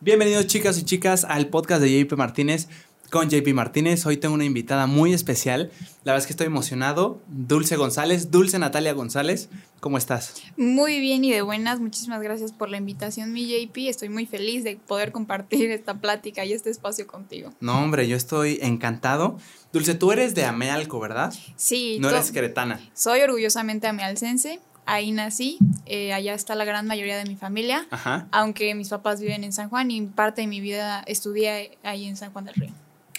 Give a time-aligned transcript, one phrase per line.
[0.00, 2.68] Bienvenidos chicas y chicas al podcast de JP Martínez
[3.10, 4.06] con JP Martínez.
[4.06, 5.70] Hoy tengo una invitada muy especial.
[6.04, 7.20] La verdad es que estoy emocionado.
[7.28, 9.50] Dulce González, Dulce Natalia González.
[9.80, 10.34] ¿Cómo estás?
[10.56, 11.80] Muy bien y de buenas.
[11.80, 13.76] Muchísimas gracias por la invitación, mi JP.
[13.88, 17.52] Estoy muy feliz de poder compartir esta plática y este espacio contigo.
[17.60, 19.38] No, hombre, yo estoy encantado.
[19.70, 21.34] Dulce, tú eres de Amealco, ¿verdad?
[21.56, 21.98] Sí.
[22.00, 22.80] No eres queretana.
[22.94, 24.60] Soy orgullosamente amealcense
[24.90, 27.86] ahí nací, eh, allá está la gran mayoría de mi familia,
[28.32, 32.16] aunque mis papás viven en San Juan y parte de mi vida estudié ahí en
[32.16, 32.70] San Juan del Río.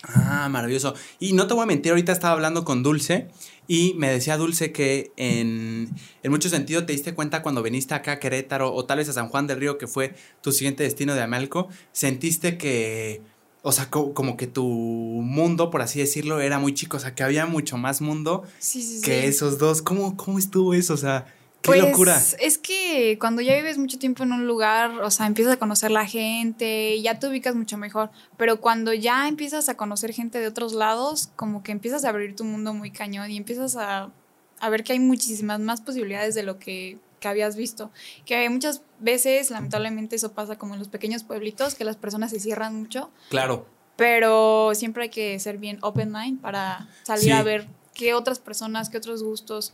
[0.04, 0.96] Ah, maravilloso.
[1.20, 3.30] Y no te voy a mentir, ahorita estaba hablando con Dulce
[3.68, 5.90] y me decía Dulce que en,
[6.24, 9.14] en mucho sentido te diste cuenta cuando viniste acá a Querétaro o tal vez a
[9.14, 13.22] San Juan del Río, que fue tu siguiente destino de Amelco, sentiste que,
[13.62, 17.24] o sea, como que tu mundo, por así decirlo, era muy chico, o sea, que
[17.24, 18.44] había mucho más mundo
[19.04, 19.82] que esos dos.
[19.82, 20.96] ¿Cómo, ¿Cómo estuvo eso?
[20.96, 21.28] O sea,
[21.62, 22.20] Qué pues, locura.
[22.40, 25.92] Es que cuando ya vives mucho tiempo en un lugar, o sea, empiezas a conocer
[25.92, 28.10] la gente, ya te ubicas mucho mejor.
[28.36, 32.36] Pero cuando ya empiezas a conocer gente de otros lados, como que empiezas a abrir
[32.36, 34.10] tu mundo muy cañón y empiezas a,
[34.72, 37.92] ver que hay muchísimas más posibilidades de lo que, que habías visto.
[38.26, 42.40] Que muchas veces, lamentablemente, eso pasa como en los pequeños pueblitos, que las personas se
[42.40, 43.12] cierran mucho.
[43.30, 43.68] Claro.
[43.98, 48.90] Pero siempre hay que ser bien open mind para salir a ver qué otras personas,
[48.90, 49.74] qué otros gustos,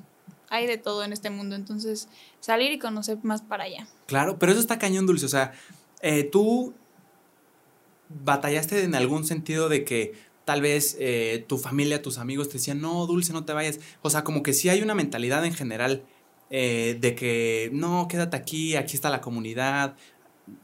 [0.49, 2.07] hay de todo en este mundo, entonces
[2.39, 3.87] salir y conocer más para allá.
[4.05, 5.53] Claro, pero eso está cañón dulce, o sea,
[6.01, 6.73] eh, tú
[8.09, 10.13] batallaste en algún sentido de que
[10.45, 14.09] tal vez eh, tu familia, tus amigos te decían, no, dulce, no te vayas, o
[14.09, 16.05] sea, como que sí hay una mentalidad en general
[16.49, 19.95] eh, de que, no, quédate aquí, aquí está la comunidad,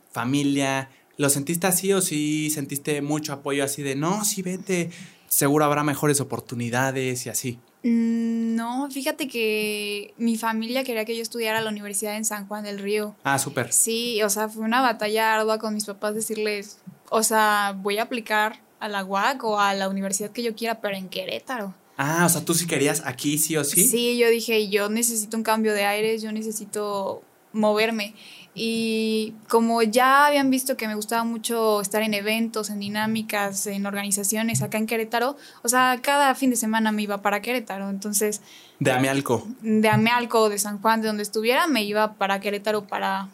[0.10, 4.90] familia, ¿lo sentiste así o sí sentiste mucho apoyo así de, no, sí, vete,
[5.28, 7.60] seguro habrá mejores oportunidades y así?
[7.84, 12.48] Mm, no, fíjate que mi familia quería que yo estudiara a la universidad en San
[12.48, 13.16] Juan del Río.
[13.24, 13.72] Ah, súper.
[13.72, 18.04] Sí, o sea, fue una batalla ardua con mis papás decirles, o sea, voy a
[18.04, 21.74] aplicar a la UAC o a la universidad que yo quiera, pero en Querétaro.
[21.98, 23.86] Ah, o sea, tú sí querías aquí sí o sí.
[23.88, 28.16] Sí, yo dije, yo necesito un cambio de aires, yo necesito moverme.
[28.56, 33.86] Y como ya habían visto que me gustaba mucho estar en eventos, en dinámicas, en
[33.88, 37.90] organizaciones acá en Querétaro, o sea, cada fin de semana me iba para Querétaro.
[37.90, 38.42] Entonces.
[38.80, 39.48] De Amealco.
[39.62, 43.30] De Amealco, de San Juan, de donde estuviera, me iba para Querétaro para.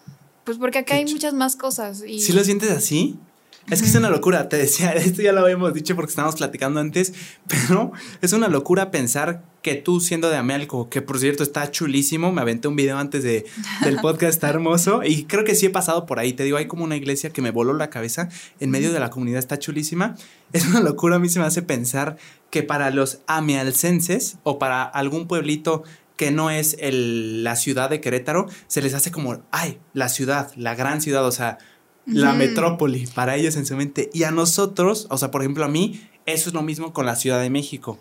[0.45, 2.01] Pues porque acá hay muchas más cosas.
[2.07, 2.19] Y...
[2.19, 3.19] ¿Sí lo sientes así?
[3.69, 6.79] Es que es una locura, te decía, esto ya lo habíamos dicho porque estábamos platicando
[6.79, 7.13] antes,
[7.47, 7.91] pero
[8.21, 12.41] es una locura pensar que tú siendo de Amelco, que por cierto está chulísimo, me
[12.41, 13.45] aventé un video antes de,
[13.83, 16.67] del podcast, está hermoso y creo que sí he pasado por ahí, te digo, hay
[16.67, 20.15] como una iglesia que me voló la cabeza en medio de la comunidad, está chulísima.
[20.51, 22.17] Es una locura, a mí se me hace pensar
[22.49, 25.83] que para los amealcenses o para algún pueblito
[26.17, 30.51] que no es el, la ciudad de Querétaro, se les hace como, ay, la ciudad,
[30.55, 31.59] la gran ciudad, o sea,
[32.05, 34.09] la metrópoli para ellos en su mente.
[34.13, 37.15] Y a nosotros, o sea, por ejemplo, a mí, eso es lo mismo con la
[37.15, 37.99] Ciudad de México.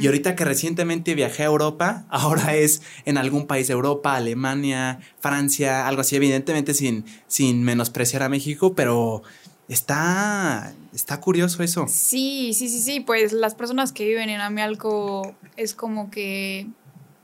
[0.00, 5.00] Y ahorita que recientemente viajé a Europa, ahora es en algún país de Europa, Alemania,
[5.20, 9.22] Francia, algo así, evidentemente sin, sin menospreciar a México, pero
[9.68, 11.86] está, está curioso eso.
[11.88, 16.66] Sí, sí, sí, sí, pues las personas que viven en Amialco es como que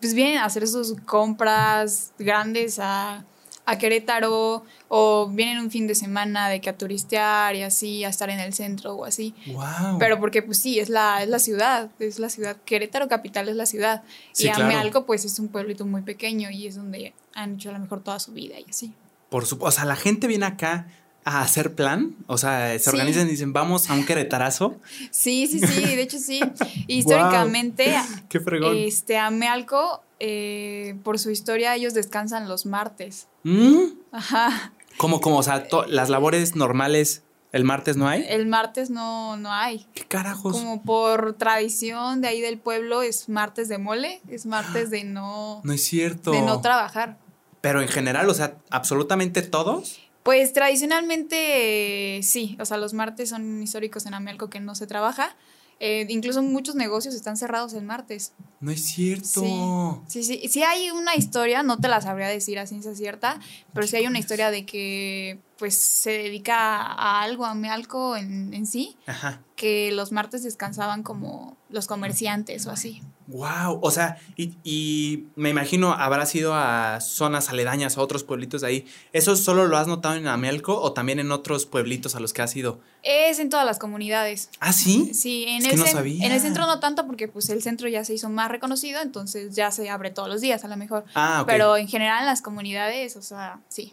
[0.00, 3.24] pues vienen a hacer sus compras grandes a
[3.66, 8.08] a Querétaro o vienen un fin de semana de que a turistear y así, a
[8.08, 9.34] estar en el centro o así.
[9.48, 9.98] Wow.
[9.98, 12.56] Pero porque pues sí, es la, es la ciudad, es la ciudad.
[12.64, 14.04] Querétaro capital es la ciudad.
[14.38, 17.80] y Amealco pues es un pueblito muy pequeño y es donde han hecho a lo
[17.80, 18.94] mejor toda su vida y así.
[19.28, 20.86] Por supuesto, o sea, la gente viene acá
[21.26, 22.14] a hacer plan?
[22.28, 24.76] O sea, se organizan y dicen, vamos a un queretarazo.
[25.10, 26.40] Sí, sí, sí, de hecho sí.
[26.86, 27.96] Históricamente,
[28.28, 28.40] Qué
[28.86, 33.26] este, Amealco, eh, por su historia, ellos descansan los martes.
[33.42, 33.86] ¿Mm?
[34.12, 34.72] Ajá.
[34.98, 35.38] ¿Cómo, cómo?
[35.38, 38.24] O sea, las labores normales, ¿el martes no hay?
[38.28, 39.84] El martes no, no hay.
[39.94, 40.52] ¿Qué carajos?
[40.52, 45.60] Como por tradición de ahí del pueblo, es martes de mole, es martes de no...
[45.64, 46.30] No es cierto.
[46.30, 47.18] De no trabajar.
[47.62, 50.05] Pero en general, o sea, absolutamente todos.
[50.26, 55.36] Pues tradicionalmente sí, o sea, los martes son históricos en Amelco que no se trabaja.
[55.78, 58.32] Eh, incluso muchos negocios están cerrados el martes.
[58.58, 60.02] No es cierto.
[60.08, 60.48] Sí, sí, sí.
[60.48, 63.38] Sí hay una historia, no te la sabría decir a ciencia cierta,
[63.72, 68.52] pero sí hay una historia de que pues se dedica a algo, a Mealco en,
[68.52, 69.40] en sí, Ajá.
[69.56, 73.02] que los martes descansaban como los comerciantes o así.
[73.28, 78.68] Wow, o sea, y, me imagino habrá sido a zonas aledañas, a otros pueblitos de
[78.68, 78.86] ahí.
[79.12, 82.42] ¿Eso solo lo has notado en Amelco o también en otros pueblitos a los que
[82.42, 82.78] has ido?
[83.02, 84.50] Es en todas las comunidades.
[84.60, 85.12] ¿Ah, sí?
[85.12, 88.28] Sí, en, el, en el centro no tanto porque pues el centro ya se hizo
[88.28, 91.04] más reconocido, entonces ya se abre todos los días a lo mejor.
[91.14, 91.48] Ah, ok.
[91.48, 93.92] Pero en general en las comunidades, o sea, sí.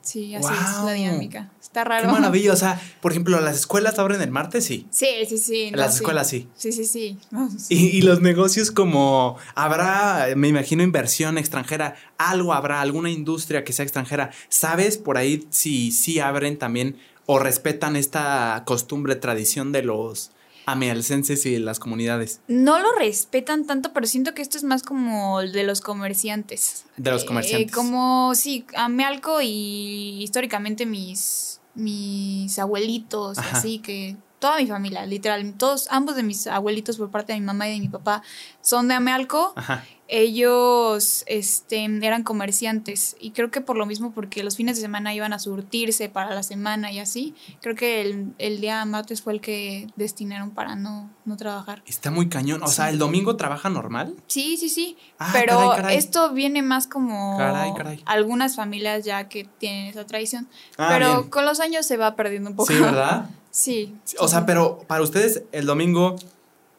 [0.00, 1.50] Sí, así es la dinámica.
[1.60, 2.06] Está raro.
[2.06, 2.52] Qué maravilla.
[2.52, 4.86] O sea, por ejemplo, las escuelas abren el martes, sí.
[4.90, 5.70] Sí, sí, sí.
[5.70, 5.96] no, Las sí.
[5.98, 6.48] escuelas sí.
[6.56, 7.18] Sí, sí, sí.
[7.30, 7.74] No, sí.
[7.74, 13.72] Y, y los negocios como habrá, me imagino, inversión extranjera, algo habrá, alguna industria que
[13.72, 14.30] sea extranjera.
[14.48, 16.96] ¿Sabes por ahí si sí abren también
[17.26, 20.32] o respetan esta costumbre, tradición de los
[20.66, 22.40] amealcenses y las comunidades?
[22.48, 26.84] No lo respetan tanto, pero siento que esto es más como el de los comerciantes.
[26.96, 27.72] De los Eh, comerciantes.
[27.74, 33.58] como, sí, Amealco y históricamente mis, mis abuelitos, Ajá.
[33.58, 37.46] así que toda mi familia, literal, todos, ambos de mis abuelitos por parte de mi
[37.46, 38.24] mamá y de mi papá
[38.60, 39.52] son de Amealco.
[39.54, 39.84] Ajá.
[40.08, 45.14] Ellos este, eran comerciantes y creo que por lo mismo, porque los fines de semana
[45.14, 49.32] iban a surtirse para la semana y así, creo que el, el día martes fue
[49.32, 51.82] el que destinaron para no, no trabajar.
[51.86, 52.64] Está muy cañón.
[52.64, 54.16] O sea, ¿el domingo trabaja normal?
[54.26, 54.98] Sí, sí, sí.
[55.18, 55.96] Ah, pero caray, caray.
[55.96, 58.02] esto viene más como caray.
[58.04, 60.48] algunas familias ya que tienen esa tradición.
[60.76, 61.30] Ah, pero bien.
[61.30, 62.70] con los años se va perdiendo un poco.
[62.70, 63.30] Sí, ¿verdad?
[63.52, 63.94] Sí.
[64.18, 66.16] O sea, pero para ustedes el domingo,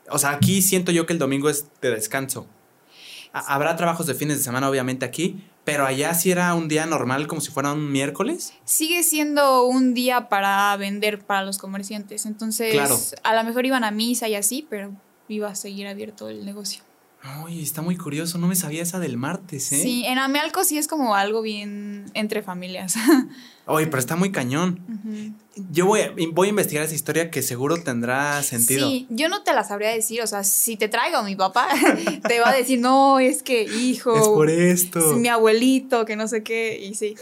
[0.09, 2.45] o sea, aquí siento yo que el domingo es de descanso.
[3.31, 6.85] Ha- Habrá trabajos de fines de semana, obviamente, aquí, pero allá sí era un día
[6.85, 8.53] normal, como si fuera un miércoles.
[8.65, 12.25] Sigue siendo un día para vender para los comerciantes.
[12.25, 12.99] Entonces, Claro.
[13.23, 14.91] a lo mejor iban a misa y así, pero
[15.29, 16.83] iba a seguir abierto el negocio.
[17.45, 19.77] Uy, está muy curioso, no me sabía esa del martes, ¿eh?
[19.81, 22.95] Sí, en Amealco sí es como algo bien entre familias.
[23.65, 24.79] Oye, pero está muy cañón.
[25.71, 28.89] Yo voy a, voy a investigar esa historia que seguro tendrá sentido.
[28.89, 31.69] Sí, yo no te la sabría decir, o sea, si te traigo a mi papá,
[32.27, 34.99] te va a decir, no, es que hijo, Es por esto.
[34.99, 37.15] es mi abuelito, que no sé qué, y sí.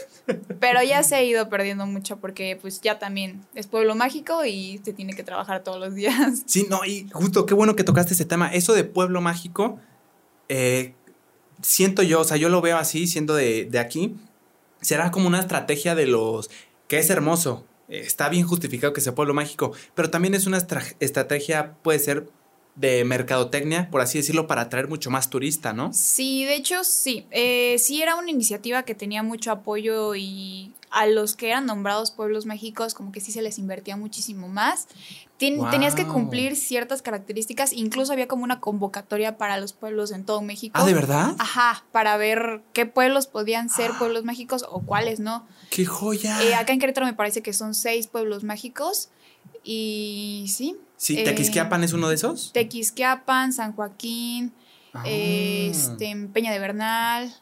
[0.58, 4.80] Pero ya se ha ido perdiendo mucho porque pues ya también es pueblo mágico y
[4.84, 6.42] se tiene que trabajar todos los días.
[6.46, 8.52] Sí, no, y justo qué bueno que tocaste ese tema.
[8.52, 9.78] Eso de pueblo mágico,
[10.48, 10.94] eh,
[11.60, 14.16] siento yo, o sea, yo lo veo así, siendo de, de aquí,
[14.82, 16.50] será como una estrategia de los
[16.88, 17.64] que es hermoso.
[17.88, 22.28] Está bien justificado que sea pueblo mágico, pero también es una estra- estrategia, puede ser
[22.74, 25.92] de mercadotecnia, por así decirlo, para atraer mucho más turista, ¿no?
[25.92, 31.06] Sí, de hecho sí, eh, sí era una iniciativa que tenía mucho apoyo y a
[31.06, 34.86] los que eran nombrados pueblos mágicos como que sí se les invertía muchísimo más.
[35.70, 40.40] Tenías que cumplir ciertas características, incluso había como una convocatoria para los pueblos en todo
[40.42, 40.78] México.
[40.78, 41.34] Ah, ¿de verdad?
[41.38, 45.46] Ajá, para ver qué pueblos podían ser pueblos mágicos o cuáles no.
[45.70, 46.42] ¡Qué joya!
[46.42, 49.08] Eh, acá en Querétaro me parece que son seis pueblos mágicos
[49.64, 50.76] y sí.
[50.96, 52.52] sí, eh, ¿Tequisquiapan es uno de esos?
[52.52, 54.52] Tequisquiapan, San Joaquín,
[54.94, 57.34] Ah, este, Peña de Bernal,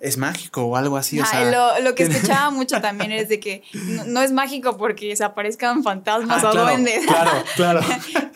[0.00, 1.50] es mágico o algo así, o sea.
[1.50, 5.22] lo, lo que escuchaba mucho también es de que no, no es mágico porque se
[5.22, 7.06] aparezcan fantasmas Ah, o claro, duendes.
[7.06, 7.80] claro, claro.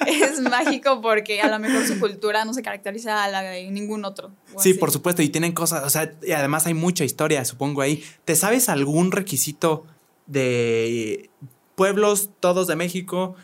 [0.07, 4.05] es mágico porque a lo mejor su cultura no se caracteriza a la de ningún
[4.05, 4.31] otro.
[4.59, 4.75] Sí, así.
[4.75, 8.05] por supuesto, y tienen cosas, o sea, y además hay mucha historia, supongo ahí.
[8.27, 9.87] ¿Te sabes algún requisito
[10.27, 11.31] de
[11.77, 13.37] pueblos todos de México?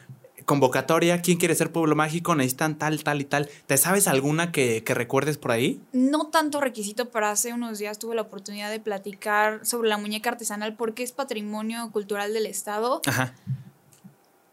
[0.51, 2.35] Convocatoria, ¿quién quiere ser pueblo mágico?
[2.35, 3.49] Necesitan tal, tal y tal.
[3.67, 5.81] ¿Te sabes alguna que, que recuerdes por ahí?
[5.93, 10.31] No tanto requisito, pero hace unos días tuve la oportunidad de platicar sobre la muñeca
[10.31, 13.01] artesanal porque es patrimonio cultural del Estado.
[13.07, 13.33] Ajá.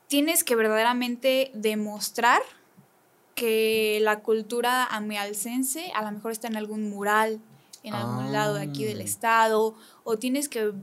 [0.07, 2.43] Tienes que verdaderamente demostrar
[3.33, 7.41] que la cultura amealcense a lo mejor está en algún mural,
[7.81, 8.31] en algún Ah.
[8.31, 9.73] lado de aquí del Estado,
[10.03, 10.73] o tienes que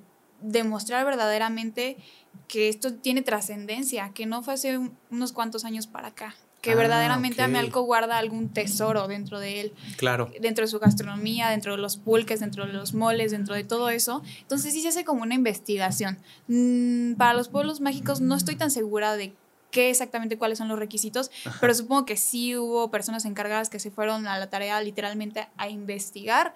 [0.40, 1.98] demostrar verdaderamente
[2.48, 6.72] que esto tiene trascendencia, que no fue hace un- unos cuantos años para acá, que
[6.72, 7.46] Ah, verdaderamente ok.
[7.48, 10.30] Amealco guarda algún tesoro dentro de él Claro.
[10.40, 13.90] dentro de su gastronomía, dentro de los pulques, dentro de los moles, dentro de todo
[13.90, 14.22] eso.
[14.40, 16.18] Entonces sí se hace como una investigación.
[16.48, 19.34] Mm, para los pueblos mágicos no estoy tan segura de
[19.70, 23.90] qué exactamente cuáles son los requisitos, pero supongo que sí hubo personas encargadas que se
[23.90, 26.54] fueron a la tarea literalmente a investigar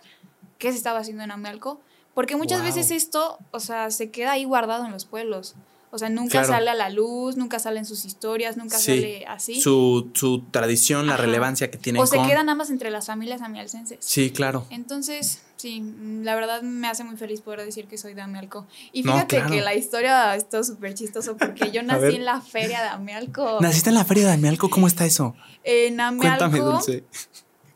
[0.58, 1.80] qué se estaba haciendo en Amealco,
[2.18, 2.66] porque muchas Wow.
[2.66, 5.54] veces esto, o sea, se queda ahí guardado en los pueblos.
[5.92, 6.48] O sea, nunca Claro.
[6.48, 8.86] sale a la luz, nunca salen sus historias, nunca Sí.
[8.96, 9.60] sale así.
[9.60, 13.06] Su, su tradición, la relevancia que tienen o se con- quedan nada más entre las
[13.06, 13.98] familias amialcenses.
[14.00, 14.66] Sí, claro.
[14.70, 18.66] Entonces, sí, mm, la verdad me hace muy feliz poder decir que soy de Amealco.
[18.92, 19.50] Y No, fíjate claro.
[19.52, 23.58] que la historia está súper chistoso porque yo nací en la feria de Amealco.
[23.60, 24.68] ¿Naciste en la feria de Amealco?
[24.70, 25.36] ¿Cómo está eso?
[25.62, 27.04] En Cuéntame, Amealco, Dulce.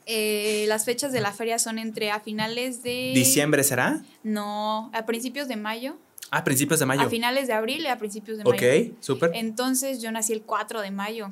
[0.06, 3.12] Eh, las fechas de la feria son entre a finales de...
[3.14, 4.02] ¿Diciembre será?
[4.22, 5.96] No, a principios de mayo.
[6.30, 7.02] A principios de mayo.
[7.02, 8.54] A finales de abril y a principios de mayo.
[8.54, 9.32] Ok, súper.
[9.34, 11.30] Entonces yo nací el 4 de mayo.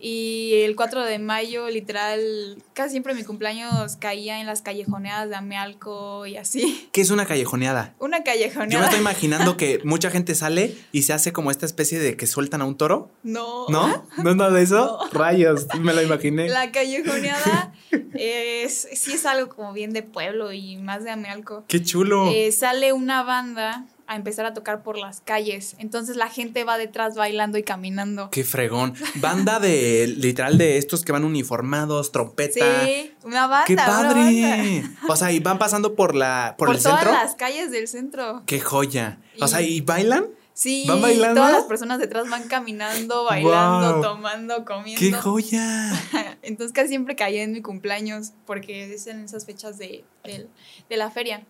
[0.00, 5.36] Y el 4 de mayo, literal, casi siempre mi cumpleaños caía en las callejoneadas de
[5.36, 6.88] Amealco y así.
[6.92, 7.94] ¿Qué es una callejoneada?
[7.98, 8.84] Una Yo me callejoneada.
[8.86, 12.62] estoy imaginando que mucha gente sale y se hace como esta especie de que sueltan
[12.62, 13.10] a un toro.
[13.22, 13.66] No.
[13.68, 14.06] ¿No?
[14.22, 14.98] ¿No es nada de eso?
[15.12, 15.18] No.
[15.18, 16.48] Rayos, me lo imaginé.
[16.48, 17.72] La callejoneada
[18.14, 21.64] es, sí es algo como bien de pueblo y más de Amealco.
[21.68, 22.30] Qué chulo.
[22.32, 25.76] Eh, sale una banda a empezar a tocar por las calles.
[25.78, 28.30] Entonces la gente va detrás bailando y caminando.
[28.30, 28.94] Qué fregón.
[29.16, 32.84] Banda de, literal, de estos que van uniformados, trompeta.
[32.86, 33.64] Sí, una banda.
[33.66, 34.08] ¡Qué una banda.
[34.14, 34.84] padre!
[35.08, 37.12] O sea, y van pasando por la, por, Por, el todas centro.
[37.22, 38.42] las calles del centro.
[38.46, 39.20] ¡Qué joya!
[39.40, 40.26] O sea, ¿y bailan?
[40.54, 41.36] Sí, ¿Van bailando?
[41.40, 44.02] todas las personas detrás van caminando, bailando, Wow.
[44.02, 44.98] tomando, comiendo.
[44.98, 45.92] ¡Qué joya!
[46.42, 50.48] Entonces casi siempre caía en mi cumpleaños porque es en esas fechas de, del-
[50.90, 51.46] de la feria.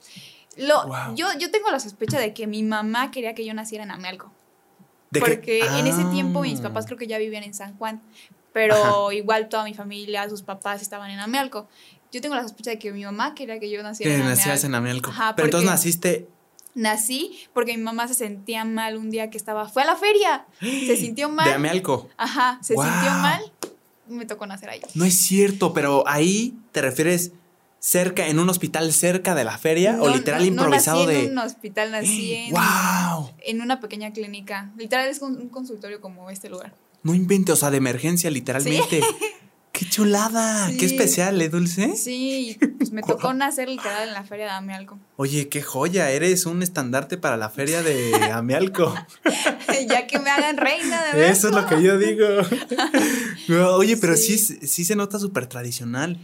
[0.58, 1.14] Lo, Wow.
[1.14, 4.32] yo, yo tengo la sospecha de que mi mamá quería que yo naciera en Amealco.
[5.18, 6.64] Porque en ese tiempo mis Ah.
[6.64, 8.02] papás creo que ya vivían en San Juan,
[8.52, 11.68] pero igual toda mi familia, sus papás estaban en Amealco.
[12.12, 14.64] Yo tengo la sospecha de que mi mamá quería que yo naciera Que en nacías
[14.64, 15.10] en Amealco.
[15.10, 16.28] Ajá, Pero entonces naciste.
[16.74, 20.46] Nací porque mi mamá se sentía mal un día que estaba, fue a la feria,
[20.60, 21.46] se sintió mal.
[21.48, 22.08] De Amialco.
[22.16, 23.42] Ajá, se sintió mal,
[24.08, 24.80] me tocó nacer ahí.
[24.94, 27.32] No es cierto, pero ahí te refieres
[27.80, 31.24] cerca, en un hospital cerca de la feria o literal no, improvisado no nací de.
[31.26, 33.30] en un hospital, nací en, ¡Wow!
[33.40, 34.70] en una pequeña clínica.
[34.76, 36.74] Literal es un, consultorio como este lugar.
[37.02, 39.00] No invente, o sea, de emergencia, literalmente.
[39.72, 40.66] ¡Qué chulada!
[40.76, 40.96] ¡Qué Sí.
[40.96, 41.94] especial, ¿eh, Dulce?
[41.96, 44.98] Sí, pues me tocó nacer literal en la feria de Amealco.
[45.14, 48.92] Oye, qué joya, eres un estandarte para la feria de Amialco.
[49.88, 51.30] ya que me hagan reina de verdad.
[51.30, 52.26] Eso es lo que yo digo.
[53.46, 54.58] No, oye, pero sí, Sí.
[54.66, 56.18] sí, se nota súper tradicional.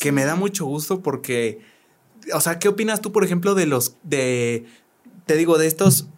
[0.00, 1.60] Que me da mucho gusto porque.
[2.34, 3.96] O sea, ¿qué opinas tú, por ejemplo, de los.
[4.02, 4.66] de.
[5.26, 6.08] Te digo, de estos.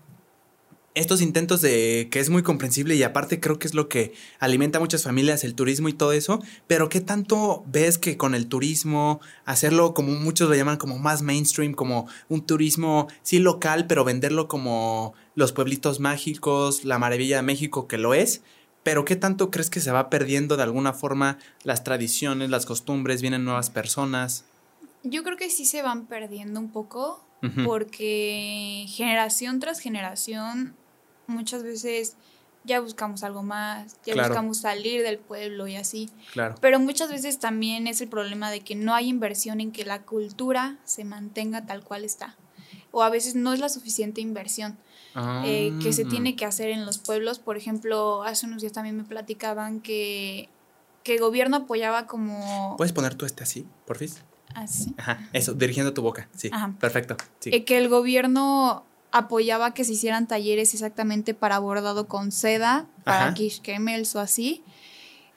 [0.94, 4.76] Estos intentos de que es muy comprensible y aparte creo que es lo que alimenta
[4.76, 8.46] a muchas familias, el turismo y todo eso, pero ¿qué tanto ves que con el
[8.46, 14.04] turismo, hacerlo como muchos lo llaman como más mainstream, como un turismo sí local, pero
[14.04, 18.42] venderlo como los pueblitos mágicos, la maravilla de México que lo es,
[18.82, 23.22] pero ¿qué tanto crees que se va perdiendo de alguna forma las tradiciones, las costumbres,
[23.22, 24.44] vienen nuevas personas?
[25.04, 27.24] Yo creo que sí se van perdiendo un poco
[27.64, 30.74] porque generación tras generación
[31.26, 32.14] muchas veces
[32.64, 34.28] ya buscamos algo más, ya Claro.
[34.28, 36.08] buscamos salir del pueblo y así.
[36.32, 36.54] Claro.
[36.60, 40.02] Pero muchas veces también es el problema de que no hay inversión en que la
[40.02, 42.36] cultura se mantenga tal cual está.
[42.92, 44.78] O a veces no es la suficiente inversión
[45.44, 46.08] eh, que se Ah.
[46.08, 47.38] tiene que hacer en los pueblos.
[47.38, 50.48] Por ejemplo, hace unos días también me platicaban que,
[51.02, 52.74] que el gobierno apoyaba como...
[52.76, 54.22] ¿Puedes poner tú este así, porfis?
[54.54, 56.28] así, Ajá, eso, dirigiendo tu boca.
[56.36, 56.74] Sí, Ajá.
[56.78, 57.16] perfecto.
[57.40, 57.50] Sí.
[57.54, 63.24] eh, que el gobierno apoyaba que se hicieran talleres exactamente para bordado con seda, para
[63.26, 63.34] Ajá.
[63.34, 64.62] kishkemels o así.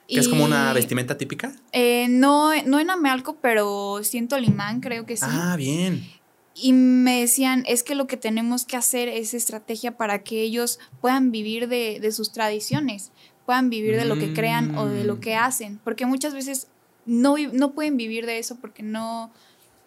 [0.08, 1.51] ¿Que es como una vestimenta típica?
[1.72, 5.25] eh, no, no en Amealco, pero siento limán, creo que sí.
[5.27, 6.08] Ah, bien.
[6.57, 10.79] Y me decían, es que lo que tenemos que hacer es estrategia para que ellos
[11.01, 13.12] puedan vivir de, de sus tradiciones,
[13.45, 15.19] puedan vivir de lo que crean o de lo Mm.
[15.19, 16.67] que hacen, porque muchas veces
[17.05, 19.31] no, no pueden vivir de eso porque no,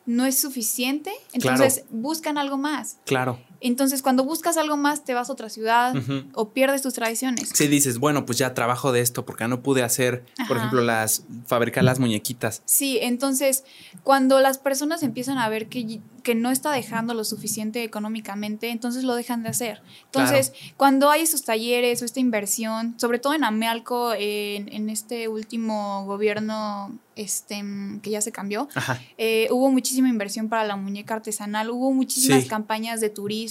[0.04, 2.98] no es suficiente, entonces buscan algo más.
[3.06, 3.40] Claro.
[3.60, 5.94] Entonces cuando buscas algo más te vas a otra ciudad
[6.34, 7.50] o pierdes tus tradiciones.
[7.52, 11.24] Sí, dices, bueno, pues ya trabajo de esto porque no pude hacer, por ejemplo, las
[11.46, 12.62] fabricar las muñequitas.
[12.64, 13.64] Sí, entonces
[14.04, 19.02] cuando las personas empiezan a ver que, que no está dejando lo suficiente económicamente, entonces
[19.04, 19.82] lo dejan de hacer.
[20.04, 25.28] Entonces, cuando hay esos talleres o esta inversión, sobre todo en Amealco, en, en este
[25.28, 27.64] último gobierno este,
[28.02, 28.68] que ya se cambió,
[29.16, 32.48] eh, hubo muchísima inversión para la muñeca artesanal, hubo muchísimas Sí.
[32.48, 33.47] campañas de turismo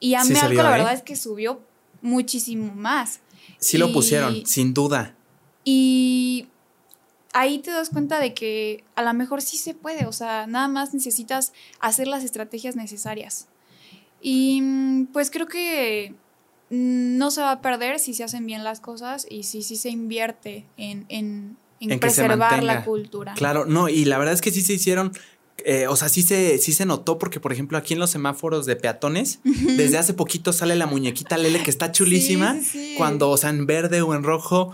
[0.00, 0.78] y Sí se Amealco vio, la ¿eh?
[0.78, 1.60] verdad es que subió
[2.00, 3.20] muchísimo más.
[3.58, 5.14] Sí lo Y- pusieron, sin duda.
[5.64, 6.48] Y
[7.32, 10.68] ahí te das cuenta de que a lo mejor sí se puede, o sea, nada
[10.68, 13.48] más necesitas hacer las estrategias necesarias.
[14.20, 16.14] Y mm, pues creo que
[16.70, 19.90] no se va a perder si se hacen bien las cosas y si sí se
[19.90, 23.34] invierte en, en, en En preservar la cultura.
[23.34, 25.12] Claro, no, y la verdad es que sí se hicieron.
[25.58, 28.66] Eh, o sea, sí se, sí se notó porque, por ejemplo, aquí en los semáforos
[28.66, 32.54] de peatones, desde hace poquito sale la muñequita Lele que está chulísima.
[32.54, 32.94] Sí, sí, sí.
[32.96, 34.72] Cuando, o sea, en verde o en rojo.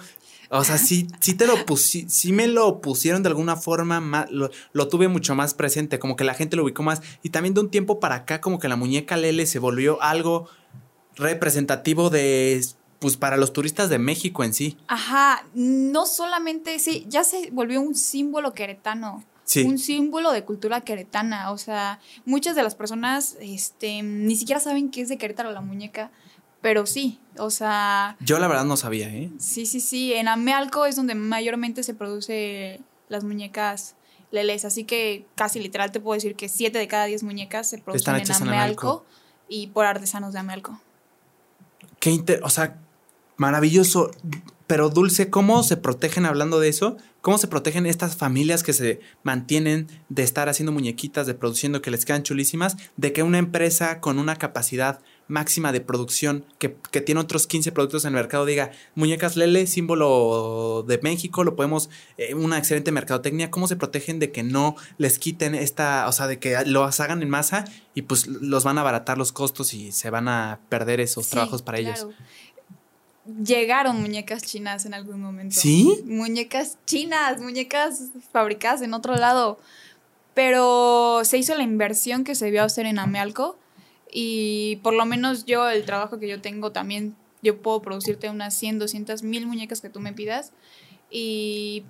[0.50, 4.30] O sea, sí, sí te lo pusi sí me lo pusieron de alguna forma más,
[4.30, 7.02] lo, lo tuve mucho más presente, como que la gente lo ubicó más.
[7.22, 10.48] Y también de un tiempo para acá, como que la muñeca Lele se volvió algo
[11.16, 12.64] representativo de,
[12.98, 14.76] pues, para los turistas de México en sí.
[14.86, 19.24] Ajá, no solamente, sí, ya se volvió un símbolo queretano.
[19.64, 21.50] Un símbolo de cultura queretana.
[21.52, 25.60] O sea, muchas de las personas este, ni siquiera saben qué es de Querétaro la
[25.60, 26.10] muñeca,
[26.60, 28.16] pero sí, o sea...
[28.20, 29.30] Yo la verdad no sabía, ¿eh?
[29.38, 30.12] Sí, sí, sí.
[30.12, 33.94] En Amealco es donde mayormente se produce las muñecas
[34.30, 37.78] leles, así que casi literal te puedo decir que siete de cada diez muñecas se
[37.78, 39.04] producen en Amealco,
[39.48, 40.80] y por artesanos de Amealco.
[42.00, 42.78] Qué inter o sea,
[43.36, 44.10] maravilloso.
[44.68, 46.98] Pero Dulce, ¿cómo se protegen hablando de eso?
[47.22, 51.90] ¿Cómo se protegen estas familias que se mantienen de estar haciendo muñequitas, de produciendo que
[51.90, 56.68] les quedan chulísimas, de que una empresa con una capacidad máxima de producción que,
[57.00, 61.88] tiene otros 15 productos en el mercado diga muñecas Lele, símbolo de México, lo podemos,
[62.16, 66.26] eh, una excelente mercadotecnia, ¿cómo se protegen de que no les quiten esta, o sea,
[66.26, 69.92] de que lo hagan en masa y pues los van a abaratar los costos y
[69.92, 72.06] se van a perder esos trabajos para ellos?
[73.44, 75.60] Llegaron muñecas chinas en algún momento.
[75.60, 76.02] ¿Sí?
[76.04, 79.58] Muñecas chinas, muñecas fabricadas en otro lado.
[80.34, 83.58] Pero se hizo la inversión que se vio hacer en Amealco
[84.10, 88.54] y por lo menos yo, el trabajo que yo tengo también, yo puedo producirte unas
[88.54, 90.52] 100, 200 mil muñecas que tú me pidas.
[91.10, 91.84] Y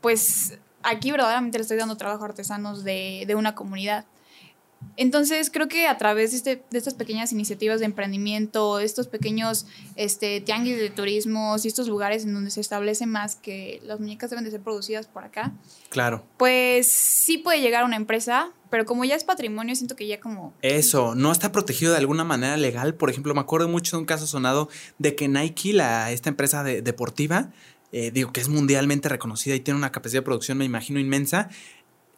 [0.00, 4.04] pues aquí verdaderamente le estoy dando trabajo a artesanos de, de una comunidad.
[4.96, 9.66] Entonces creo que a través de, este, de, estas pequeñas iniciativas de emprendimiento, estos pequeños
[9.96, 14.30] este, tianguis de turismo y estos lugares en donde se establece más que las muñecas
[14.30, 15.52] deben de ser producidas por acá.
[15.88, 16.24] Claro.
[16.36, 20.20] Pues sí puede llegar a una empresa, pero como ya es patrimonio, siento que ya
[20.20, 20.52] como...
[20.62, 22.94] Eso, no está protegido de alguna manera legal.
[22.94, 26.62] Por ejemplo, me acuerdo mucho de un caso sonado de que Nike, la, esta empresa
[26.62, 27.50] deportiva,
[27.92, 31.50] eh, digo que es mundialmente reconocida y tiene una capacidad de producción, me imagino, inmensa,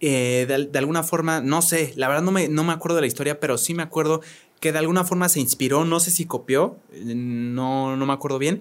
[0.06, 3.06] eh, de, alguna forma, no sé, la verdad no me, no me acuerdo de la
[3.06, 4.20] historia, pero sí me acuerdo
[4.60, 8.60] que de alguna forma se inspiró, no sé si copió, no, no me acuerdo bien,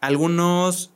[0.00, 0.90] algunos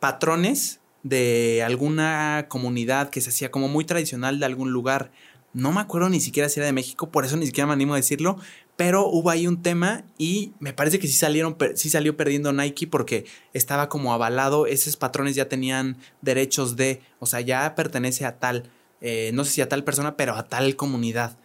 [0.00, 5.12] patrones de alguna comunidad que se hacía como muy tradicional de algún lugar.
[5.52, 7.92] No me acuerdo ni siquiera si era de México, por eso ni siquiera me animo
[7.92, 8.38] a decirlo,
[8.76, 12.86] pero hubo ahí un tema y me parece que sí salieron, sí salió perdiendo Nike
[12.86, 18.38] porque estaba como avalado, esos patrones ya tenían derechos de, o sea, ya pertenece a
[18.38, 18.70] tal.
[19.00, 21.36] Eh, no sé si a tal persona, pero a tal comunidad.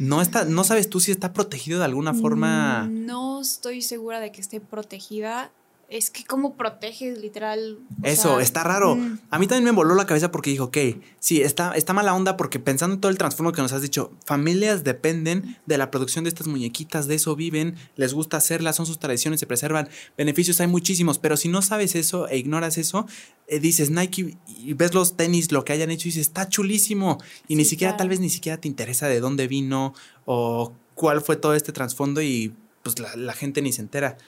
[0.00, 2.88] No está, no sabes tú si está protegido de alguna forma.
[2.90, 5.50] No estoy segura de que esté protegida
[5.94, 7.78] es que cómo proteges literal.
[8.02, 8.96] Eso, está raro.
[8.96, 9.20] Mm.
[9.30, 10.78] A mí también me voló la cabeza porque dijo, ok,
[11.20, 14.10] sí, está, está mala onda porque pensando en todo el trasfondo que nos has dicho,
[14.26, 18.86] familias dependen de la producción de estas muñequitas, de eso viven, les gusta hacerlas, son
[18.86, 23.06] sus tradiciones, se preservan, beneficios hay muchísimos, pero si no sabes eso e ignoras eso,
[23.46, 27.18] eh, dices Nike y ves los tenis, lo que hayan hecho y dices, está chulísimo
[27.46, 31.36] y ni siquiera, tal vez ni siquiera te interesa de dónde vino o cuál fue
[31.36, 32.52] todo este trasfondo y
[32.82, 34.18] pues la gente ni se entera.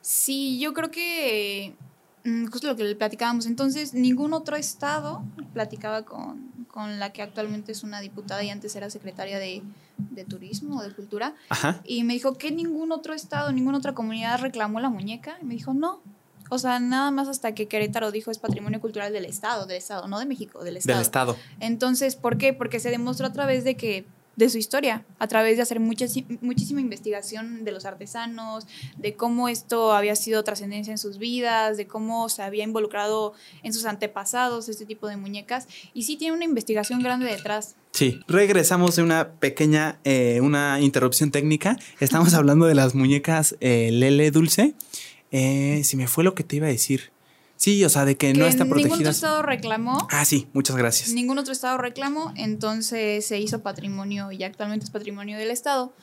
[0.00, 1.74] Sí, yo creo que
[2.24, 3.46] mm, justo lo que le platicábamos.
[3.46, 8.74] Entonces, ningún otro estado platicaba con, con, la que actualmente es una diputada y antes
[8.74, 9.62] era secretaria de,
[9.96, 11.34] de turismo o de cultura.
[11.84, 15.36] Y me dijo que ningún otro estado, ninguna otra comunidad reclamó la muñeca.
[15.40, 16.00] Y me dijo, no.
[16.50, 20.06] O sea, nada más hasta que Querétaro dijo es patrimonio cultural del estado, del estado,
[20.06, 20.98] no de México, del estado.
[20.98, 21.36] Del estado.
[21.60, 22.52] Entonces, ¿por qué?
[22.52, 24.04] Porque se demostró a través de que
[24.36, 28.66] de su historia, a través de hacer muchísima investigación de los artesanos,
[28.96, 33.72] de cómo esto había sido trascendencia en sus vidas, de cómo se había involucrado en
[33.72, 35.68] sus antepasados este tipo de muñecas.
[35.94, 37.76] Y sí tiene una investigación grande detrás.
[37.92, 41.76] Sí, regresamos de una pequeña, eh, una interrupción técnica.
[42.00, 44.74] Estamos hablando de las muñecas eh, Lele Dulce.
[45.30, 47.11] Eh, si me fue lo que te iba a decir.
[47.62, 48.88] Sí, o sea, de que, no está protegida.
[48.88, 50.08] Ningún otro estado reclamó.
[50.10, 51.10] Ah, sí, muchas gracias.
[51.10, 55.94] Ningún otro estado reclamó, entonces se hizo patrimonio y actualmente es patrimonio del estado.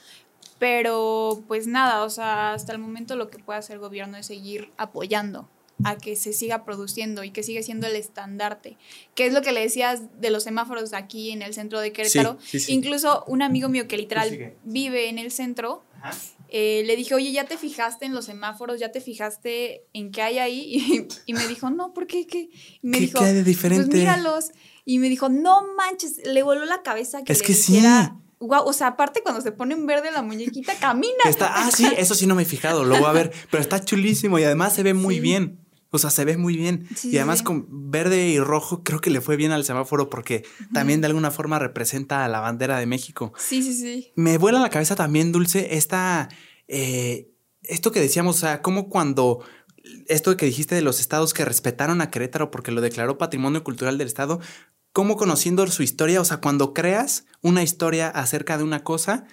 [0.58, 4.28] Pero pues nada, o sea, hasta el momento lo que puede hacer el gobierno es
[4.28, 5.50] seguir apoyando
[5.84, 8.78] a que se siga produciendo y que siga siendo el estandarte.
[9.14, 12.38] ¿Qué es lo que le decías de los semáforos aquí en el centro de Querétaro?
[12.70, 15.84] Incluso un amigo mío que literal vive en el centro,
[16.52, 18.80] eh, le dije, oye, ¿ya te fijaste en los semáforos?
[18.80, 21.08] ¿Ya te fijaste en qué hay ahí?
[21.26, 22.26] Y, me dijo, no, ¿por qué?
[22.26, 22.50] ¿Qué,
[22.82, 23.86] me dijo, hay de diferente?
[23.86, 24.52] Pues míralos.
[24.86, 27.82] Y me dijo, no manches, le voló la cabeza que es le que sí.
[28.40, 31.14] Wow, o sea, aparte cuando se pone en verde la muñequita, camina.
[31.26, 33.84] Está, ah, sí, eso sí no me he fijado, lo voy a ver, pero está
[33.84, 35.60] chulísimo y además se ve muy bien.
[35.92, 36.88] O sea, se ve muy bien.
[37.04, 41.02] y además con verde y rojo creo que le fue bien al semáforo porque también
[41.02, 43.34] de alguna forma representa a la bandera de México.
[43.38, 44.12] Sí, sí, sí.
[44.16, 46.30] Me vuela la cabeza también, Dulce, esta...
[46.68, 47.32] Eh,
[47.64, 49.42] esto que decíamos, o sea, como cuando
[50.08, 53.98] esto que dijiste de los estados que respetaron a Querétaro porque lo declaró patrimonio cultural
[53.98, 54.40] del estado,
[54.92, 59.26] cómo conociendo su historia, o sea, cuando creas una historia acerca de una cosa,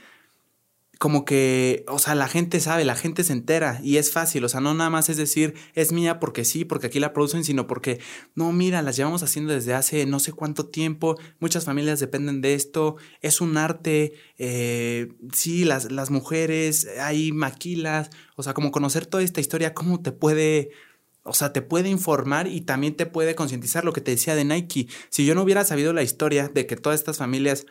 [0.98, 4.48] como que, o sea, la gente sabe, la gente se entera y es fácil, o
[4.48, 7.66] sea, no nada más es decir, es mía porque sí, porque aquí la producen, sino
[7.66, 8.00] porque,
[8.34, 12.54] no, mira, las llevamos haciendo desde hace no sé cuánto tiempo, muchas familias dependen de
[12.54, 19.04] esto, es un arte, eh, sí, las, las mujeres, hay maquilas, o sea, como conocer
[19.04, 20.70] toda esta historia, cómo te puede...
[21.28, 24.44] O sea, te puede informar y también te puede concientizar lo que te decía de
[24.44, 24.86] Nike.
[25.08, 27.66] Si yo no hubiera sabido la historia de que todas estas familias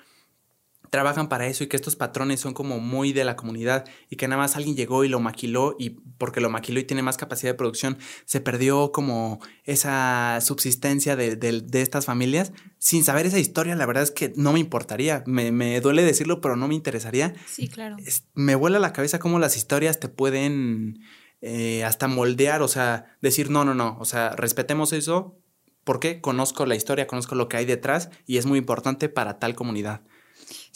[0.95, 4.29] trabajan para eso y que estos patrones son como muy de la comunidad y que
[4.29, 7.51] nada más alguien llegó y lo maquiló y porque lo maquiló y tiene más capacidad
[7.51, 12.53] de producción, se perdió como esa subsistencia de, estas familias.
[12.77, 15.21] Sin saber esa historia, la verdad es que no me importaría.
[15.27, 17.33] Me, duele decirlo, pero no me interesaría.
[17.45, 17.97] Sí, claro.
[18.33, 21.01] me vuela la cabeza cómo las historias te pueden
[21.41, 25.41] eh, hasta moldear, o sea, decir, no, no, no, o sea, respetemos eso
[25.83, 29.55] porque conozco la historia, conozco lo que hay detrás y es muy importante para tal
[29.55, 30.01] comunidad.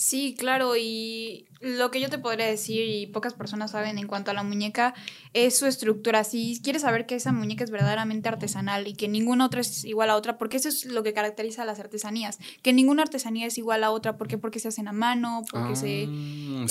[0.02, 4.32] Sí, claro, y lo que yo te podría decir, y pocas personas saben en cuanto
[4.32, 4.94] a la muñeca,
[5.34, 6.24] es su estructura.
[6.24, 10.10] Si quieres saber que esa muñeca es verdaderamente artesanal y que ninguna otra es igual
[10.10, 13.58] a otra, porque eso es lo que caracteriza a las artesanías, que ninguna artesanía es
[13.58, 14.38] igual a otra, ¿por qué?
[14.38, 16.08] Porque se hacen a mano, porque se...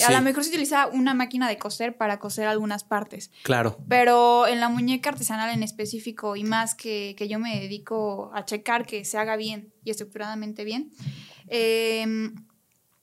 [0.02, 3.30] Ah, a lo mejor se utiliza una máquina de coser para coser algunas partes.
[3.42, 3.76] Claro.
[3.90, 8.46] Pero en la muñeca artesanal en específico, y más que, que yo me dedico a
[8.46, 10.92] checar que se haga bien y estructuradamente bien,
[11.48, 12.32] eh,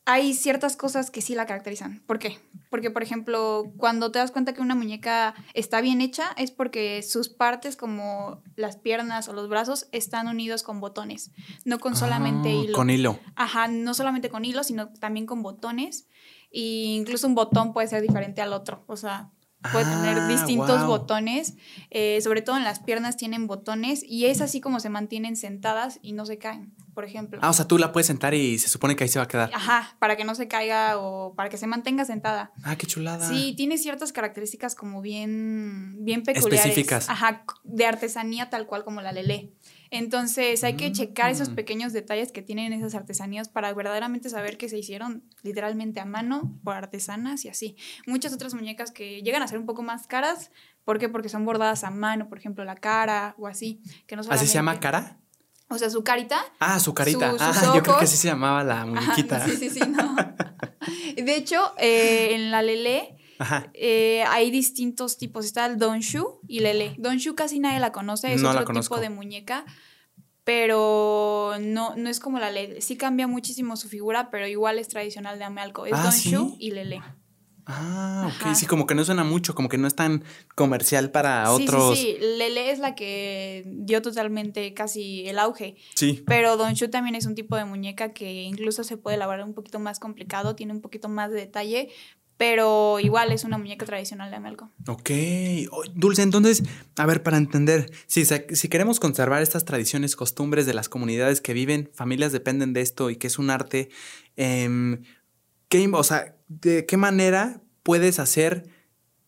[0.05, 2.01] hay ciertas cosas que sí la caracterizan.
[2.05, 2.39] ¿Por qué?
[2.69, 7.01] Porque, por ejemplo, cuando te das cuenta que una muñeca está bien hecha, es porque
[7.01, 11.31] sus partes, como las piernas o los brazos, están unidos con botones,
[11.63, 12.73] no con solamente ah, hilo.
[12.73, 13.19] Con hilo.
[13.35, 16.07] Ajá, no solamente con hilo, sino también con botones.
[16.51, 18.83] E incluso un botón puede ser diferente al otro.
[18.87, 19.31] O sea,
[19.71, 21.55] puede tener ah, distintos botones,
[21.91, 25.99] eh, sobre todo en las piernas tienen botones y es así como se mantienen sentadas
[26.01, 27.39] y no se caen, por ejemplo.
[27.41, 29.27] Ah, o sea, tú la puedes sentar y se supone que ahí se va a
[29.27, 29.51] quedar.
[29.53, 32.51] Ajá, para que no se caiga o para que se mantenga sentada.
[32.63, 33.27] Ah, qué chulada.
[33.27, 36.65] Sí, tiene ciertas características como bien, bien peculiares.
[36.65, 37.09] Específicas.
[37.09, 39.51] Ajá, de artesanía tal cual como la lele.
[39.91, 41.55] Entonces hay que checar esos mm.
[41.55, 46.57] pequeños detalles que tienen esas artesanías para verdaderamente saber que se hicieron literalmente a mano
[46.63, 47.75] por artesanas y así.
[48.05, 50.51] Muchas otras muñecas que llegan a ser un poco más caras,
[50.83, 51.09] ¿por qué?
[51.09, 53.81] Porque son bordadas a mano, por ejemplo, la cara o así.
[54.07, 55.19] Que no ¿Así se llama cara?
[55.67, 56.37] O sea, su carita.
[56.59, 57.33] Ah, su carita.
[57.39, 59.45] ah, yo creo que así se llamaba la muñequita.
[59.45, 60.15] sí, sí, sí, no.
[61.15, 63.17] De hecho, eh, en la Lele
[63.73, 65.45] eh, hay distintos tipos.
[65.45, 66.95] Está el Donshu y Lele.
[66.97, 69.65] Donshu casi nadie la conoce, es otro tipo de muñeca.
[70.43, 72.81] Pero no, no es como la Lele.
[72.81, 75.87] Sí cambia muchísimo su figura, pero igual es tradicional de Amealco.
[75.87, 77.01] Es ah, Donshu y Lele.
[77.67, 81.51] Ah, ok, sí, como que no suena mucho, como que no es tan comercial para
[81.51, 81.97] otros.
[81.97, 85.75] Sí, sí, sí, Lele es la que dio totalmente casi el auge.
[85.95, 86.23] Sí.
[86.27, 89.55] Pero Don Shu también es un tipo de muñeca que incluso se puede elaborar un
[89.55, 91.89] poquito más complicado, tiene un poquito más de detalle,
[92.37, 94.69] pero igual es una muñeca tradicional de Amelco.
[94.87, 95.11] Ok,
[95.93, 96.63] Dulce, entonces,
[96.97, 101.53] a ver, para entender, si, si queremos conservar estas tradiciones, costumbres de las comunidades que
[101.53, 103.89] viven, familias dependen de esto y que es un arte,
[104.35, 104.99] eh,
[105.69, 108.69] ¿qué, o sea, ¿de qué manera puedes hacer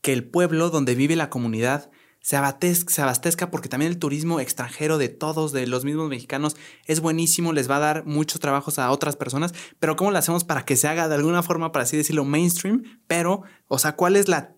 [0.02, 1.90] que el pueblo donde vive la comunidad
[2.28, 6.58] se abastezca, se abastezca, porque también el turismo extranjero de todos, de los mismos mexicanos,
[6.86, 10.44] es buenísimo, les va a dar muchos trabajos a otras personas, pero ¿cómo lo hacemos
[10.44, 12.84] para que se haga de alguna forma, para así decirlo, mainstream?
[13.08, 14.58] Pero, o sea, ¿cuál es la,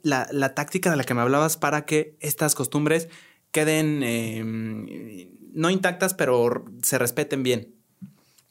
[0.55, 3.07] táctica de la que me hablabas para que estas costumbres
[3.51, 7.75] queden em, no intactas, pero se respeten bien?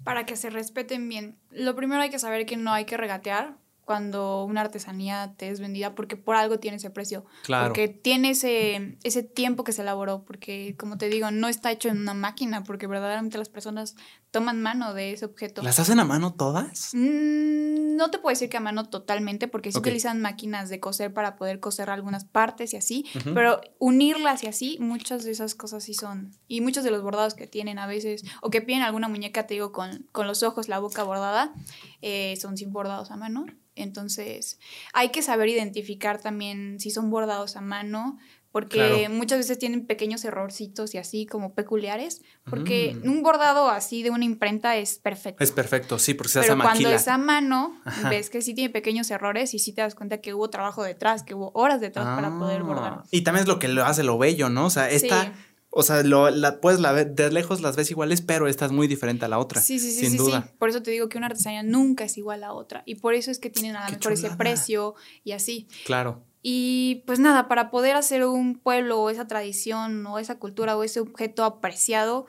[0.04, 3.56] Para que se respeten bien, lo primero hay que saber que no hay que regatear,
[3.88, 7.24] cuando una artesanía te es vendida porque por algo tiene ese precio.
[7.44, 7.68] Claro.
[7.68, 11.88] Porque tiene ese, ese tiempo que se elaboró, porque como te digo, no está hecho
[11.88, 13.96] en una máquina, porque verdaderamente las personas
[14.30, 15.62] toman mano de ese objeto.
[15.62, 16.90] ¿Las hacen a mano todas?
[16.92, 21.14] Mm, no te puedo decir que a mano totalmente, porque se utilizan máquinas de coser
[21.14, 25.84] para poder coser algunas partes y así, pero unirlas y así, muchas de esas cosas
[25.84, 26.32] sí son.
[26.46, 29.54] Y muchos de los bordados que tienen a veces, o que piden alguna muñeca, te
[29.54, 31.54] digo, con, con los ojos, la boca bordada,
[32.02, 33.46] eh, son sin bordados a mano.
[33.74, 34.58] Entonces,
[34.92, 38.18] hay que saber identificar también si son bordados a mano,
[38.50, 43.08] porque muchas veces tienen pequeños errorcitos y así como peculiares, porque mm.
[43.08, 45.44] un bordado así de una imprenta es perfecto.
[45.44, 47.80] Es perfecto, sí, porque se hace a cuando es a mano,
[48.10, 51.22] ves que sí tiene pequeños errores y sí te das cuenta que hubo trabajo detrás,
[51.22, 52.92] que hubo horas detrás para poder bordar.
[52.98, 53.04] Ah.
[53.10, 54.66] Y también es lo que lo hace lo bello, ¿no?
[54.66, 55.32] O sea, esta...
[55.78, 58.88] O sea, lo, la, puedes la de lejos las ves iguales, pero esta es muy
[58.88, 59.60] diferente a la otra.
[59.60, 60.06] Sí, sí, sí.
[60.06, 60.52] Sin duda.
[60.58, 62.82] Por eso te digo que una artesanía nunca es igual a otra.
[62.84, 65.68] Y por eso es que tienen a lo mejor ese precio y así.
[65.86, 66.24] Claro.
[66.42, 70.82] Y pues nada, para poder hacer un pueblo o esa tradición o esa cultura o
[70.82, 72.26] ese objeto apreciado,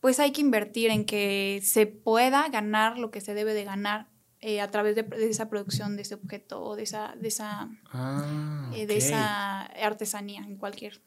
[0.00, 4.08] pues hay que invertir en que se pueda ganar lo que se debe de ganar
[4.40, 7.68] eh, a través de, de, esa producción de ese objeto o de esa, de esa,
[7.92, 11.02] Ah, eh, de esa artesanía en cualquier.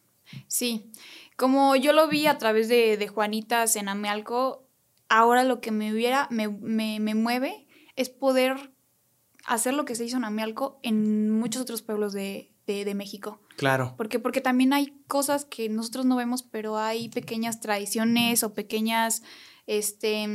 [0.47, 0.91] Sí,
[1.35, 4.67] como yo lo vi a través de, de Juanitas en Amealco,
[5.09, 8.73] ahora lo que me hubiera, me, me, me mueve es poder
[9.45, 13.41] hacer lo que se hizo en Amealco en muchos otros pueblos de, de, de México.
[13.57, 13.95] Claro.
[13.97, 19.23] Porque, porque también hay cosas que nosotros no vemos, pero hay pequeñas tradiciones o pequeñas
[19.67, 20.25] este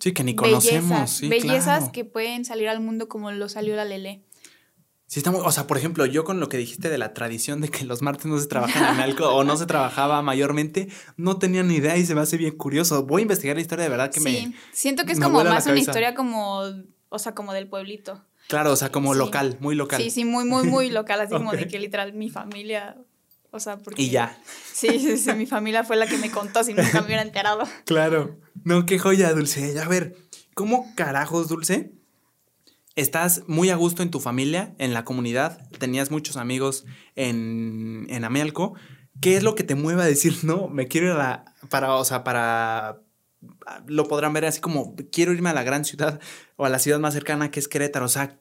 [0.00, 0.88] Sí, que ni conocemos.
[0.90, 1.92] bellezas, sí, bellezas claro.
[1.92, 4.24] que pueden salir al mundo como lo salió la Lele.
[5.10, 7.62] Sí, está muy- o sea, por ejemplo, yo con lo que dijiste de la tradición
[7.62, 11.38] de que los martes no se trabaja en Analco o no se trabajaba mayormente, no
[11.38, 13.04] tenía ni idea y se me hace bien curioso.
[13.04, 14.54] Voy a investigar la historia de verdad que sí, me.
[14.72, 16.60] siento que es como más una historia como,
[17.08, 18.22] o sea, como del pueblito.
[18.48, 19.18] Claro, o sea, como Sí.
[19.18, 20.00] local, muy local.
[20.02, 22.96] Sí, sí, muy, muy, muy local, así como de que literal mi familia,
[23.50, 24.02] o sea, porque...
[24.02, 24.38] Y ya.
[24.74, 27.64] Sí, sí, sí, mi familia fue la que me contó, si nunca me hubiera enterado.
[27.86, 28.38] Claro.
[28.64, 29.78] No, qué joya, Dulce.
[29.80, 30.16] A ver,
[30.54, 31.92] ¿cómo carajos, Dulce?
[32.98, 36.84] Estás muy a gusto en tu familia, en la comunidad, tenías muchos amigos
[37.14, 38.74] en, en Amealco.
[39.20, 41.94] ¿Qué es lo que te mueve a decir, no, me quiero ir a la, para,
[41.94, 43.00] o sea, para,
[43.86, 46.18] lo podrán ver así como, quiero irme a la gran ciudad
[46.56, 48.06] o a la ciudad más cercana que es Querétaro?
[48.06, 48.36] O sea,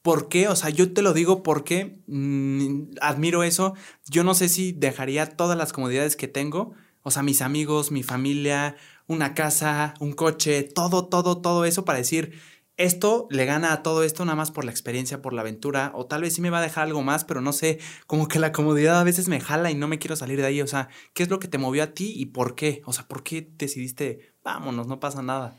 [0.00, 0.48] ¿por qué?
[0.48, 3.74] O sea, yo te lo digo porque mm, admiro eso.
[4.08, 8.02] Yo no sé si dejaría todas las comodidades que tengo, o sea, mis amigos, mi
[8.02, 8.76] familia,
[9.08, 12.40] una casa, un coche, todo, todo, todo eso para decir,
[12.80, 16.06] esto le gana a todo esto nada más por la experiencia, por la aventura, o
[16.06, 18.52] tal vez sí me va a dejar algo más, pero no sé, como que la
[18.52, 21.22] comodidad a veces me jala y no me quiero salir de ahí, o sea, ¿qué
[21.22, 22.82] es lo que te movió a ti y por qué?
[22.86, 25.56] O sea, ¿por qué decidiste, vámonos, no pasa nada?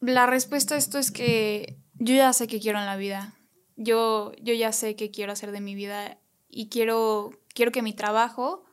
[0.00, 3.34] La respuesta a esto es que yo ya sé qué quiero en la vida.
[3.76, 7.94] Yo, yo ya sé qué quiero hacer de mi vida y quiero, quiero que mi
[7.94, 8.64] trabajo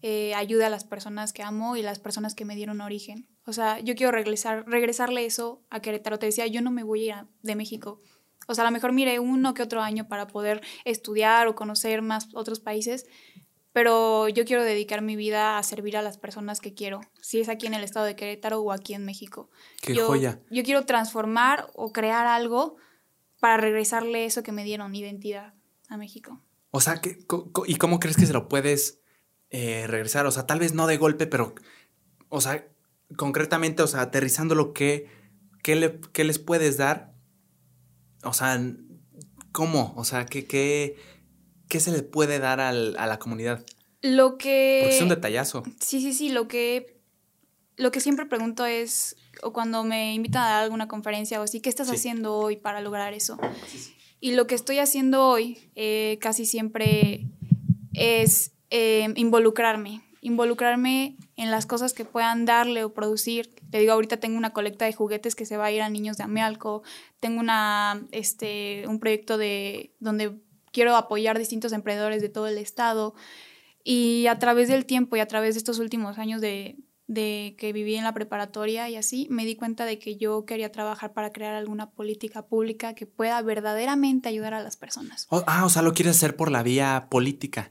[0.00, 3.28] eh, ayude a las personas que amo y las personas que me dieron origen.
[3.44, 6.18] O sea, yo quiero regresar, regresarle eso a Querétaro.
[6.18, 8.00] Te decía, yo no me voy a ir a- de México.
[8.48, 12.02] O sea, a lo mejor mire uno que otro año para poder estudiar o conocer
[12.02, 13.06] más otros países,
[13.72, 17.48] pero yo quiero dedicar mi vida a servir a las personas que quiero, si es
[17.48, 19.48] aquí en el estado de Querétaro o aquí en México.
[19.80, 20.40] Qué yo, joya.
[20.50, 22.76] Yo quiero transformar o crear algo
[23.40, 25.54] para regresarle eso que me dieron, identidad,
[25.88, 26.40] a México.
[26.70, 27.18] O sea, ¿qué-
[27.66, 29.00] ¿y cómo crees que se lo puedes
[29.50, 30.26] eh, regresar?
[30.26, 31.54] O sea, tal vez no de golpe, pero,
[32.28, 32.66] o sea,
[33.16, 35.06] concretamente, o sea, aterrizándolo, ¿qué,
[35.62, 37.12] qué, le- qué les puedes dar?
[38.24, 38.60] O sea,
[39.52, 39.92] ¿cómo?
[39.96, 40.96] O sea, ¿qué, qué,
[41.68, 43.64] qué se le puede dar al- a la comunidad?
[44.00, 44.78] Lo que...
[44.82, 45.62] Porque es un detallazo.
[45.80, 47.00] Sí, sí, sí, lo que,
[47.76, 51.60] lo que siempre pregunto es, o cuando me invitan a dar alguna conferencia o así,
[51.60, 51.94] ¿qué estás Sí.
[51.96, 53.38] haciendo hoy para lograr eso?
[54.20, 57.26] Y lo que estoy haciendo hoy eh, casi siempre
[57.92, 63.54] es eh, involucrarme, involucrarme en las cosas que puedan darle o producir.
[63.70, 66.16] Te digo, ahorita tengo una colecta de juguetes que se va a ir a niños
[66.16, 66.82] de Amealco,
[67.20, 70.40] tengo una, este, un proyecto de, donde
[70.72, 73.14] quiero apoyar distintos emprendedores de todo el estado.
[73.84, 76.76] Y a través del tiempo y a través de estos últimos años de,
[77.12, 80.72] de que viví en la preparatoria y así, me di cuenta de que yo quería
[80.72, 85.26] trabajar para crear alguna política pública que pueda verdaderamente ayudar a las personas.
[85.30, 87.68] O- ah, o sea, lo quieres hacer por la vía política.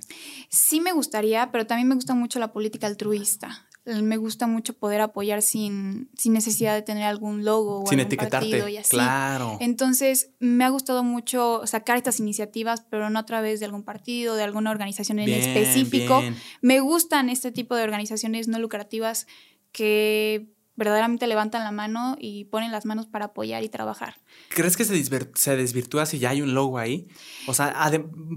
[0.50, 3.68] Sí me gustaría, pero también me gusta mucho la política altruista.
[3.84, 8.16] Me gusta mucho poder apoyar sin, sin necesidad de tener algún logo o sin algún
[8.16, 8.92] partido y así.
[8.92, 9.58] Claro.
[9.60, 14.36] Entonces, me ha gustado mucho sacar estas iniciativas, pero no a través de algún partido,
[14.36, 16.22] de alguna organización en Bien, específico.
[16.22, 16.36] bien.
[16.62, 19.26] Me gustan este tipo de organizaciones no lucrativas
[19.72, 24.16] que verdaderamente levantan la mano y ponen las manos para apoyar y trabajar.
[24.50, 27.08] ¿Crees que se, desvir- se desvirtúa si ya hay un logo ahí?
[27.46, 27.92] O sea,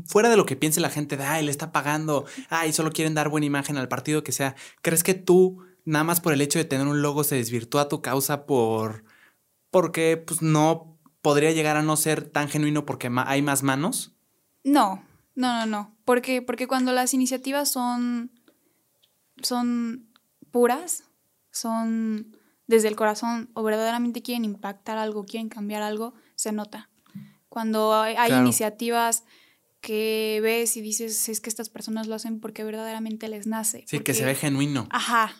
[0.07, 3.15] fuera de lo que piense la gente de, ay, le está pagando, ay, solo quieren
[3.15, 6.59] dar buena imagen al partido que sea, ¿crees que tú, nada más por el hecho
[6.59, 9.05] de tener un logo, se desvirtúa tu causa por...
[9.71, 14.13] porque, pues, no podría llegar a no ser tan genuino porque ma- hay más manos?
[14.65, 15.03] No,
[15.35, 15.97] no, no, no.
[16.05, 18.31] Porque, porque cuando las iniciativas son,
[19.43, 20.11] son
[20.51, 21.05] puras,
[21.55, 22.37] son
[22.67, 26.91] desde el corazón o verdaderamente quieren impactar algo, quieren cambiar algo, se nota.
[27.49, 28.43] Cuando hay, hay Claro.
[28.43, 29.25] iniciativas
[29.81, 33.85] que ves y dices, es que estas personas lo hacen porque verdaderamente les nace.
[33.87, 34.87] Sí, que se porque- ve genuino.
[34.91, 35.33] Ajá.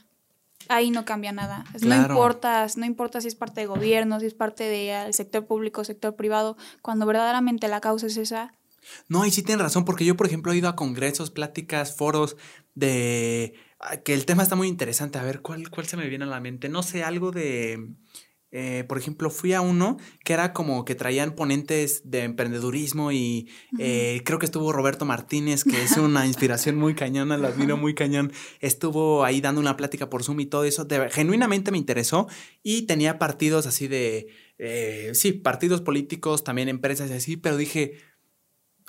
[0.69, 1.65] Ahí no cambia nada.
[1.75, 2.09] Es- Claro.
[2.09, 5.83] No importa, no importa si es parte de gobierno, si es parte del sector público,
[5.85, 6.57] sector privado.
[6.83, 8.55] Cuando verdaderamente la causa es esa,
[9.09, 12.37] No, y sí tienen razón, porque yo, por ejemplo, he ido a congresos, pláticas, foros
[12.75, 13.55] de
[14.05, 15.19] que el tema está muy interesante.
[15.19, 16.69] A ver, ¿cuál, cuál se me viene a la mente?
[16.69, 17.89] No sé, algo de.
[18.57, 23.49] eh, por ejemplo, fui a uno que era como que traían ponentes de emprendedurismo y
[23.81, 27.95] eh, creo que estuvo Roberto Martínez, que es una inspiración muy cañona, lo admiro muy
[27.95, 28.33] cañón.
[28.61, 30.85] Estuvo ahí dando una plática por Zoom y todo eso.
[30.85, 32.29] de- genuinamente me interesó
[32.63, 37.99] y tenía partidos así de eh, sí, partidos políticos, también empresas y así, pero dije,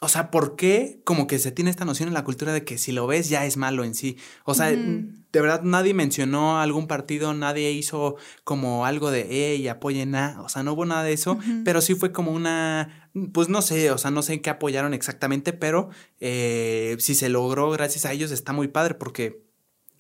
[0.06, 2.78] o sea, ¿por qué como que se tiene esta noción en la cultura de que
[2.78, 4.18] si lo ves ya es malo en sí?
[4.44, 10.14] O sea, de verdad nadie mencionó algún partido, nadie hizo como algo de, hey, apoyen
[10.14, 13.64] a, o sea, no hubo nada de eso, pero sí fue como una, pues no
[13.64, 15.90] sé, o sea, no sé en qué apoyaron exactamente, pero
[16.20, 19.42] eh, si se logró gracias a ellos está muy padre porque,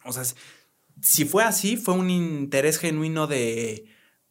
[0.03, 0.23] o sea,
[1.01, 3.85] si fue así, fue un interés genuino de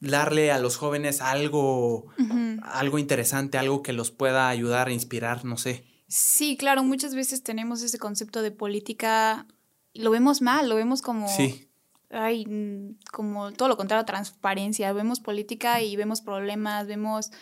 [0.05, 2.07] darle a los jóvenes algo,
[2.63, 5.85] algo interesante, algo que los pueda ayudar, inspirar, no sé.
[6.09, 9.47] Sí, claro, muchas veces tenemos ese concepto de política,
[9.95, 11.29] lo vemos mal, lo vemos como...
[11.29, 11.69] Sí.
[12.11, 14.93] Ay, mm, como todo lo contrario, transparencia.
[14.93, 17.33] Vemos política y vemos problemas, vemos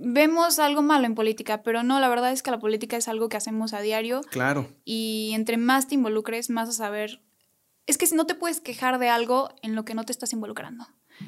[0.00, 3.28] vemos algo malo en política, pero no, la verdad es que la política es algo
[3.28, 4.22] que hacemos a diario.
[4.30, 4.68] Claro.
[4.84, 7.22] Y entre más te involucres, más a saber.
[7.86, 10.32] Es que si no te puedes quejar de algo en lo que no te estás
[10.32, 10.86] involucrando.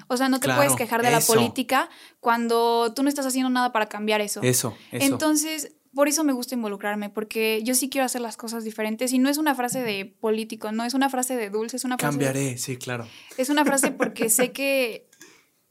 [0.08, 1.88] O sea, no te puedes quejar de la política
[2.20, 4.40] cuando tú no estás haciendo nada para cambiar eso.
[4.42, 5.04] Eso, eso.
[5.12, 9.18] Entonces, por eso me gusta involucrarme, porque yo sí quiero hacer las cosas diferentes y
[9.18, 12.12] no es una frase de político, no es una frase de dulce, es una frase.
[12.12, 13.06] Cambiaré, sí, claro.
[13.36, 15.08] Es una frase porque sé que,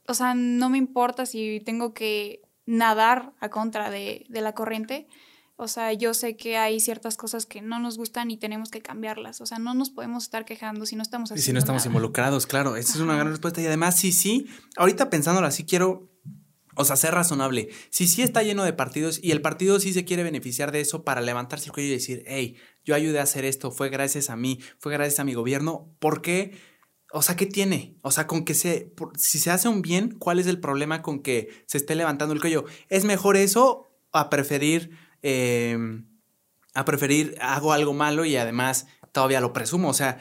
[0.06, 5.08] o sea, no me importa si tengo que nadar a contra de, de la corriente,
[5.62, 8.82] o sea, yo sé que hay ciertas cosas que no nos gustan y tenemos que
[8.82, 9.40] cambiarlas.
[9.40, 11.86] O sea, no nos podemos estar quejando si no estamos haciendo Y si no estamos
[11.86, 12.76] involucrados, claro.
[12.76, 13.62] Esa es una gran respuesta.
[13.62, 16.10] Y además, sí, sí, ahorita pensándolo así, quiero
[16.74, 17.68] o sea, ser razonable.
[17.90, 21.04] Si sí está lleno de partidos y el partido sí se quiere beneficiar de eso
[21.04, 24.36] para levantarse el cuello y decir, hey, yo ayudé a hacer esto, fue gracias a
[24.36, 26.58] mí, fue gracias a mi gobierno, ¿por qué?
[27.12, 27.98] O sea, ¿qué tiene?
[28.02, 31.20] O sea, con que se, si se hace un bien, ¿cuál es el problema con
[31.20, 32.64] que se esté levantando el cuello?
[32.88, 36.06] ¿Es mejor eso a preferir Em,
[36.74, 39.88] a preferir hago algo malo y además todavía lo presumo.
[39.88, 40.18] O sea,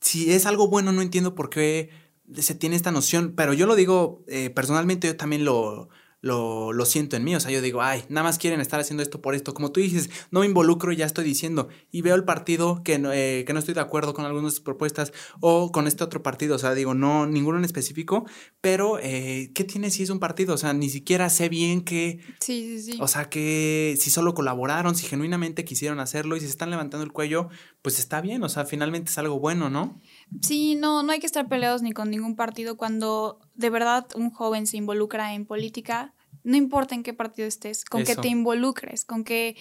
[0.00, 1.90] si es algo bueno, no entiendo por qué
[2.34, 5.88] se tiene esta noción, pero yo lo digo eh, personalmente, yo también lo,
[6.24, 7.36] lo, lo, siento en mí.
[7.36, 9.52] O sea, yo digo, ay, nada más quieren estar haciendo esto por esto.
[9.52, 11.68] Como tú dices, no me involucro y ya estoy diciendo.
[11.92, 14.56] Y veo el partido que no, eh, que no estoy de acuerdo con algunas de
[14.56, 16.56] sus propuestas o con este otro partido.
[16.56, 18.24] O sea, digo, no, ninguno en específico.
[18.62, 20.54] Pero, eh, ¿qué tiene si es un partido?
[20.54, 22.20] O sea, ni siquiera sé bien que.
[22.40, 22.98] Sí, sí, sí.
[23.02, 27.04] O sea, que si solo colaboraron, si genuinamente quisieron hacerlo y si se están levantando
[27.04, 27.50] el cuello,
[27.82, 28.42] pues está bien.
[28.42, 30.00] O sea, finalmente es algo bueno, ¿no?
[30.40, 34.30] Sí, no, no hay que estar peleados ni con ningún partido cuando de verdad un
[34.30, 36.13] joven se involucra en política,
[36.44, 39.56] no importa en qué partido estés, con que te involucres, con que,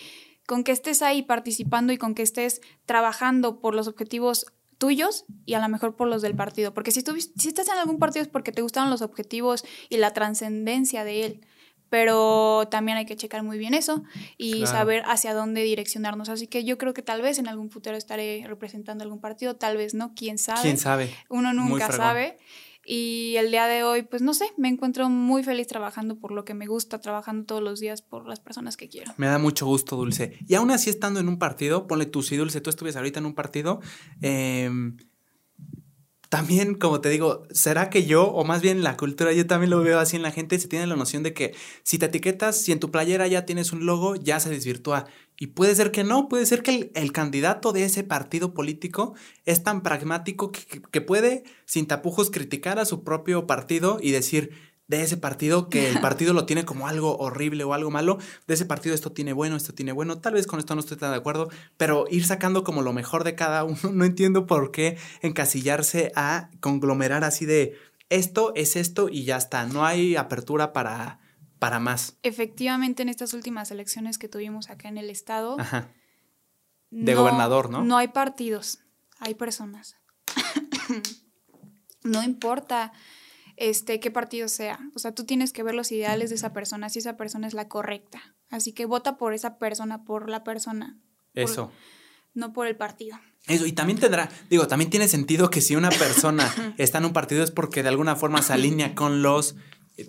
[0.45, 4.45] con que estés ahí participando y con que estés trabajando por los objetivos
[4.77, 6.73] tuyos y a lo mejor por los del partido.
[6.73, 9.97] Porque si, tú, si estás en algún partido es porque te gustaron los objetivos y
[9.97, 11.47] la trascendencia de él
[11.93, 14.03] pero también hay que checar muy bien eso
[14.35, 16.27] y saber hacia dónde direccionarnos.
[16.27, 19.77] Así que yo creo que tal vez en algún futuro estaré representando algún partido, tal
[19.77, 20.63] vez no, quién sabe.
[20.63, 21.13] Quién sabe.
[21.29, 22.39] Uno nunca sabe.
[22.85, 26.43] Y el día de hoy, pues no sé, me encuentro muy feliz trabajando por lo
[26.43, 29.13] que me gusta, trabajando todos los días por las personas que quiero.
[29.17, 30.37] Me da mucho gusto, Dulce.
[30.47, 33.25] Y aún así estando en un partido, ponle tú, si Dulce, tú estuvieras ahorita en
[33.25, 33.79] un partido,
[34.21, 34.69] eh,
[36.33, 39.83] también, como te digo, ¿será que yo, o más bien la cultura, yo también lo
[39.83, 42.71] veo así en la gente, se tiene la noción de que si te etiquetas, si
[42.71, 45.05] en tu playera ya tienes un logo, ya se desvirtúa.
[45.37, 49.13] Y puede ser que no, puede ser que el, candidato de ese partido político
[49.45, 55.01] es tan pragmático que puede, sin tapujos, criticar a su propio partido y decir, de
[55.01, 58.17] ese partido que el partido lo tiene como algo horrible o algo malo,
[58.47, 60.97] de ese partido esto tiene bueno, esto tiene bueno, tal vez con esto no estoy
[60.97, 64.71] tan de acuerdo, pero ir sacando como lo mejor de cada uno, no entiendo por
[64.71, 67.75] qué encasillarse a conglomerar así de
[68.09, 71.19] esto es esto y ya está, no hay apertura para,
[71.57, 72.17] para más.
[72.21, 75.57] Efectivamente, en estas últimas elecciones que tuvimos acá en el estado,
[76.91, 77.83] de gobernador, ¿no?
[77.83, 78.81] No hay partidos,
[79.19, 79.95] hay personas.
[82.03, 82.93] no importa
[83.57, 84.79] este, qué partido sea.
[84.95, 87.53] O sea, tú tienes que ver los ideales de esa persona, si esa persona es
[87.53, 88.35] la correcta.
[88.49, 90.99] Así que vota por esa persona, por la persona.
[91.33, 91.71] Eso.
[92.33, 93.19] no por el partido.
[93.47, 97.13] Eso, y también tendrá, digo, también tiene sentido que si una persona está en un
[97.13, 99.55] partido es porque de alguna forma se alinea con los...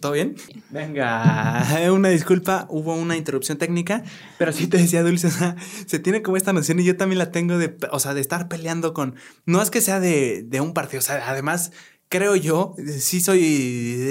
[0.00, 0.34] ¿Todo bien?
[0.70, 4.02] Venga, una disculpa, hubo una interrupción técnica,
[4.38, 7.18] pero sí te decía Dulce, o sea, se tiene como esta noción y yo también
[7.18, 10.62] la tengo de, o sea, de estar peleando con, no es que sea de, de
[10.62, 11.70] un partido, o sea, además
[12.14, 13.42] creo yo, sí soy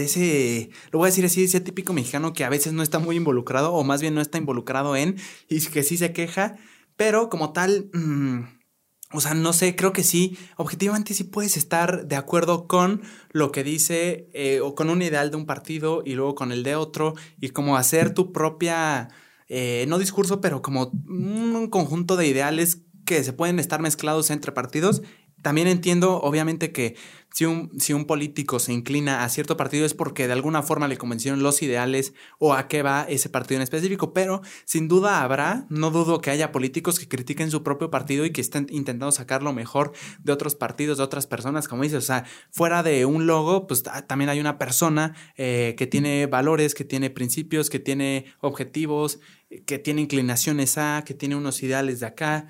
[0.03, 3.15] ese, lo voy a decir así, ese típico mexicano que a veces no está muy
[3.15, 5.15] involucrado o más bien no está involucrado en
[5.47, 6.57] y que sí se queja,
[6.97, 8.39] pero como tal, mm,
[9.13, 13.53] o sea, no sé, creo que sí, objetivamente sí puedes estar de acuerdo con lo
[13.53, 16.75] que dice eh, o con un ideal de un partido y luego con el de
[16.75, 19.11] otro y como hacer tu propia,
[19.47, 24.51] eh, no discurso, pero como un conjunto de ideales que se pueden estar mezclados entre
[24.51, 25.03] partidos
[25.43, 26.95] también entiendo, obviamente, que
[27.33, 30.87] si un, si un político se inclina a cierto partido es porque de alguna forma
[30.87, 35.23] le convencieron los ideales o a qué va ese partido en específico, pero sin duda
[35.23, 39.11] habrá, no dudo que haya políticos que critiquen su propio partido y que estén intentando
[39.11, 43.05] sacar lo mejor de otros partidos, de otras personas, como dices, o sea, fuera de
[43.05, 47.79] un logo, pues también hay una persona eh, que tiene valores, que tiene principios, que
[47.79, 49.19] tiene objetivos,
[49.65, 52.47] que tiene inclinaciones a, que tiene unos ideales de acá.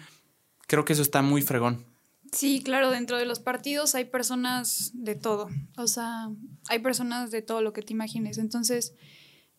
[0.67, 1.92] Creo que eso está muy fregón.
[2.33, 6.29] Sí, claro, dentro de los partidos hay personas de todo, o sea,
[6.67, 8.95] hay personas de todo lo que te imagines, entonces,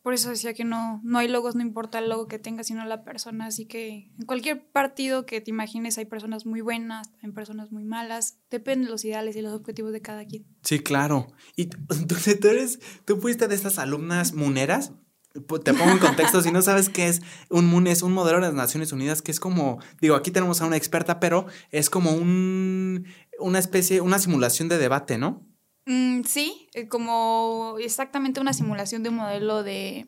[0.03, 2.85] por eso decía que no, no hay logos, no importa el logo que tengas, sino
[2.85, 7.31] la persona, así que en cualquier partido que te imagines hay personas muy buenas, hay
[7.31, 10.45] personas muy malas, depende de los ideales y los objetivos de cada quien.
[10.63, 11.29] Sí, claro.
[11.57, 14.93] Y entonces tú eres, tú fuiste de estas alumnas muneras,
[15.35, 17.21] te pongo en contexto, si no sabes qué es
[17.51, 20.61] un MUN, es un modelo de las Naciones Unidas que es como, digo, aquí tenemos
[20.61, 23.07] a una experta, pero es como un,
[23.41, 25.45] una especie, una simulación de debate, ¿no?
[25.87, 30.07] Mm, sí, eh, como exactamente una simulación de un modelo de,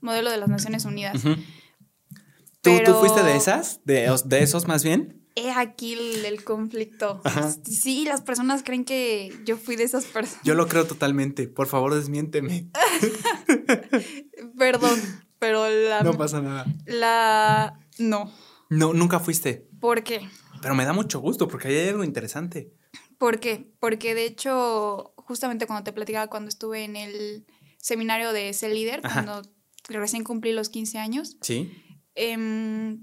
[0.00, 1.22] modelo de las Naciones Unidas.
[2.60, 3.80] ¿Tú, ¿Tú, fuiste de esas?
[3.84, 5.21] ¿De, de esos más bien?
[5.34, 7.22] He aquí el, conflicto.
[7.64, 10.44] Sí, las personas creen que yo fui de esas personas.
[10.44, 11.48] Yo lo creo totalmente.
[11.48, 12.70] Por favor, desmiénteme.
[14.58, 15.00] Perdón,
[15.38, 16.02] pero la.
[16.02, 16.66] No pasa nada.
[16.86, 17.80] La.
[17.98, 18.30] No.
[18.68, 19.68] No, nunca fuiste.
[19.80, 20.28] ¿Por qué?
[20.60, 22.72] Pero me da mucho gusto porque ahí hay algo interesante.
[23.18, 23.72] ¿Por qué?
[23.80, 27.46] Porque de hecho, justamente cuando te platicaba, cuando estuve en el
[27.78, 29.42] seminario de ese líder, cuando
[29.88, 31.36] recién cumplí los 15 años.
[31.40, 31.72] Sí.
[32.14, 32.98] Eh,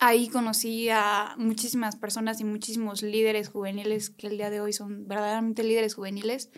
[0.00, 5.08] Ahí conocí a muchísimas personas y muchísimos líderes juveniles que el día de hoy son
[5.08, 6.50] verdaderamente líderes juveniles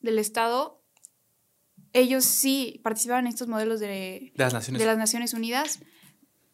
[0.00, 0.82] del Estado.
[1.92, 4.80] Ellos sí participaban en estos modelos de, las, Naciones.
[4.80, 5.78] de las Naciones Unidas,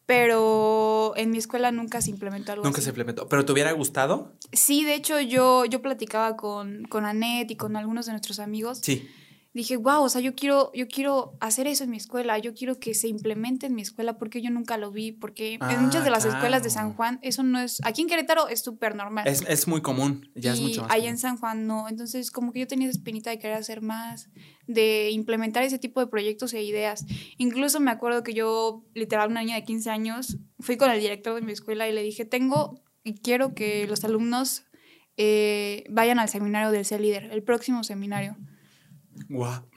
[0.05, 3.27] pero en mi escuela nunca se implementó algo Nunca se implementó.
[3.27, 4.33] ¿Pero te hubiera gustado?
[4.51, 8.79] Sí, de hecho yo, yo platicaba con, con Annette y con algunos de nuestros amigos.
[8.83, 9.09] Sí
[9.55, 12.77] dije, wow, o sea, yo quiero, yo quiero hacer eso en mi escuela, yo quiero
[12.77, 16.09] que se implemente en mi escuela porque yo nunca lo vi, porque en muchas de
[16.09, 19.25] las escuelas de San Juan eso no es, aquí en Querétaro es súper normal.
[19.25, 20.91] Es, muy común, ya es mucho más.
[20.91, 23.81] Allá en San Juan no, entonces como que yo tenía esa espinita de querer hacer
[23.81, 24.29] más,
[24.67, 27.05] de implementar ese tipo de proyectos e ideas.
[27.37, 31.33] Incluso me acuerdo que yo, literal, una niña de 15 años, fui con el director
[31.33, 34.65] de mi escuela y le dije, tengo y quiero que los alumnos
[35.15, 38.35] eh, vayan al seminario del C Líder, el próximo seminario.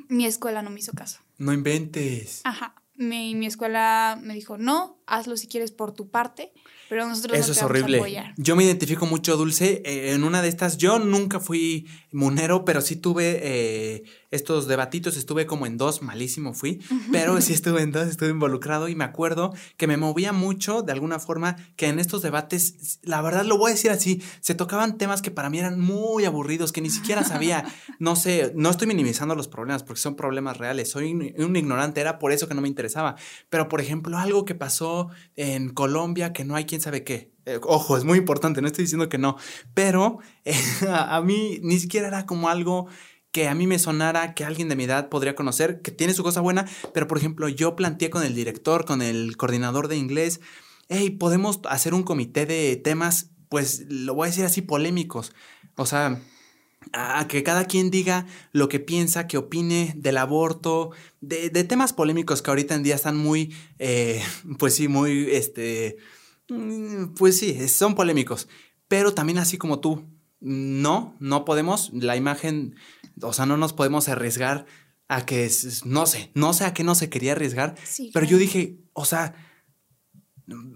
[0.08, 1.20] Mi escuela no me hizo caso.
[1.38, 2.40] No inventes.
[2.44, 2.74] Ajá.
[2.96, 6.52] Mi, mi escuela me dijo, no, hazlo si quieres por tu parte,
[6.88, 7.98] pero nosotros Eso no te es horrible.
[7.98, 8.34] apoyar.
[8.36, 9.82] Yo me identifico mucho, Dulce.
[9.84, 15.16] Eh, en una de estas, yo nunca fui munero, pero sí tuve eh, estos debatitos,
[15.16, 19.04] estuve como en dos, malísimo fui, pero sí estuve en dos, estuve involucrado y me
[19.04, 23.56] acuerdo que me movía mucho de alguna forma que en estos debates, la verdad lo
[23.56, 26.90] voy a decir así, se tocaban temas que para mí eran muy aburridos, que ni
[26.90, 27.64] siquiera sabía,
[27.98, 32.18] no sé, no estoy minimizando los problemas porque son problemas reales, soy un, ignorante, era
[32.18, 33.16] por eso que no me interesaba,
[33.48, 37.58] pero por ejemplo algo que pasó en Colombia que no hay quien sabe qué, eh,
[37.62, 39.36] ojo, es muy importante, no estoy diciendo que no,
[39.72, 40.18] pero
[40.88, 42.88] a mí ni siquiera era como algo
[43.38, 46.24] que a mí me sonara que alguien de mi edad podría conocer, que tiene su
[46.24, 50.40] cosa buena, pero por ejemplo yo planteé con el director, con el coordinador de inglés,
[50.88, 55.30] hey, podemos hacer un comité de temas, pues lo voy a decir así, polémicos.
[55.76, 56.20] O sea,
[56.92, 62.42] a que cada quien diga lo que piensa, que opine del aborto, de, temas polémicos
[62.42, 64.20] que ahorita en día están muy, eh,
[64.58, 65.96] pues sí, muy, este,
[66.48, 68.48] mm, pues sí, son polémicos.
[68.88, 70.08] Pero también así como tú,
[70.40, 72.74] no, no podemos, la imagen
[73.22, 74.66] o sea, no nos podemos arriesgar
[75.08, 75.50] a que,
[75.84, 77.74] no sé, no sé a qué no se quería arriesgar,
[78.12, 79.34] pero yo dije, o sea,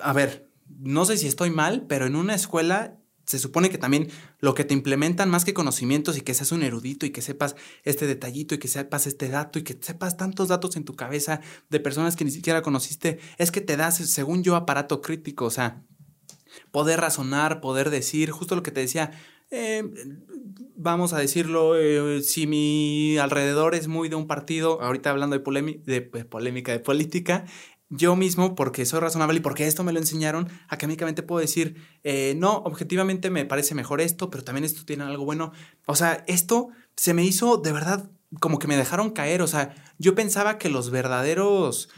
[0.00, 4.10] a ver, no sé si estoy mal, pero en una escuela se supone que también
[4.40, 7.56] lo que te implementan más que conocimientos y que seas un erudito y que sepas
[7.84, 11.40] este detallito y que sepas este dato y que sepas tantos datos en tu cabeza
[11.70, 15.50] de personas que ni siquiera conociste, es que te das, según yo, aparato crítico, o
[15.50, 15.82] sea,
[16.70, 19.12] poder razonar, poder decir, justo lo que te decía,
[19.52, 19.84] eh,
[20.74, 26.00] vamos a decirlo, eh, si mi alrededor es muy de un partido, ahorita hablando de,
[26.02, 27.44] pues, polémica, de política,
[27.90, 32.34] yo mismo, porque soy razonable y porque esto me lo enseñaron, académicamente puedo decir, eh,
[32.38, 35.52] no, objetivamente me parece mejor esto, pero también esto tiene algo bueno.
[35.86, 39.42] O sea, esto se me hizo de verdad como que me dejaron caer.
[39.42, 41.90] O sea, yo pensaba que los verdaderos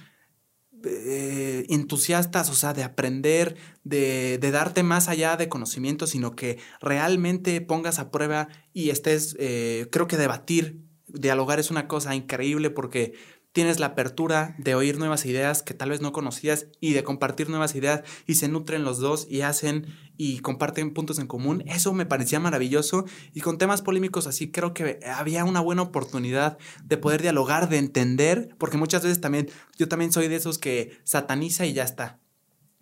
[0.87, 7.61] eh, entusiastas, o sea, de aprender, de, darte más allá de conocimiento, sino que realmente
[7.61, 13.14] pongas a prueba y estés, eh, creo que debatir, dialogar es una cosa increíble porque
[13.55, 17.48] tienes la apertura de oír nuevas ideas que tal vez no conocías y de compartir
[17.48, 19.86] nuevas ideas y se nutren los dos y hacen
[20.16, 21.62] y comparten puntos en común.
[21.66, 26.59] Eso me parecía maravilloso y con temas polémicos así creo que había una buena oportunidad
[26.82, 29.48] de poder dialogar, de entender, porque muchas veces también
[29.78, 32.18] yo también soy de esos que sataniza y ya está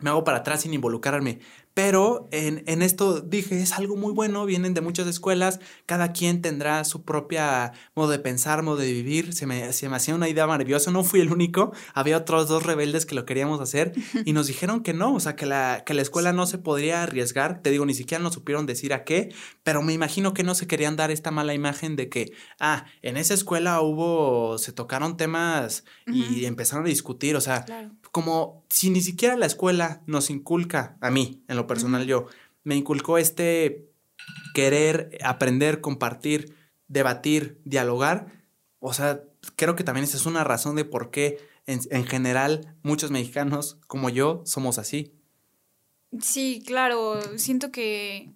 [0.03, 1.41] me hago para atrás sin involucrarme.
[1.75, 6.43] Pero en, en, esto dije, es algo muy bueno, vienen de muchas escuelas, cada quien
[6.43, 10.29] tendrá su propia modo de pensar, modo de vivir, se me, se me hacía una
[10.29, 13.93] idea maravillosa, no fui el único, había otros dos rebeldes que lo queríamos hacer
[14.27, 17.05] y nos dijeron que no, o sea, que la, que la escuela no se podría
[17.05, 20.55] arriesgar, te digo, ni siquiera nos supieron decir a qué, pero me imagino que no
[20.55, 25.17] se querían dar esta mala imagen de que, ah, en esa escuela hubo, se tocaron
[25.17, 27.65] temas y empezaron a discutir, o sea,
[28.13, 32.27] como si ni siquiera la escuela nos inculca, a mí, en lo personal yo,
[32.63, 33.89] me inculcó este
[34.55, 36.55] querer aprender, compartir,
[36.89, 38.27] debatir, dialogar,
[38.79, 39.23] o sea,
[39.57, 44.11] creo que también esa es una razón de por qué en, general muchos mexicanos como
[44.11, 45.15] yo somos así.
[46.21, 48.33] Sí, claro, siento que,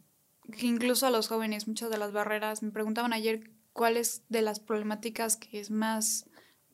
[0.56, 4.58] que incluso a los jóvenes muchas de las barreras, me preguntaban ayer cuáles de las
[4.58, 6.26] problemáticas que es más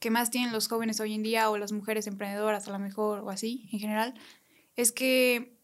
[0.03, 3.21] que más tienen los jóvenes hoy en día o las mujeres emprendedoras a lo mejor
[3.21, 4.15] o así en general,
[4.75, 5.57] es que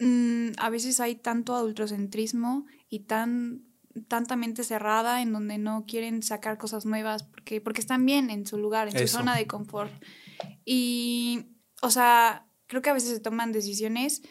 [0.00, 3.66] mm, a veces hay tanto adultocentrismo y tan
[4.08, 8.46] tanta mente cerrada en donde no quieren sacar cosas nuevas porque, porque están bien en
[8.46, 9.92] su lugar, en su zona de confort.
[10.64, 11.50] Y,
[11.82, 14.22] o sea, creo que a veces se toman decisiones,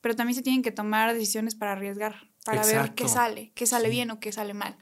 [0.00, 3.90] pero también se tienen que tomar decisiones para arriesgar, para ver qué sale, qué sale
[3.90, 4.78] bien o qué sale mal.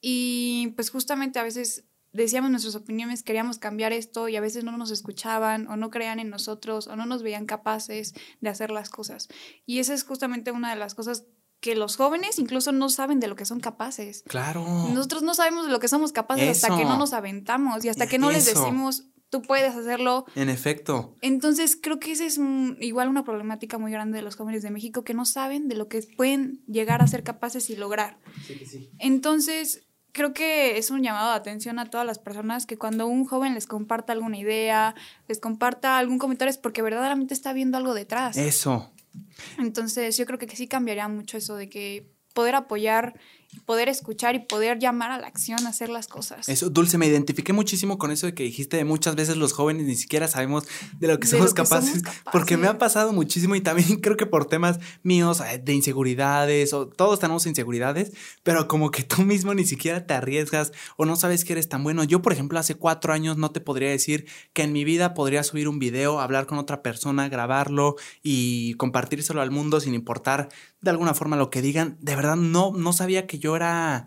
[0.00, 1.84] Y pues justamente a veces
[2.16, 6.18] decíamos nuestras opiniones, queríamos cambiar esto y a veces no nos escuchaban o no creían
[6.18, 9.28] en nosotros o no nos veían capaces de hacer las cosas.
[9.66, 11.26] Y esa es justamente una de las cosas
[11.60, 14.22] que los jóvenes incluso no saben de lo que son capaces.
[14.26, 14.64] Claro.
[14.92, 18.06] Nosotros no sabemos de lo que somos capaces hasta que no nos aventamos y hasta
[18.06, 20.26] que no les decimos, tú puedes hacerlo.
[20.34, 21.16] En efecto.
[21.22, 22.38] Entonces creo que esa es
[22.80, 25.88] igual una problemática muy grande de los jóvenes de México que no saben de lo
[25.88, 28.18] que pueden llegar a ser capaces y lograr.
[28.46, 28.90] Sí, sí.
[28.98, 29.85] Entonces
[30.16, 33.52] creo que es un llamado de atención a todas las personas que cuando un joven
[33.52, 34.94] les comparta alguna idea,
[35.28, 38.38] les comparta algún comentario es porque verdaderamente está viendo algo detrás.
[38.38, 38.90] Eso.
[39.58, 43.20] Entonces yo creo que sí cambiaría mucho eso de que poder apoyar
[43.64, 46.48] poder escuchar y poder llamar a la acción, hacer las cosas.
[46.48, 49.86] Eso, Dulce, me identifiqué muchísimo con eso de que dijiste de muchas veces los jóvenes
[49.86, 50.64] ni siquiera sabemos
[50.98, 52.02] de lo que, somos, capaces,
[52.32, 56.72] porque me ha pasado muchísimo y también creo que por temas míos eh, de inseguridades
[56.72, 61.16] o todos tenemos inseguridades, pero como que tú mismo ni siquiera te arriesgas o no
[61.16, 62.04] sabes que eres tan bueno.
[62.04, 65.42] Yo, por ejemplo, hace cuatro años no te podría decir que en mi vida podría
[65.42, 70.48] subir un video, hablar con otra persona, grabarlo y compartírselo al mundo sin importar
[70.80, 71.96] de alguna forma lo que digan.
[72.00, 74.06] De verdad, no, no sabía que yo yo era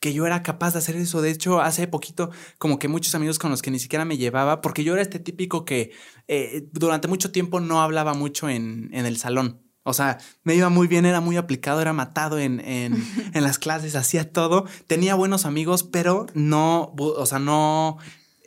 [0.00, 1.20] que yo era capaz de hacer eso.
[1.22, 4.60] De hecho, hace poquito, como que muchos amigos con los que ni siquiera me llevaba,
[4.60, 5.92] porque yo era este típico que
[6.28, 9.62] eh, durante mucho tiempo no hablaba mucho en, en, el salón.
[9.82, 13.02] O sea, me iba muy bien, era muy aplicado, era matado en, en,
[13.34, 14.66] en las clases, hacía todo.
[14.86, 17.98] Tenía buenos amigos, pero no, o sea, no,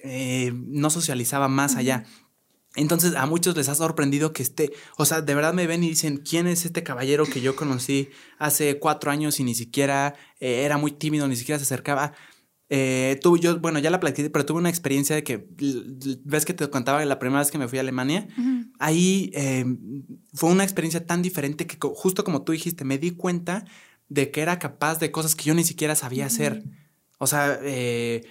[0.03, 2.05] eh, no socializaba más allá.
[2.75, 5.89] Entonces a muchos les ha sorprendido que esté, o sea, de verdad me ven y
[5.89, 10.63] dicen, ¿quién es este caballero que yo conocí hace cuatro años y ni siquiera eh,
[10.65, 12.13] era muy tímido, ni siquiera se acercaba?
[12.71, 15.47] Eh, yo, bueno, ya la platiqué, pero tuve una experiencia de que,
[16.23, 18.27] ves que te contaba la primera vez que me fui a Alemania,
[18.77, 19.65] ahí eh,
[20.35, 23.65] fue una experiencia tan diferente que justo como tú dijiste, me di cuenta
[24.07, 26.63] de que era capaz de cosas que yo ni siquiera sabía hacer.
[27.17, 28.23] O sea, eh,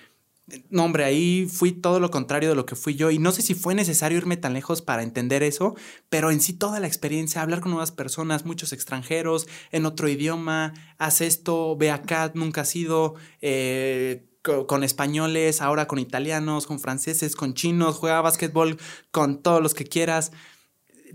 [0.71, 3.43] no, hombre, ahí fui todo lo contrario de lo que fui yo y no sé
[3.43, 5.75] si fue necesario irme tan lejos para entender eso,
[6.09, 10.73] pero en sí toda la experiencia, hablar con nuevas personas, muchos extranjeros, en otro idioma,
[10.99, 14.25] haz esto, ve acá, nunca has ido, eh,
[14.67, 18.79] con, españoles, ahora con italianos, con franceses, con chinos, juega básquetbol
[19.11, 20.33] con todos los que quieras.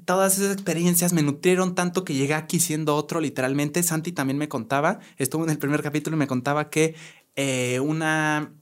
[0.06, 3.82] Todas esas experiencias me nutrieron tanto que llegué aquí siendo otro, literalmente.
[3.82, 6.96] Santi también me contaba, estuvo en el primer capítulo y me contaba que
[7.36, 8.54] eh, una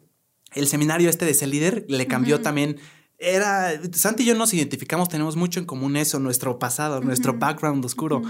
[0.53, 2.77] el seminario este de ser líder le cambió también.
[3.17, 7.83] Era, Santi y yo nos identificamos, tenemos mucho en común eso, nuestro pasado, nuestro background
[7.85, 8.21] oscuro.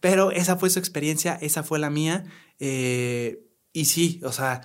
[0.00, 2.24] Pero esa fue su experiencia, esa fue la mía.
[2.58, 4.62] Eh, y sí, o sea,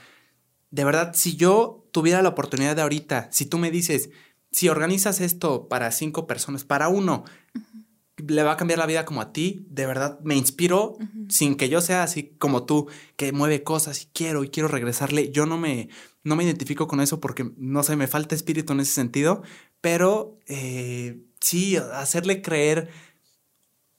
[0.71, 4.09] de verdad, si yo tuviera la oportunidad de ahorita, si tú me dices,
[4.51, 7.25] si organizas esto para cinco personas, para uno,
[8.17, 10.97] le va a cambiar la vida como a ti, de verdad me inspiró
[11.29, 12.87] sin que yo sea así como tú,
[13.17, 15.31] que mueve cosas y quiero y quiero regresarle.
[15.31, 15.89] Yo no me,
[16.23, 19.43] no me identifico con eso porque, no sé, me falta espíritu en ese sentido,
[19.81, 22.89] pero eh, sí, hacerle creer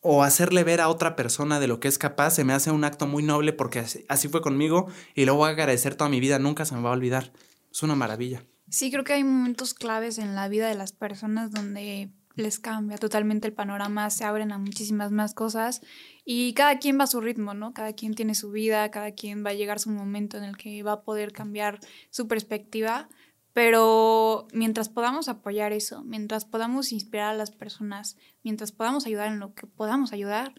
[0.01, 2.85] o hacerle ver a otra persona de lo que es capaz se me hace un
[2.85, 6.39] acto muy noble porque así, fue conmigo y lo voy a agradecer toda mi vida,
[6.39, 7.33] nunca se me va a olvidar.
[7.71, 8.45] Es una maravilla.
[8.71, 12.99] Sí, creo que hay momentos claves en la vida de las personas donde les cambia
[12.99, 15.81] totalmente el panorama, se abren a muchísimas más cosas
[16.25, 17.73] y cada quien va a su ritmo, ¿no?
[17.73, 20.83] Cada quien tiene su vida, cada quien va a llegar su momento en el que
[20.83, 21.81] va a poder cambiar
[22.11, 23.09] su perspectiva,
[23.55, 29.41] pero mientras podamos apoyar eso, mientras podamos inspirar a las personas, mientras podamos ayudar en
[29.41, 30.55] lo que podamos ayudar,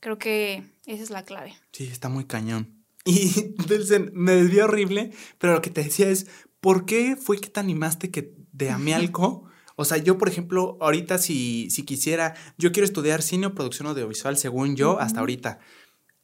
[0.00, 1.54] creo que esa es la clave.
[1.72, 2.82] Sí, está muy cañón.
[3.04, 3.54] Y
[4.12, 6.26] me desvió horrible, pero lo que te decía es,
[6.60, 9.49] ¿por qué fue que te animaste que de Amialco?
[9.80, 13.88] O sea, yo, por ejemplo, ahorita si, si quisiera, yo quiero estudiar cine o producción
[13.88, 15.58] audiovisual, según yo, hasta ahorita.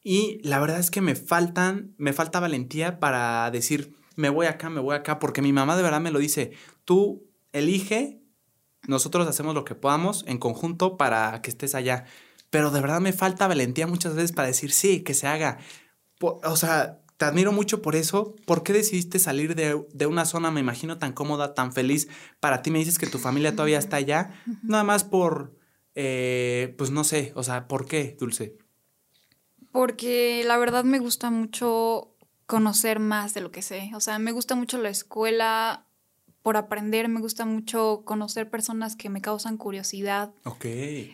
[0.02, 4.68] Y la verdad es que me faltan, me falta valentía para decir, me voy acá,
[4.68, 6.52] me voy acá, porque mi mamá de verdad me lo dice,
[6.84, 8.20] tú elige,
[8.86, 12.04] nosotros hacemos lo que podamos en conjunto para que estés allá.
[12.50, 15.57] Pero de verdad me falta valentía muchas veces para decir, sí, que se haga.
[16.20, 18.34] O sea, te admiro mucho por eso.
[18.44, 22.08] ¿Por qué decidiste salir de, una zona, me imagino, tan cómoda, tan feliz?
[22.40, 24.34] Para ti me dices que tu familia todavía está allá.
[24.62, 25.56] Nada más por,
[25.94, 28.58] eh, pues no sé, o sea, ¿por qué, Dulce?
[29.72, 32.14] Porque la verdad me gusta mucho
[32.46, 33.90] conocer más de lo que sé.
[33.94, 35.86] O sea, me gusta mucho la escuela
[36.42, 40.32] por aprender, me gusta mucho conocer personas que me causan curiosidad.
[40.44, 40.66] Ok.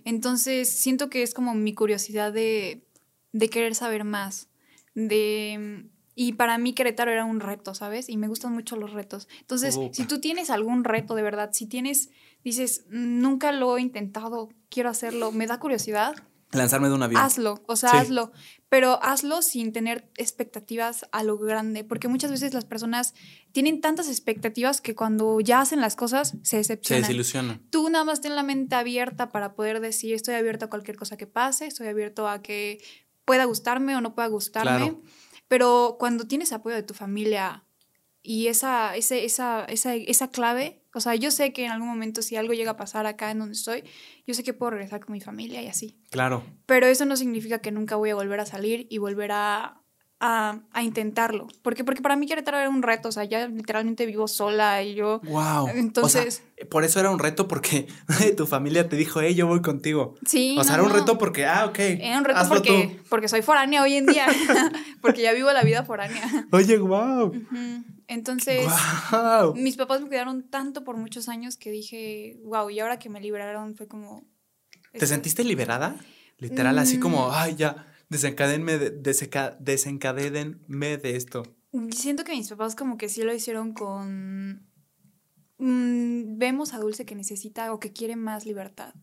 [0.05, 2.87] Entonces, siento que es como mi curiosidad de,
[3.33, 4.51] de querer saber más
[4.95, 5.89] de...
[6.15, 8.09] Y para mí Querétaro era un reto, ¿sabes?
[8.09, 9.29] Y me gustan mucho los retos.
[9.41, 12.11] Entonces, si tú tienes algún reto de verdad, si tienes,
[12.45, 16.15] dices, nunca lo he intentado, quiero hacerlo, me da curiosidad.
[16.51, 17.23] Lanzarme de un avión.
[17.23, 18.31] Hazlo, o sea, hazlo.
[18.69, 23.15] Pero hazlo sin tener expectativas a lo grande, porque muchas veces las personas
[23.53, 27.05] tienen tantas expectativas que cuando ya hacen las cosas se decepcionan.
[27.05, 27.63] Se desilusionan.
[27.71, 31.17] Tú nada más ten la mente abierta para poder decir, estoy abierto a cualquier cosa
[31.17, 32.83] que pase, estoy abierto a que
[33.25, 34.97] pueda gustarme o no pueda gustarme.
[35.53, 37.67] Pero cuando tienes apoyo de tu familia
[38.23, 42.23] y esa, ese, esa, esa, esa clave, o sea, yo sé que en algún momento
[42.23, 43.85] si algo llega a pasar acá en donde estoy,
[44.27, 46.01] yo sé que puedo regresar con mi familia y así.
[46.11, 46.43] Claro.
[46.65, 49.82] Pero eso no significa que nunca voy a volver a salir y volver a,
[50.25, 51.49] a, intentarlo.
[51.63, 54.95] Porque, porque para mí Querétaro era un reto, o sea, ya literalmente vivo sola y
[54.95, 55.21] yo...
[55.25, 55.69] ¡Wow!
[55.75, 56.45] Entonces...
[56.71, 57.89] por eso era un reto porque
[58.37, 60.15] tu familia te dijo, hey, yo voy contigo.
[60.25, 60.57] Sí.
[60.59, 61.79] O sea, era un reto porque, ah, ok.
[61.79, 64.29] Era un reto porque, porque soy foránea hoy en día,
[65.03, 66.47] porque ya vivo la vida foránea.
[66.53, 67.33] Oye, wow.
[68.07, 68.65] Entonces,
[69.11, 69.55] wow.
[69.57, 73.21] mis papás me cuidaron tanto por muchos años que dije, wow, y ahora que me
[73.21, 74.25] liberaron fue como...
[74.93, 75.97] ¿Te sentiste liberada?
[76.39, 77.33] Literal, así como, mm.
[77.35, 78.91] ay, ya Desencadenme de,
[80.99, 81.43] de esto.
[81.91, 84.71] Siento que mis papás como que sí lo hicieron con...
[85.57, 88.95] Mm, vemos a Dulce que necesita o que quiere más libertad.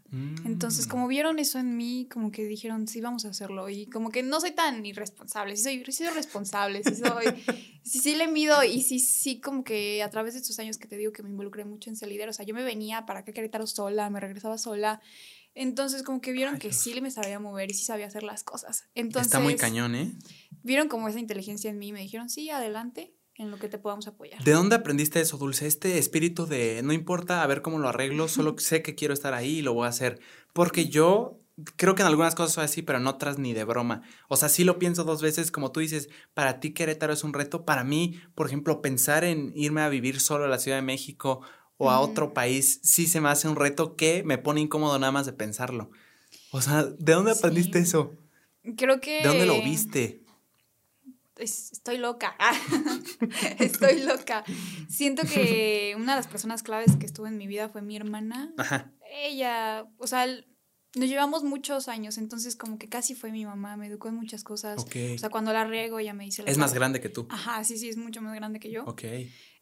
[0.44, 1.10] Entonces, como mm.
[1.10, 3.70] vieron eso en mí, como que dijeron, sí, vamos a hacerlo.
[3.70, 7.28] Y como que no soy tan irresponsable, sí soy, sí soy responsable, sí soy,
[7.84, 10.88] sí, sí le mido y sí, sí, como que a través de estos años que
[10.88, 13.32] te digo que me involucré mucho en Salidero, o sea, yo me venía para que
[13.32, 15.02] Querétaro sola, me regresaba sola
[15.56, 18.84] entonces, como que vieron que sí me sabía mover y sí sabía hacer las cosas.
[18.96, 20.14] Entonces, Está muy cañón, ¿eh?
[20.64, 23.78] Vieron como esa inteligencia en mí y me dijeron, sí, adelante, en lo que te
[23.78, 24.44] podamos apoyar.
[24.44, 25.66] ¿De dónde aprendiste eso, Dulce?
[25.66, 29.34] Este espíritu de no importa a ver cómo lo arreglo, solo sé que quiero estar
[29.34, 30.20] ahí y lo voy a hacer.
[30.54, 31.40] Porque yo
[31.78, 34.02] creo que en algunas cosas soy así, pero en otras ni de broma.
[34.28, 37.34] O sea, sí lo pienso dos veces, como tú dices, para ti Querétaro es un
[37.34, 40.84] reto, para mí, por ejemplo, pensar en irme a vivir solo a la Ciudad de
[40.84, 41.42] México
[41.82, 45.14] o a otro país, sí se me hace un reto que me pone incómodo nada
[45.14, 45.90] más de pensarlo.
[46.52, 48.12] O sea, ¿de dónde aprendiste eso?
[48.76, 49.22] Creo que...
[49.22, 50.26] ¿De dónde lo viste?
[51.38, 52.36] estoy loca.
[53.60, 54.44] estoy loca.
[54.90, 58.54] Siento que una de las personas claves que estuvo en mi vida fue mi hermana.
[58.58, 58.92] Ajá.
[59.10, 63.88] Ella, o sea, nos llevamos muchos años, entonces como que casi fue mi mamá, me
[63.88, 64.84] educó en muchas cosas.
[64.84, 66.44] O sea, cuando la riego ella me dice...
[66.46, 67.26] es más grande que tú.
[67.30, 68.84] Ajá, sí, sí, es mucho más grande que yo.
[68.84, 69.04] Ok.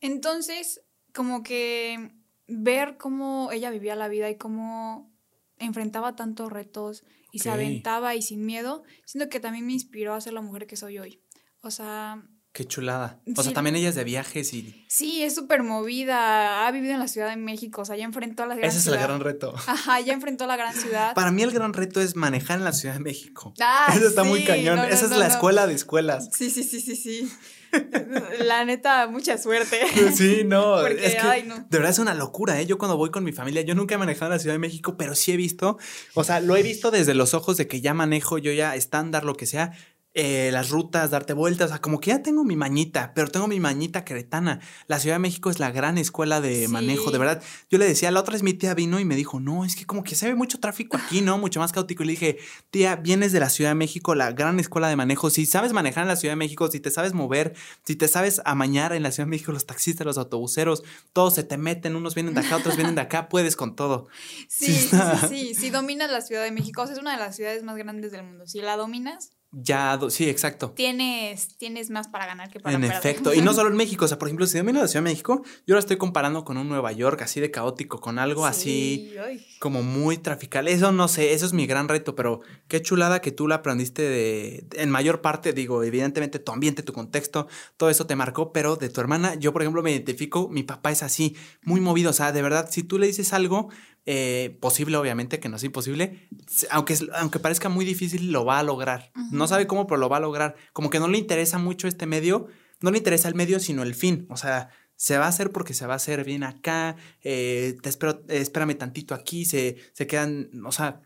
[0.01, 0.81] Entonces,
[1.17, 2.11] como que
[2.47, 5.11] ver cómo ella vivía la vida y cómo
[5.57, 10.21] enfrentaba tantos retos y se aventaba y sin miedo, siento que también me inspiró a
[10.21, 11.19] ser la mujer que soy hoy.
[11.61, 12.21] O sea...
[12.53, 13.19] Qué chulada.
[13.35, 14.85] O sea, también ella es de viajes y...
[14.89, 16.67] Sí, es súper movida.
[16.67, 17.81] Ha vivido en la Ciudad de México.
[17.81, 19.55] O sea, ya enfrentó a la gran Ese es el gran reto.
[19.67, 21.15] Ajá, ya enfrentó a la gran ciudad.
[21.15, 23.55] Para mí el gran reto es manejar en la Ciudad de México.
[23.59, 24.79] Ah, Eso está muy cañón.
[24.79, 26.29] Esa es la escuela de escuelas.
[26.31, 27.31] Sí, sí, sí, sí, sí.
[28.39, 29.79] La neta, mucha suerte.
[30.15, 30.85] Sí, no.
[30.87, 32.65] es que, De verdad es una locura, ¿eh?
[32.65, 34.95] Yo cuando voy con mi familia, yo nunca he manejado en la Ciudad de México,
[34.97, 35.77] pero sí he visto,
[36.13, 39.25] o sea, lo he visto desde los ojos de que ya manejo yo ya estándar,
[39.25, 39.73] lo que sea,
[40.19, 43.47] eh, las rutas, darte vueltas, o sea, como que ya tengo mi mañita, pero tengo
[43.47, 44.59] mi mañita queretana.
[44.87, 47.43] La Ciudad de México es la gran escuela de manejo, de verdad.
[47.69, 49.85] Yo le decía, la otra vez mi tía vino y me dijo, no, es que
[49.85, 51.37] como que se ve mucho tráfico aquí, ¿no?
[51.37, 52.01] Mucho más caótico.
[52.01, 52.39] Y le dije,
[52.71, 55.29] tía, vienes de la Ciudad de México, la gran escuela de manejo.
[55.29, 57.53] Si sabes manejar en la Ciudad de México, si te sabes mover,
[57.85, 60.81] si te sabes amañar en la Ciudad de México, los taxistas, los autobuseros,
[61.13, 64.07] todos se te meten, unos vienen de acá, otros vienen de acá, puedes con todo.
[64.47, 64.97] Sí, sí, sí,
[65.29, 67.77] sí, si dominas la Ciudad de México, o sea, es una de las ciudades más
[67.77, 68.47] grandes del mundo.
[68.47, 70.71] Si la dominas, ya, sí, exacto.
[70.71, 74.07] Tienes, tienes más para ganar que para En efecto, y no solo en México, o
[74.07, 76.67] sea, por ejemplo, si domino la Ciudad de México, yo la estoy comparando con un
[76.67, 79.15] Nueva York así de caótico, con algo así
[79.59, 80.67] como muy trafical.
[80.67, 84.01] Eso no sé, eso es mi gran reto, pero qué chulada que tú la aprendiste
[84.01, 88.75] de, en mayor parte, digo, evidentemente tu ambiente, tu contexto, todo eso te marcó, pero
[88.75, 92.13] de tu hermana, yo por ejemplo me identifico, mi papá es así, muy movido, o
[92.13, 93.69] sea, de verdad, si tú le dices algo,
[94.09, 96.29] eh, posible, obviamente, que no es imposible,
[96.71, 99.11] aunque, aunque parezca muy difícil, lo va a lograr.
[99.31, 100.55] No sabe cómo, pero lo va a lograr.
[100.71, 102.47] Como que no le interesa mucho este medio,
[102.79, 104.25] no le interesa el medio, sino el fin.
[104.29, 107.89] O sea, se va a hacer porque se va a hacer bien acá, eh, te
[107.89, 111.01] espero, espérame tantito aquí, se, se quedan, o sea,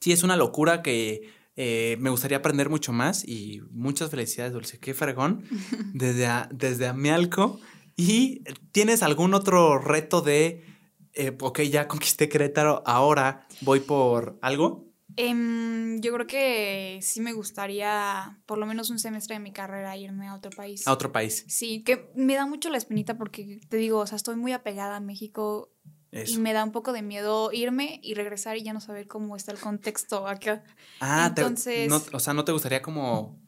[0.00, 4.78] sí es una locura que eh, me gustaría aprender mucho más y muchas felicidades, Dulce,
[4.78, 5.44] qué fregón,
[5.92, 7.60] desde, desde Amialco.
[7.96, 10.69] ¿Y tienes algún otro reto de
[11.14, 14.90] eh, ok, ya conquisté Querétaro, ahora voy por algo?
[15.16, 19.96] Em, yo creo que sí me gustaría, por lo menos un semestre de mi carrera,
[19.96, 20.86] irme a otro país.
[20.86, 21.44] A otro país.
[21.48, 24.96] Sí, que me da mucho la espinita porque te digo, o sea, estoy muy apegada
[24.96, 25.72] a México
[26.12, 29.36] y me da un poco de miedo irme y regresar y ya no saber cómo
[29.36, 30.64] está el contexto acá.
[31.00, 31.90] Ah, entonces.
[32.12, 33.38] o sea, ¿no te gustaría como.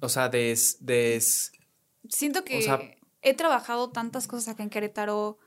[0.00, 0.78] O sea, des.
[0.80, 1.52] des
[2.08, 5.38] siento que he trabajado tantas cosas acá en Querétaro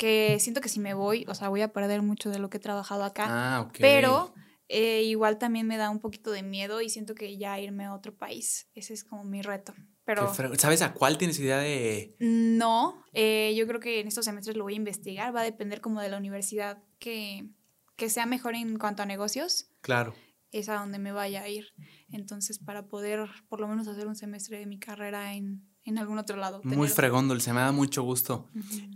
[0.00, 2.56] que siento que si me voy, o sea, voy a perder mucho de lo que
[2.56, 3.26] he trabajado acá.
[3.28, 3.76] Ah, ok.
[3.80, 4.32] Pero
[4.66, 7.92] eh, igual también me da un poquito de miedo y siento que ya irme a
[7.92, 8.70] otro país.
[8.74, 9.74] Ese es como mi reto.
[10.06, 12.16] Pero, ¿Sabes a cuál tienes idea de...?
[12.18, 15.36] No, eh, yo creo que en estos semestres lo voy a investigar.
[15.36, 17.50] Va a depender como de la universidad que,
[17.96, 19.68] que sea mejor en cuanto a negocios.
[19.82, 20.14] Claro.
[20.50, 21.74] Es a donde me vaya a ir.
[22.10, 26.18] Entonces, para poder por lo menos hacer un semestre de mi carrera en, en algún
[26.18, 26.60] otro lado.
[26.64, 28.48] Muy fregón, Dulce, me da mucho gusto.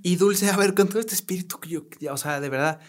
[0.03, 2.81] Y Dulce, a ver, con todo este espíritu que yo, o sea, de verdad,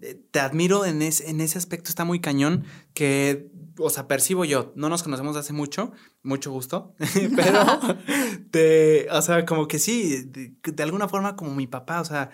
[0.00, 4.72] eh, te admiro en, en ese aspecto, está muy cañón, que, o sea, percibo yo,
[4.76, 5.92] no nos conocemos hace mucho,
[6.22, 6.94] mucho gusto,
[7.36, 7.60] pero,
[8.50, 12.30] te, o sea, como que sí, de, alguna forma como mi papá, o sea,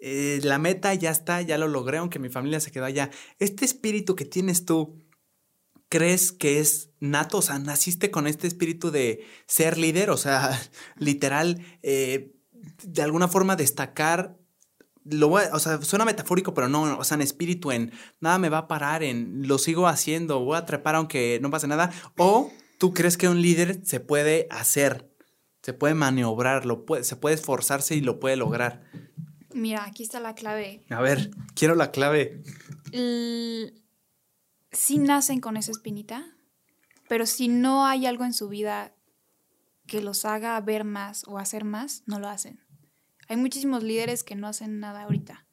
[0.00, 3.10] eh, la meta ya está, ya lo logré, aunque mi familia se quedó allá.
[3.38, 5.02] Este espíritu que tienes tú,
[5.88, 7.38] crees que es nato?
[7.38, 10.58] O sea, naciste con este espíritu de ser líder, o sea,
[10.96, 12.32] literal, eh,
[12.82, 14.36] de alguna forma destacar.
[15.04, 18.58] Lo o sea, suena metafórico, pero no, o sea, en espíritu, en nada me va
[18.58, 21.90] a parar, en lo sigo haciendo, voy a trepar aunque no pase nada.
[22.18, 25.10] O tú crees que un líder se puede hacer,
[25.62, 28.84] se puede maniobrar, lo puede, se puede esforzarse y lo puede lograr.
[29.54, 30.84] Mira, aquí está la clave.
[30.90, 32.42] A ver, quiero la clave
[34.72, 36.26] sí nacen con esa espinita,
[37.08, 38.94] pero si no hay algo en su vida
[39.86, 42.60] que los haga ver más o hacer más, no lo hacen.
[43.28, 45.46] Hay muchísimos líderes que no hacen nada ahorita,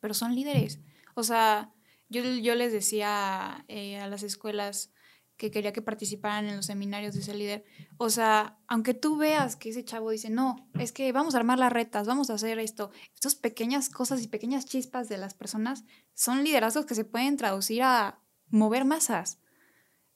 [0.00, 0.80] pero son líderes.
[1.14, 1.72] O sea,
[2.08, 4.92] yo, yo les decía eh, a las escuelas
[5.36, 7.64] que quería que participaran en los seminarios de ese líder.
[7.96, 11.58] O sea, aunque tú veas que ese chavo dice, no, es que vamos a armar
[11.58, 15.84] las retas, vamos a hacer esto, estas pequeñas cosas y pequeñas chispas de las personas
[16.14, 18.21] son liderazgos que se pueden traducir a
[18.52, 19.38] mover masas.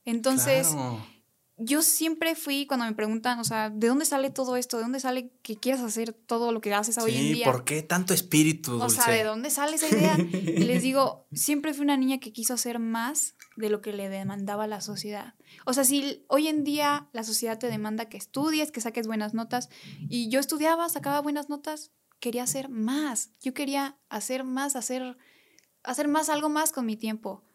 [0.05, 0.69] Entonces,
[1.57, 4.77] yo siempre fui, cuando me preguntan, o sea, ¿de dónde sale todo esto?
[4.77, 7.51] ¿De dónde sale que quieras hacer todo lo que haces hoy en día?
[7.51, 8.73] ¿por qué tanto espíritu?
[8.73, 8.87] Dulce?
[8.87, 10.17] O sea, ¿de dónde sale esa idea?
[10.19, 14.11] y les digo, siempre fui una niña que quiso hacer más de lo que le
[14.11, 15.35] demandaba la sociedad.
[15.65, 19.33] O sea, si hoy en día la sociedad te demanda que estudies, que saques buenas
[19.33, 19.71] notas,
[20.11, 23.31] y yo estudiaba, sacaba buenas notas, quería hacer más.
[23.41, 25.17] Yo quería hacer más, hacer,
[25.83, 27.46] hacer más, algo más con mi tiempo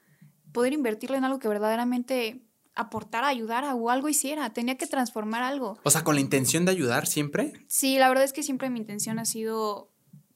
[0.52, 2.42] poder invertirlo en algo que verdaderamente
[2.76, 4.52] aportara, ayudara o algo hiciera.
[4.54, 5.78] Tenía que transformar algo.
[5.84, 7.54] O sea, con la intención de ayudar siempre.
[7.68, 9.92] Sí, la verdad es que siempre mi intención ha sido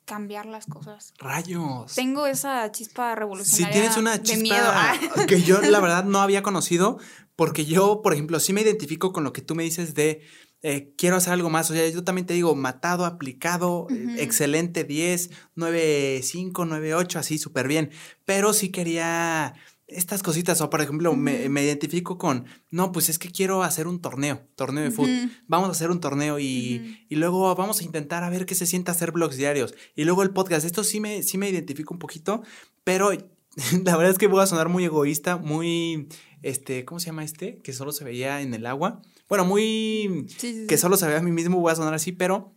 [0.05, 1.13] cambiar las cosas.
[1.18, 1.93] Rayos.
[1.95, 3.68] Tengo esa chispa revolucionaria.
[3.68, 4.93] Si tienes una chispa
[5.28, 6.99] que yo la verdad no había conocido,
[7.36, 10.22] porque yo, por ejemplo, sí me identifico con lo que tú me dices de
[10.61, 11.70] eh, quiero hacer algo más.
[11.70, 17.20] O sea, yo también te digo, matado, aplicado, eh, excelente, 10, 9, 5, 9, 8,
[17.20, 17.91] así súper bien.
[18.26, 19.55] Pero sí quería
[19.88, 24.01] estas cositas, o por ejemplo, me, identifico con, no, pues es que quiero hacer un
[24.01, 28.23] torneo, torneo de fútbol, vamos a hacer un torneo y, y, luego vamos a intentar
[28.23, 29.75] a ver qué se siente hacer blogs diarios.
[29.95, 32.41] Y luego el podcast, esto sí me, sí me identifico un poquito,
[32.83, 33.11] pero
[33.83, 36.07] la verdad es que voy a sonar muy egoísta, muy
[36.41, 37.59] este, ¿cómo se llama este?
[37.61, 39.01] Que solo se veía en el agua.
[39.29, 42.11] Bueno, muy, Sí, sí, que solo se ve a mí mismo, voy a sonar así,
[42.11, 42.53] pero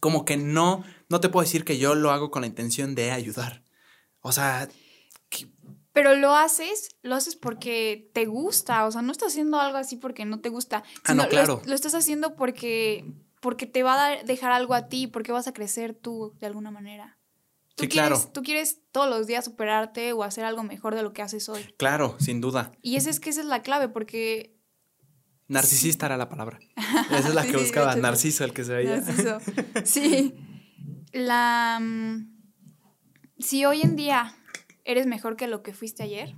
[0.00, 3.10] como que no, no te puedo decir que yo lo hago con la intención de
[3.10, 3.64] ayudar.
[4.20, 4.68] O sea,
[6.02, 9.96] Pero lo haces, lo haces porque te gusta, o sea, no estás haciendo algo así
[9.96, 10.82] porque no te gusta.
[11.04, 11.62] Ah, no, sino lo- claro.
[11.66, 13.04] Lo, estás haciendo porque,
[13.40, 16.46] porque te va a dar- dejar algo a ti, porque vas a crecer tú de
[16.46, 17.18] alguna manera.
[17.76, 18.30] Tú Sí, quieres, claro.
[18.32, 21.62] Tú quieres todos los días superarte o hacer algo mejor de lo que haces hoy.
[21.76, 22.72] claro, sin duda.
[22.82, 24.56] Y esa es que esa es la clave, porque
[25.48, 26.60] Narcisista era la palabra.
[27.10, 27.92] Esa es la que buscaba.
[27.92, 28.00] hecho.
[28.02, 28.96] Narciso, el que se veía.
[29.00, 29.38] Narciso.
[29.84, 30.34] Sí.
[31.12, 31.78] La.
[31.80, 32.40] mm,
[33.38, 34.36] Si hoy en día
[34.92, 36.36] eres mejor que lo que fuiste ayer,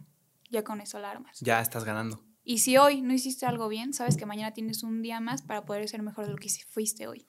[0.50, 1.38] ya con eso la armas.
[1.40, 2.22] Ya estás ganando.
[2.44, 5.64] Y si hoy no hiciste algo bien, sabes que mañana tienes un día más para
[5.64, 7.24] poder ser mejor de lo que fuiste hoy.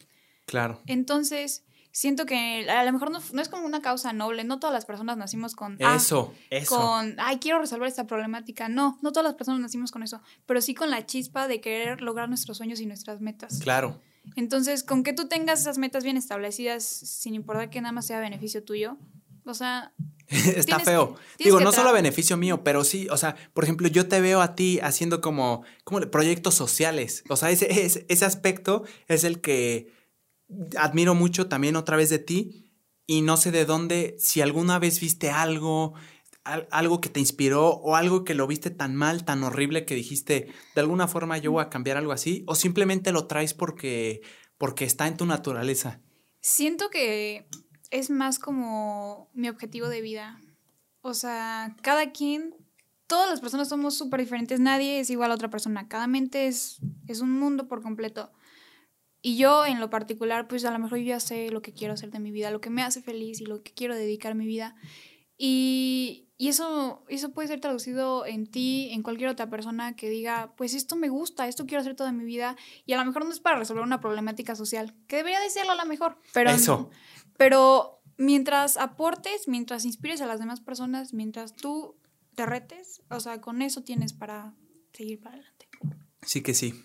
[0.46, 0.82] Claro.
[0.88, 4.44] Entonces, siento que a lo mejor no, no es como una causa noble.
[4.44, 5.78] No todas las personas nacimos con.
[5.84, 6.76] ah, Eso, eso.
[6.76, 8.68] con, ay, quiero resolver esta problemática.
[8.68, 12.02] No, no todas las personas nacimos con eso, pero sí con la chispa de querer
[12.02, 13.60] lograr nuestros sueños y nuestras metas.
[13.60, 14.02] Claro.
[14.36, 18.20] Entonces, con que tú tengas esas metas bien establecidas, sin importar que nada más sea
[18.20, 18.98] beneficio tuyo,
[19.46, 19.94] o sea,
[20.56, 21.16] Está feo.
[21.38, 24.22] que- Digo, no solo a beneficio mío, pero sí, o sea, por ejemplo, yo te
[24.22, 27.24] veo a ti haciendo como, como proyectos sociales.
[27.30, 29.92] O sea, ese, ese, ese aspecto es el que
[30.78, 32.70] admiro mucho también otra vez de ti.
[33.06, 35.94] Y no sé de dónde, si alguna vez viste algo,
[36.46, 39.94] al- algo que te inspiró o algo que lo viste tan mal, tan horrible que
[39.96, 44.22] dijiste, de alguna forma yo voy a cambiar algo así, o simplemente lo traes porque,
[44.58, 46.00] porque está en tu naturaleza.
[46.40, 47.46] siento que
[47.94, 50.42] es más como mi objetivo de vida.
[51.02, 52.56] O sea, cada quien,
[53.06, 56.80] todas las personas somos súper diferentes, nadie es igual a otra persona, cada mente es,
[57.08, 58.32] es un mundo por completo.
[59.22, 61.94] Y yo en lo particular, pues a lo mejor yo ya sé lo que quiero
[61.94, 64.48] hacer de mi vida, lo que me hace feliz y lo que quiero dedicar mi
[64.48, 64.76] vida.
[65.38, 70.54] Y, y eso, eso puede ser traducido en ti, en cualquier otra persona que diga,
[70.58, 72.58] pues esto me gusta, esto quiero hacer toda mi vida.
[72.86, 75.74] Y a lo mejor no es para resolver una problemática social, que debería de serlo
[75.74, 76.18] a lo mejor.
[76.34, 76.90] Pero, Eso.
[77.38, 81.96] Pero mientras aportes, mientras inspires a las demás personas, mientras tú
[82.36, 84.54] te retes, o sea, con eso tienes para
[84.94, 85.68] seguir para adelante.
[86.24, 86.84] Sí que sí.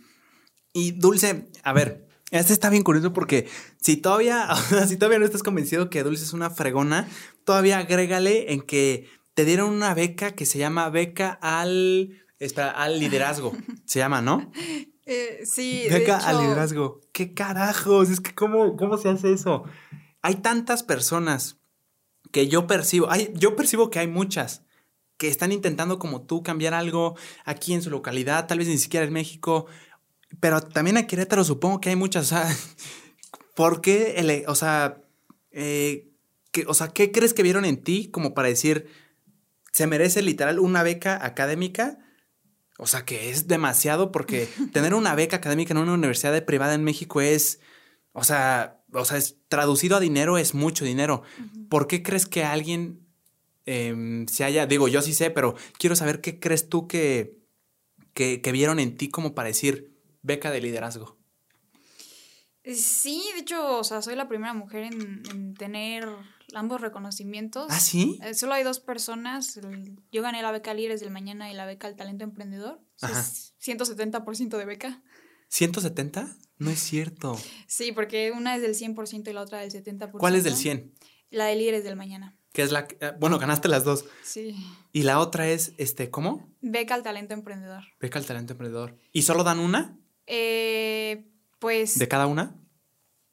[0.73, 3.49] Y Dulce, a ver, este está bien curioso porque
[3.81, 4.49] si todavía,
[4.89, 7.09] si todavía no estás convencido que Dulce es una fregona,
[7.45, 12.99] todavía agrégale en que te dieron una beca que se llama beca al, espera, al
[12.99, 13.57] liderazgo.
[13.85, 14.51] Se llama, ¿no?
[15.11, 17.01] Eh, sí, Beca al liderazgo.
[17.13, 18.11] ¿Qué carajos?
[18.11, 19.65] Es que cómo, cómo se hace eso.
[20.29, 21.57] Hay tantas personas
[22.33, 24.63] que yo percibo, hay, yo percibo que hay muchas
[25.17, 27.17] que están intentando como tú cambiar algo
[27.47, 29.65] aquí en su localidad, tal vez ni siquiera en México,
[30.39, 32.47] pero también en Querétaro supongo que hay muchas, o sea,
[33.57, 35.01] ¿por qué, o sea,
[35.51, 36.11] eh,
[36.53, 38.87] que- o sea, ¿qué crees que vieron en ti como para decir,
[39.73, 42.01] se merece literal una beca académica?
[42.77, 46.85] O sea, que es demasiado porque tener una beca académica en una universidad privada en
[46.85, 47.61] México es,
[48.13, 51.23] o sea, o sea, es traducido a dinero es mucho dinero.
[51.69, 53.07] ¿Por qué crees que alguien
[53.67, 57.37] em, se haya, digo, yo sí sé, pero quiero saber qué crees tú que,
[58.15, 61.17] que, que vieron en ti como para decir beca de liderazgo?
[62.65, 66.07] Sí, de hecho, o sea, soy la primera mujer en, en tener
[66.55, 67.67] ambos reconocimientos.
[67.71, 68.19] ¿Ah, sí?
[68.23, 69.57] Eh, solo hay dos personas.
[69.57, 72.81] el- Yo gané la beca Líderes del Mañana y la beca al Talento Emprendedor.
[72.97, 73.21] Eso Ajá.
[73.21, 75.03] Es 170% de beca.
[75.51, 76.37] ¿170?
[76.59, 77.39] No es cierto.
[77.67, 80.19] Sí, porque una es del 100% y la otra del 70%.
[80.19, 80.93] ¿Cuál es del 100?
[81.31, 82.37] La de Líderes del Mañana.
[82.53, 84.07] Que es la, eh, bueno, ganaste las dos.
[84.25, 84.57] Sí.
[84.93, 86.49] Y la otra es, este, ¿cómo?
[86.61, 87.85] Beca al Talento Emprendedor.
[88.01, 88.97] Beca al talento emprendedor.
[89.13, 89.99] ¿Y solo dan una?
[90.27, 91.99] Eh, pues...
[91.99, 92.57] ¿De cada una?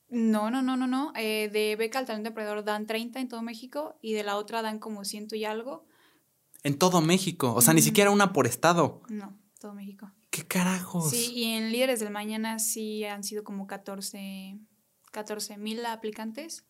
[0.10, 1.14] No, no, no, no, no.
[1.16, 4.62] Eh, de beca al talento emprendedor dan 30 en todo México y de la otra
[4.62, 5.88] dan como ciento y algo.
[6.64, 7.54] En todo México.
[7.54, 9.02] O sea, ni siquiera una por estado.
[9.10, 10.12] No, todo México.
[10.36, 11.12] ¿Qué carajos?
[11.12, 14.58] Sí, y en Líderes del Mañana sí han sido como 14
[15.58, 16.66] mil aplicantes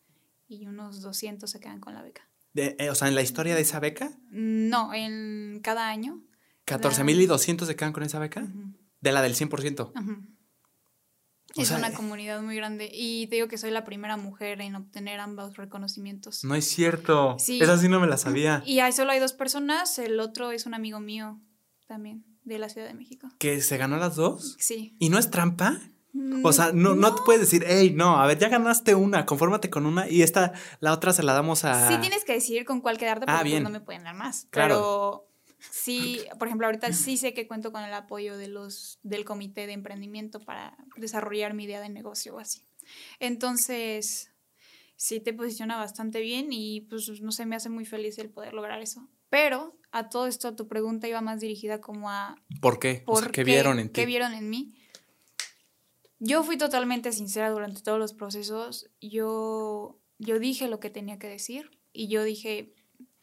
[0.46, 2.28] y unos 200 se quedan con la beca.
[2.52, 6.22] De- eh, o sea, en la historia de esa beca, No, en cada año.
[6.64, 8.46] 14.200 se quedan con esa beca.
[9.00, 9.92] De la del 100%.
[10.00, 10.12] ujú.
[11.56, 11.92] O Es sea, una eh.
[11.94, 16.44] comunidad muy grande y te digo que soy la primera mujer en obtener ambos reconocimientos.
[16.44, 17.36] No es cierto.
[17.40, 17.60] Sí.
[17.60, 18.62] Esa sí no me la sabía.
[18.66, 21.40] Y hay, solo hay dos personas, el otro es un amigo mío
[21.86, 23.28] también, de la Ciudad de México.
[23.38, 24.56] ¿Que se ganó las dos?
[24.58, 24.96] Sí.
[24.98, 25.78] ¿Y no es trampa?
[26.42, 27.14] O sea, no, no.
[27.14, 30.54] te puedes decir, hey, no, a ver, ya ganaste una, confórmate con una y esta,
[30.80, 31.88] la otra se la damos a.
[31.88, 33.62] Sí tienes que decidir con cuál quedarte porque Ah, bien.
[33.62, 34.46] no me pueden dar más.
[34.48, 34.74] Claro.
[34.74, 35.28] Pero
[35.70, 39.66] sí, por ejemplo, ahorita sí sé que cuento con el apoyo de los, del comité
[39.66, 42.62] de emprendimiento para desarrollar mi idea de negocio o así.
[43.20, 44.30] Entonces,
[44.96, 48.54] sí te posiciona bastante bien y pues no sé, me hace muy feliz el poder
[48.54, 49.06] lograr eso.
[49.28, 52.36] Pero a todo esto, tu pregunta iba más dirigida como a...
[52.60, 53.02] ¿Por qué?
[53.06, 53.94] o sea, ¿qué vieron en ti?
[54.00, 54.74] ¿Qué vieron en mí?
[56.18, 58.90] Yo fui totalmente sincera durante todos los procesos.
[59.00, 62.74] Yo, yo dije lo que tenía que decir y yo dije,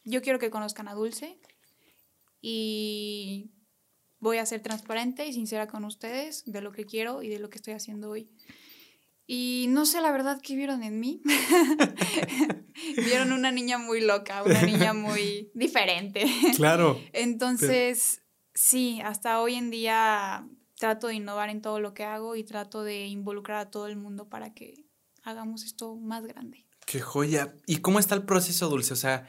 [0.04, 1.38] yo quiero que conozcan a Dulce
[2.40, 3.50] y
[4.20, 7.50] voy a ser transparente y sincera con ustedes de lo que quiero y de lo
[7.50, 8.28] que estoy haciendo hoy.
[9.26, 11.22] Y no sé la verdad qué vieron en mí.
[12.96, 16.24] vieron una niña muy loca, una niña muy diferente.
[16.56, 17.00] Claro.
[17.12, 18.22] Entonces,
[18.54, 20.46] sí, hasta hoy en día
[20.76, 23.96] trato de innovar en todo lo que hago y trato de involucrar a todo el
[23.96, 24.86] mundo para que
[25.22, 26.66] hagamos esto más grande.
[26.86, 27.54] Qué joya.
[27.66, 28.92] ¿Y cómo está el proceso, Dulce?
[28.92, 29.26] O sea,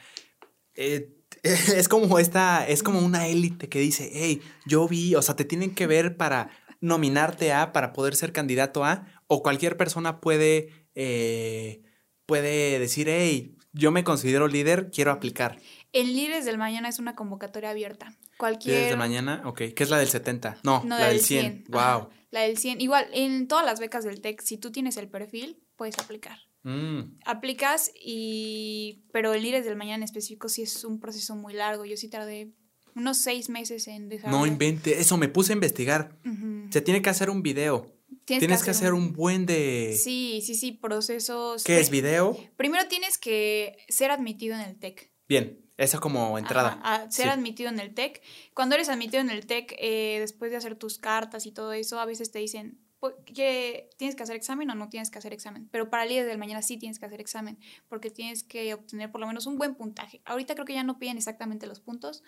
[0.74, 5.36] eh, es como esta, es como una élite que dice, hey, yo vi, o sea,
[5.36, 6.50] te tienen que ver para
[6.82, 11.82] nominarte a, para poder ser candidato a, o cualquier persona puede, eh,
[12.26, 15.60] puede decir, hey, yo me considero líder, quiero aplicar.
[15.92, 18.16] El Líderes del Mañana es una convocatoria abierta.
[18.38, 18.76] Cualquier...
[18.76, 19.42] ¿Líderes del Mañana?
[19.46, 19.62] Ok.
[19.76, 20.60] ¿Qué es la del 70?
[20.64, 21.66] No, la, del 100.
[21.70, 22.10] Wow.
[22.32, 22.82] La del 100.
[22.82, 26.40] Igual, en todas las becas del TEC, si tú tienes el perfil, puedes aplicar.
[26.64, 27.18] Mm.
[27.26, 29.04] Aplicas y...
[29.12, 31.86] Pero el Líderes del Mañana en específico sí es un proceso muy largo.
[31.86, 32.52] Yo sí tardé
[32.96, 34.32] unos seis meses en dejar.
[34.32, 35.00] No invente.
[35.00, 36.18] Eso, me puse a investigar.
[36.70, 37.95] Se tiene que hacer un video.
[38.26, 39.14] Tienes, que, hacer, un...
[39.14, 39.98] buen de...
[40.02, 41.64] Sí, sí, sí, procesos...
[41.64, 42.38] ¿Qué es video?
[42.58, 45.12] Primero tienes que ser admitido en el TEC.
[45.28, 47.08] Bien, eso como entrada.
[47.12, 48.22] ser admitido en el TEC.
[48.54, 52.00] Cuando eres admitido en el TEC, eh, después de hacer tus cartas y todo eso,
[52.00, 52.80] a veces te dicen,
[53.26, 55.68] que tienes que hacer examen o no tienes que hacer examen.
[55.72, 59.12] Pero para el día del mañana sí tienes que hacer examen, porque tienes que obtener
[59.12, 60.22] por lo menos un buen puntaje.
[60.26, 62.24] Ahorita creo que ya no piden exactamente los puntos,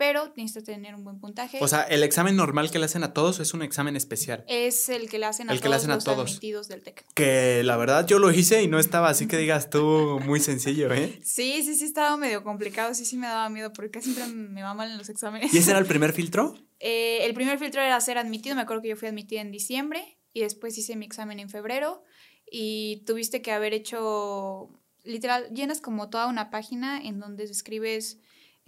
[0.00, 1.58] pero tienes que tener un buen puntaje.
[1.60, 4.46] O sea, el examen normal que le hacen a todos es un examen especial.
[4.48, 6.30] Es el que le hacen a el todos que le hacen a los todos.
[6.30, 7.04] admitidos del TEC.
[7.12, 10.90] Que la verdad yo lo hice y no estaba así que digas tú muy sencillo,
[10.90, 11.20] ¿eh?
[11.22, 14.72] Sí, sí, sí estaba medio complicado, sí, sí me daba miedo porque siempre me va
[14.72, 15.52] mal en los exámenes.
[15.52, 16.54] ¿Y ese era el primer filtro?
[16.82, 20.18] Eh, el primer filtro era ser admitido, me acuerdo que yo fui admitida en diciembre
[20.32, 22.02] y después hice mi examen en febrero
[22.50, 24.70] y tuviste que haber hecho,
[25.04, 28.18] literal, llenas como toda una página en donde escribes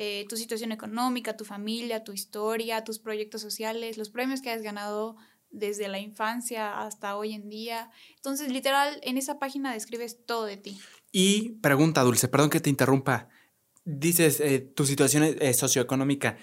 [0.05, 4.61] eh, tu situación económica, tu familia, tu historia, tus proyectos sociales, los premios que has
[4.61, 5.15] ganado
[5.49, 7.89] desde la infancia hasta hoy en día.
[8.17, 10.77] Entonces, literal, en esa página describes todo de ti.
[11.13, 13.29] Y pregunta, Dulce, perdón que te interrumpa.
[13.85, 16.37] Dices eh, tu situación eh, socioeconómica.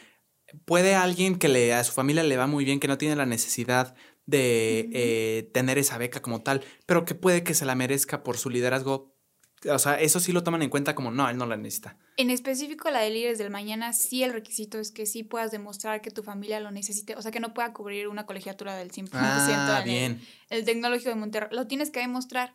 [0.64, 3.26] ¿Puede alguien que le, a su familia le va muy bien, que no tiene la
[3.26, 3.93] necesidad
[4.26, 8.49] de tener esa beca como tal, pero que puede que se la merezca por su
[8.49, 9.18] liderazgo,
[9.68, 11.97] o sea, eso sí lo toman en cuenta como no, él no la necesita.
[12.18, 16.01] En específico, la de líderes del mañana, sí el requisito es que sí puedas demostrar
[16.01, 19.10] que tu familia lo necesite, o sea, que no pueda cubrir una colegiatura del 100%.
[19.14, 20.22] Ah, bien.
[20.49, 21.49] El, tecnológico de Monterrey.
[21.51, 22.53] Lo tienes que demostrar.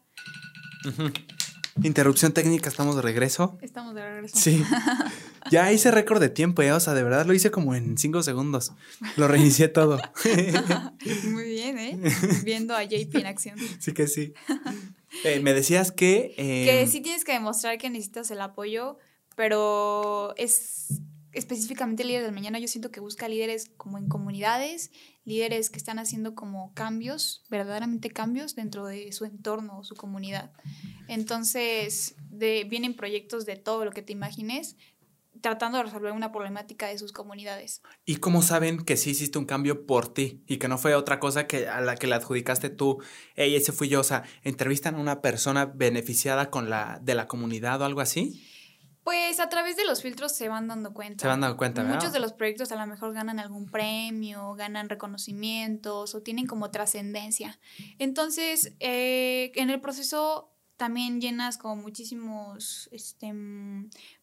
[1.83, 3.59] Interrupción técnica, estamos de regreso.
[3.61, 4.37] Estamos de regreso.
[4.39, 4.63] Sí.
[5.51, 6.73] Ya hice récord de tiempo, ¿eh?
[6.73, 8.73] o sea, de verdad lo hice como en cinco segundos.
[9.17, 10.01] Lo reinicié todo.
[11.31, 11.99] Muy bien, ¿eh?
[12.45, 13.59] Viendo a JP en acción.
[13.79, 14.33] Sí que sí.
[15.23, 16.35] Eh, me decías que...
[16.37, 18.99] que em, sí tienes que demostrar que necesitas el apoyo,
[19.37, 21.03] pero es
[21.35, 24.91] específicamente el líder del mañana, yo siento que busca líderes como en comunidades,
[25.25, 30.53] líderes que están haciendo como cambios, verdaderamente cambios dentro de su entorno o su comunidad.
[31.09, 34.77] Entonces, de, vienen proyectos de todo lo que te imagines,
[35.45, 37.83] tratando de resolver una problemática de sus comunidades.
[38.07, 41.21] ¿Y cómo saben que sí hiciste un cambio por ti y que no fue otra
[41.21, 43.03] cosa que a la que le adjudicaste tú?
[43.35, 44.01] Ey, ese fui yo.
[44.01, 48.43] O sea, ¿entrevistan a una persona beneficiada con la, de la comunidad o algo así?
[49.03, 51.21] Pues a través de los filtros se van dando cuenta.
[51.21, 51.97] Se van dando cuenta, ¿verdad?
[51.97, 56.71] Muchos de los proyectos a lo mejor ganan algún premio, ganan reconocimientos o tienen como
[56.71, 57.59] trascendencia.
[57.99, 63.33] Entonces, eh, en el proceso también llenas como muchísimos este,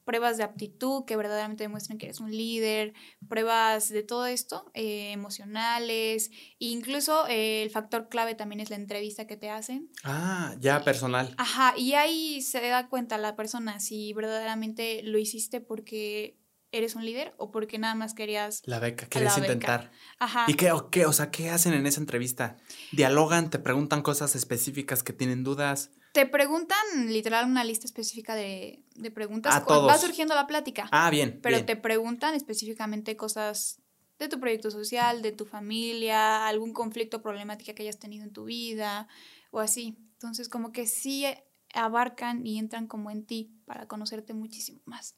[0.05, 2.93] pruebas de aptitud que verdaderamente demuestran que eres un líder,
[3.27, 6.29] pruebas de todo esto, eh, emocionales,
[6.59, 9.89] e incluso eh, el factor clave también es la entrevista que te hacen.
[10.03, 11.33] Ah, ya personal.
[11.37, 16.37] Ajá, y ahí se da cuenta la persona si verdaderamente lo hiciste porque
[16.71, 19.91] eres un líder o porque nada más querías la beca, quieres intentar.
[20.19, 20.45] Ajá.
[20.47, 22.57] ¿Y qué, o qué, o sea, qué hacen en esa entrevista?
[22.91, 25.91] ¿Dialogan, te preguntan cosas específicas que tienen dudas?
[26.13, 28.83] Te preguntan literal una lista específica de,
[29.13, 29.55] preguntas.
[29.55, 29.89] A todos.
[29.89, 30.87] Va surgiendo la plática.
[30.91, 31.39] Ah, bien.
[31.41, 33.81] Pero te preguntan específicamente cosas
[34.19, 38.45] de tu proyecto social, de tu familia, algún conflicto problemática que hayas tenido en tu
[38.45, 39.07] vida
[39.51, 39.97] o así.
[40.13, 41.25] Entonces, como que sí
[41.73, 45.15] abarcan y entran como en ti para conocerte muchísimo más.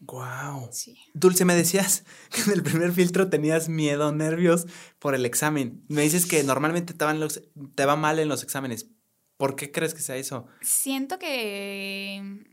[0.00, 0.68] Wow.
[0.72, 0.98] Sí.
[1.14, 4.66] Dulce, me decías que en el primer filtro tenías miedo, nervios
[4.98, 5.84] por el examen.
[5.88, 7.42] Me dices que normalmente te, van los,
[7.74, 8.88] te va mal en los exámenes.
[9.36, 10.46] ¿Por qué crees que sea eso?
[10.60, 12.44] Siento que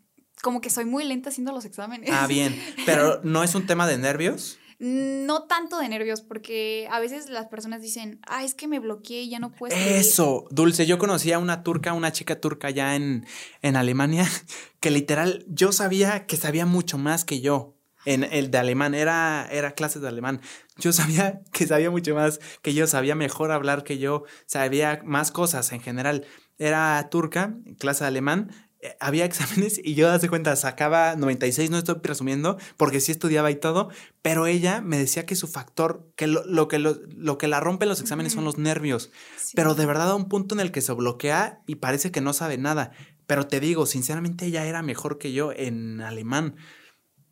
[0.41, 2.09] como que soy muy lenta haciendo los exámenes.
[2.11, 2.59] Ah, bien.
[2.85, 4.57] Pero ¿no es un tema de nervios?
[4.79, 9.21] No tanto de nervios, porque a veces las personas dicen, ah, es que me bloqueé
[9.21, 9.75] y ya no puedo.
[9.75, 9.99] escribir".
[9.99, 13.27] Eso, Dulce, yo conocí a una turca, una chica turca allá en,
[13.61, 14.25] en Alemania,
[14.79, 17.75] que literal yo sabía que sabía mucho más que yo.
[18.03, 20.41] En el de alemán, era, era clases de alemán.
[20.77, 25.29] Yo sabía que sabía mucho más que yo, sabía mejor hablar que yo, sabía más
[25.29, 26.25] cosas en general.
[26.61, 28.51] Era turca, clase de alemán,
[28.81, 33.11] eh, había exámenes y yo, das de cuenta, sacaba 96, no estoy presumiendo, porque sí
[33.11, 33.89] estudiaba y todo,
[34.21, 37.59] pero ella me decía que su factor, que lo, lo que, lo, lo que la
[37.59, 39.11] rompe en los exámenes son los nervios.
[39.37, 39.53] Sí.
[39.55, 42.33] Pero de verdad a un punto en el que se bloquea y parece que no
[42.33, 42.91] sabe nada.
[43.27, 46.57] Pero te digo, sinceramente ella era mejor que yo en alemán.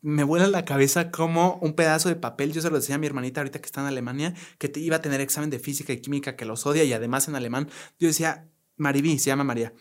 [0.02, 2.52] Me vuela la cabeza como un pedazo de papel.
[2.52, 4.96] Yo se lo decía a mi hermanita ahorita que está en Alemania, que te iba
[4.96, 7.68] a tener examen de física y química, que los odia y además en alemán.
[7.98, 8.48] Yo decía,
[8.80, 9.72] Maribí, se llama María.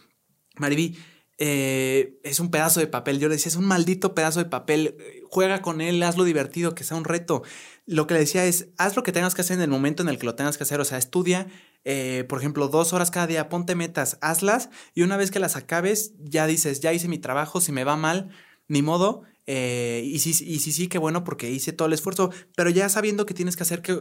[0.57, 0.97] Maribí,
[1.37, 3.19] eh, es un pedazo de papel.
[3.19, 4.97] Yo le decía, es un maldito pedazo de papel.
[5.29, 7.43] Juega con él, hazlo divertido, que sea un reto.
[7.85, 10.09] Lo que le decía es, haz lo que tengas que hacer en el momento en
[10.09, 10.81] el que lo tengas que hacer.
[10.81, 11.47] O sea, estudia,
[11.85, 15.55] eh, por ejemplo, dos horas cada día, ponte metas, hazlas y una vez que las
[15.55, 18.29] acabes, ya dices, ya hice mi trabajo, si me va mal,
[18.67, 19.23] ni modo.
[19.51, 22.87] Eh, y sí, y sí, sí, qué bueno porque hice todo el esfuerzo, pero ya
[22.87, 23.99] sabiendo que tienes que hacer, que,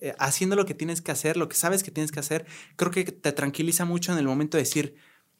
[0.00, 2.92] eh, haciendo lo que tienes que hacer, lo que sabes que tienes que hacer, creo
[2.92, 4.94] que te tranquiliza mucho en el momento de decir,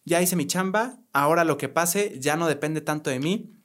[0.04, 3.55] ya hice mi chamba, ahora lo que pase ya no depende tanto de mí.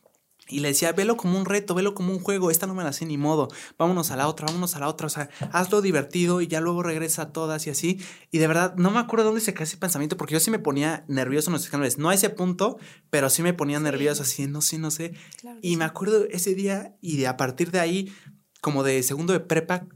[0.48, 2.92] Y le decía, velo como un reto, velo como un juego, esta no me la
[2.92, 6.42] sé ni modo, vámonos a la otra, vámonos a la otra, o sea, hazlo divertido
[6.42, 8.02] y ya luego regresa a todas y así.
[8.32, 10.60] Y de verdad, no me acuerdo dónde se cae ese pensamiento, porque yo sí me
[10.60, 12.78] ponía nervioso en los exámenes, no a ese punto,
[13.10, 15.14] pero sí me ponía nervioso, así, no sé, no sé.
[15.39, 15.78] Claro Y sí.
[15.78, 18.14] me acuerdo ese día y de a partir de ahí,
[18.62, 19.88] como de segundo de prepa,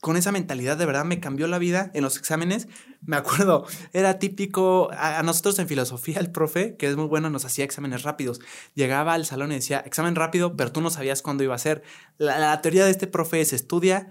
[0.00, 2.68] con esa mentalidad de verdad me cambió la vida en los exámenes.
[3.00, 7.44] Me acuerdo, era típico, a, nosotros en filosofía el profe, que es muy bueno, nos
[7.44, 8.40] hacía exámenes rápidos.
[8.74, 11.82] Llegaba al salón y decía, examen rápido, pero tú no sabías cuándo iba a ser.
[12.16, 14.10] La, la teoría de este profe es estudia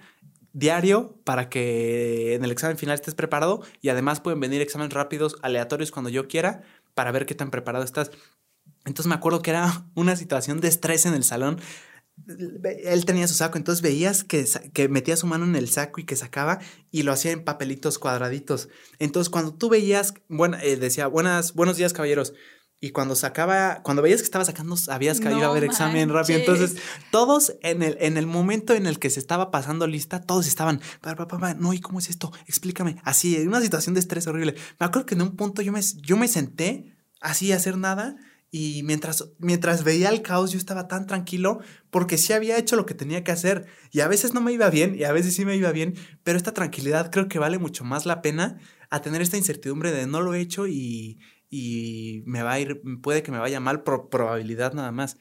[0.53, 5.37] diario para que en el examen final estés preparado y además pueden venir exámenes rápidos
[5.43, 6.63] aleatorios cuando yo quiera
[6.95, 8.11] para ver qué tan preparado estás.
[8.85, 11.59] Entonces me acuerdo que era una situación de estrés en el salón.
[12.83, 16.05] Él tenía su saco, entonces veías que, que metía su mano en el saco y
[16.05, 16.59] que sacaba
[16.91, 18.69] y lo hacía en papelitos cuadraditos.
[18.99, 22.33] Entonces cuando tú veías, bueno, eh, decía, buenas, buenos días caballeros.
[22.79, 26.37] Y cuando sacaba, cuando veías que estaba sacando, sabías que iba a haber examen rápido.
[26.37, 26.75] Entonces,
[27.09, 30.79] todos en el, en el momento en el que se estaba pasando lista, todos estaban,
[31.01, 32.31] pa, pa, pa, pa, no, ¿y cómo es esto?
[32.45, 32.97] Explícame.
[33.03, 34.53] Así, en una situación de estrés horrible.
[34.79, 38.15] Me acuerdo que en un punto yo me, yo me senté así a hacer nada
[38.57, 41.59] y mientras, mientras veía el caos yo estaba tan tranquilo
[41.91, 44.67] porque sí había hecho lo que tenía que hacer y a veces no me iba
[44.71, 45.93] bien y a veces sí me iba bien,
[46.23, 48.57] pero esta tranquilidad creo que vale mucho más la pena
[48.89, 51.19] a tener esta incertidumbre de no lo he hecho y,
[51.51, 55.17] y me va a ir, puede que me vaya mal por probabilidad nada más.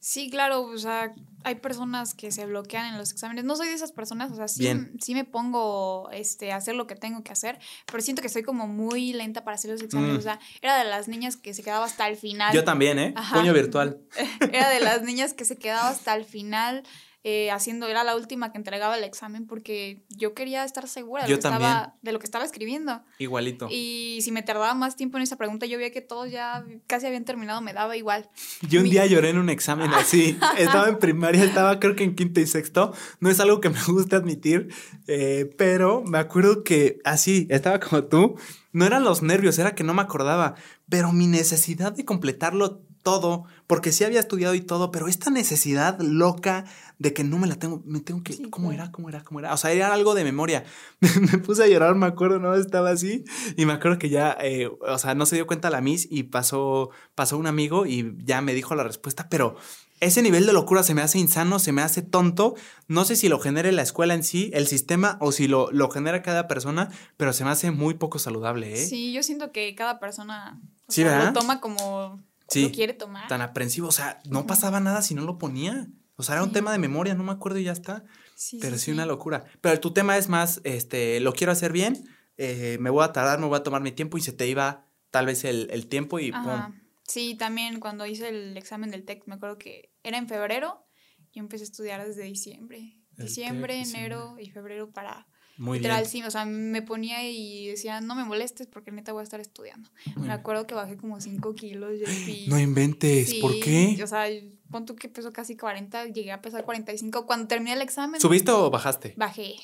[0.00, 3.44] Sí, claro, o sea, hay personas que se bloquean en los exámenes.
[3.44, 4.68] No soy de esas personas, o sea, sí,
[5.00, 8.42] sí me pongo este, a hacer lo que tengo que hacer, pero siento que soy
[8.42, 10.14] como muy lenta para hacer los exámenes.
[10.14, 10.18] Mm.
[10.18, 12.54] O sea, era de las niñas que se quedaba hasta el final.
[12.54, 13.12] Yo también, ¿eh?
[13.16, 13.40] Ajá.
[13.40, 14.00] Puño virtual.
[14.52, 16.84] Era de las niñas que se quedaba hasta el final
[17.24, 21.28] eh, haciendo, era la última que entregaba el examen porque yo quería estar segura de,
[21.30, 23.02] Yo lo, que estaba, de lo que estaba escribiendo.
[23.18, 23.68] Igualito.
[23.70, 27.06] Y si me tardaba más tiempo en esa pregunta, yo veía que todos ya casi
[27.06, 28.28] habían terminado, me daba igual.
[28.68, 30.38] Yo un Mi- día lloré en un examen así.
[30.58, 32.92] Estaba en primaria, estaba creo que en quinto y sexto.
[33.20, 34.72] No es algo que me gusta admitir,
[35.06, 38.36] eh, pero me acuerdo que así, estaba como tú.
[38.72, 40.54] No eran los nervios, era que no me acordaba,
[40.88, 45.98] pero mi necesidad de completarlo todo, porque sí había estudiado y todo, pero esta necesidad
[46.00, 46.64] loca
[46.98, 48.82] de que no me la tengo, me tengo que, Sí, ¿cómo claro.
[48.84, 48.92] era?
[48.92, 49.22] ¿Cómo era?
[49.24, 49.54] ¿Cómo era?
[49.54, 50.64] O sea, era algo de memoria.
[51.32, 53.24] me puse a llorar, me acuerdo, no estaba así
[53.56, 56.24] y me acuerdo que ya, eh, o sea, no se dio cuenta la Miss y
[56.24, 59.56] pasó, pasó un amigo y ya me dijo la respuesta, pero
[60.00, 62.54] ese nivel de locura se me hace insano, se me hace tonto.
[62.86, 65.90] No sé si lo genere la escuela en sí, el sistema, o si lo, lo
[65.90, 68.76] genera cada persona, pero se me hace muy poco saludable, ¿eh?
[68.76, 71.34] Sí, yo siento que cada persona o Sí, sea, ¿verdad?
[71.34, 72.62] lo toma como Sí.
[72.62, 73.28] lo quiere tomar.
[73.28, 75.88] Tan aprensivo, o sea, no pasaba nada si no lo ponía.
[76.16, 76.54] O sea, era un Sí.
[76.54, 78.04] tema de memoria, no me acuerdo y ya está.
[78.34, 79.44] Sí, Pero sí, sí, una locura.
[79.60, 83.38] Pero tu tema es más, este, lo quiero hacer bien, eh, me voy a tardar,
[83.38, 86.18] me voy a tomar mi tiempo y se te iba tal vez el, el tiempo
[86.18, 86.66] y Ajá.
[86.68, 86.80] pum.
[87.06, 90.84] Sí, también cuando hice el examen del TEC, me acuerdo que era en febrero.
[91.32, 92.96] Yo empecé a estudiar desde diciembre.
[93.16, 93.80] Diciembre.
[93.82, 95.26] enero y febrero para
[95.58, 96.10] Muy literal, bien.
[96.10, 99.40] sí, o sea, me ponía y decía, no me molestes porque neta voy a estar
[99.40, 99.90] estudiando.
[100.06, 100.30] Muy me bien.
[100.30, 101.98] acuerdo que bajé como 5 kilos.
[102.00, 102.48] JP.
[102.48, 104.00] No inventes, ¿por Sí, qué?
[104.02, 104.26] O sea,
[104.70, 107.26] pon tú que peso casi 40, llegué a pesar 45.
[107.26, 109.14] Cuando terminé el examen, ¿Subiste o bajaste?
[109.16, 109.56] bajé.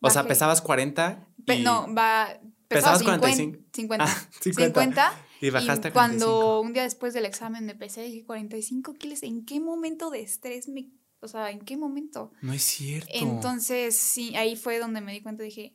[0.00, 0.28] O sea, Bajé.
[0.28, 1.62] pesabas 40 Pe- y...
[1.62, 2.38] no, va.
[2.68, 3.58] Pesabas Pesaba 45.
[3.72, 3.72] 50.
[3.72, 4.04] 50.
[4.04, 4.80] Ah, 50.
[4.82, 5.12] 50.
[5.40, 9.22] Y bajaste y cuando un día después del examen me pesé, dije 45 kilos.
[9.22, 10.88] ¿En qué momento de estrés me...
[11.26, 12.32] O sea, ¿en qué momento?
[12.40, 13.10] No es cierto.
[13.12, 15.74] Entonces, sí, ahí fue donde me di cuenta, dije,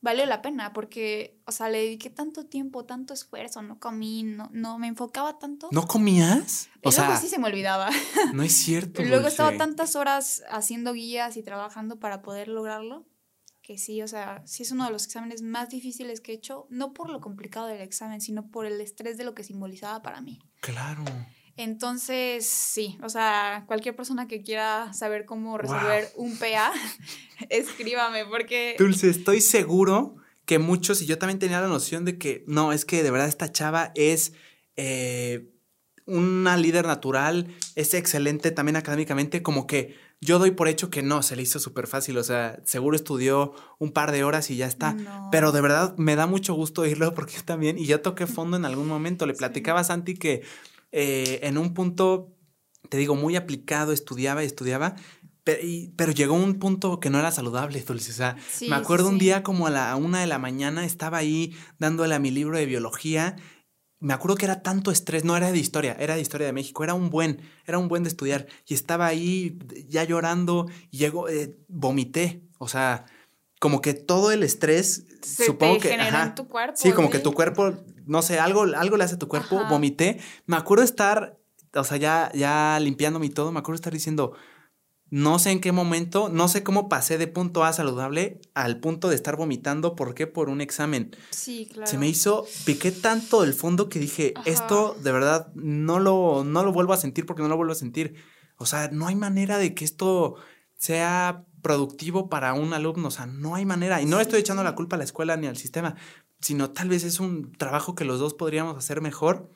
[0.00, 4.48] valió la pena porque, o sea, le dediqué tanto tiempo, tanto esfuerzo, no comí, no,
[4.52, 5.68] no me enfocaba tanto.
[5.72, 6.68] ¿No comías?
[6.82, 7.90] O sea, sí se me olvidaba.
[8.32, 9.02] No es cierto.
[9.02, 13.06] y luego estaba tantas horas haciendo guías y trabajando para poder lograrlo
[13.66, 16.68] que sí, o sea, sí es uno de los exámenes más difíciles que he hecho,
[16.70, 20.20] no por lo complicado del examen, sino por el estrés de lo que simbolizaba para
[20.20, 20.38] mí.
[20.60, 21.02] Claro.
[21.56, 26.72] Entonces, sí, o sea, cualquier persona que quiera saber cómo resolver un PA,
[27.48, 28.76] escríbame, porque...
[28.78, 32.84] Dulce, estoy seguro que muchos, y yo también tenía la noción de que, no, es
[32.84, 34.32] que de verdad esta chava es...
[34.76, 35.52] Eh,
[36.06, 41.22] una líder natural, es excelente también académicamente, como que yo doy por hecho que no,
[41.22, 44.66] se le hizo súper fácil, o sea, seguro estudió un par de horas y ya
[44.66, 44.96] está,
[45.30, 48.64] pero de verdad me da mucho gusto oírlo porque también, y yo toqué fondo en
[48.64, 50.42] algún momento, le platicaba a Santi que
[50.92, 52.36] eh, en un punto,
[52.88, 54.96] te digo, muy aplicado, estudiaba y estudiaba,
[55.44, 58.10] pero, llegó un punto que no era saludable, Dulce.
[58.10, 58.36] O sea,
[58.68, 62.18] me acuerdo un día como a la una de la mañana, estaba ahí dándole a
[62.18, 63.36] mi libro de biología
[63.98, 66.84] me acuerdo que era tanto estrés, no era de historia, era de historia de México,
[66.84, 68.46] era un buen, era un buen de estudiar.
[68.66, 69.58] Y estaba ahí
[69.88, 72.42] ya llorando y llegó, eh, vomité.
[72.58, 73.06] O sea,
[73.60, 75.94] como que todo el estrés, supongo que...
[75.94, 76.76] en tu cuerpo.
[76.76, 77.74] Sí, como que tu cuerpo,
[78.06, 80.20] no sé, algo, algo le hace a tu cuerpo, vomité.
[80.46, 81.38] Me acuerdo estar,
[81.74, 84.34] o sea, ya, ya limpiándome y todo, me acuerdo estar diciendo,
[85.08, 89.08] no sé en qué momento, no sé cómo pasé de punto A saludable al punto
[89.08, 89.94] de estar vomitando.
[89.94, 90.26] ¿Por qué?
[90.26, 91.16] Por un examen.
[91.30, 91.88] Sí, claro.
[91.88, 96.64] Se me hizo, piqué tanto el fondo que dije, esto de verdad no lo, no
[96.64, 98.16] lo vuelvo a sentir porque no lo vuelvo a sentir.
[98.58, 100.36] O sea, no hay manera de que esto
[100.76, 103.08] sea productivo para un alumno.
[103.08, 104.00] O sea, no hay manera.
[104.00, 105.96] Y no estoy echando la culpa a la escuela ni al sistema,
[106.40, 109.50] sino tal vez es un trabajo que los dos podríamos hacer mejor.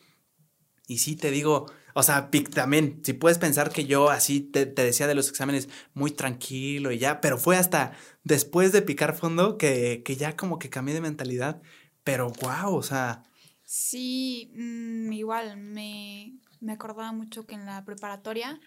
[0.88, 5.06] Y sí, te digo, o sea, también, si puedes pensar que yo así te, decía
[5.06, 7.92] de los exámenes muy tranquilo y ya, pero fue hasta
[8.24, 11.62] después de picar fondo que, ya como que cambié de mentalidad.
[12.02, 13.22] Pero wow, o sea.
[13.64, 18.58] Sí, mm, igual, me, acordaba mucho que en la preparatoria,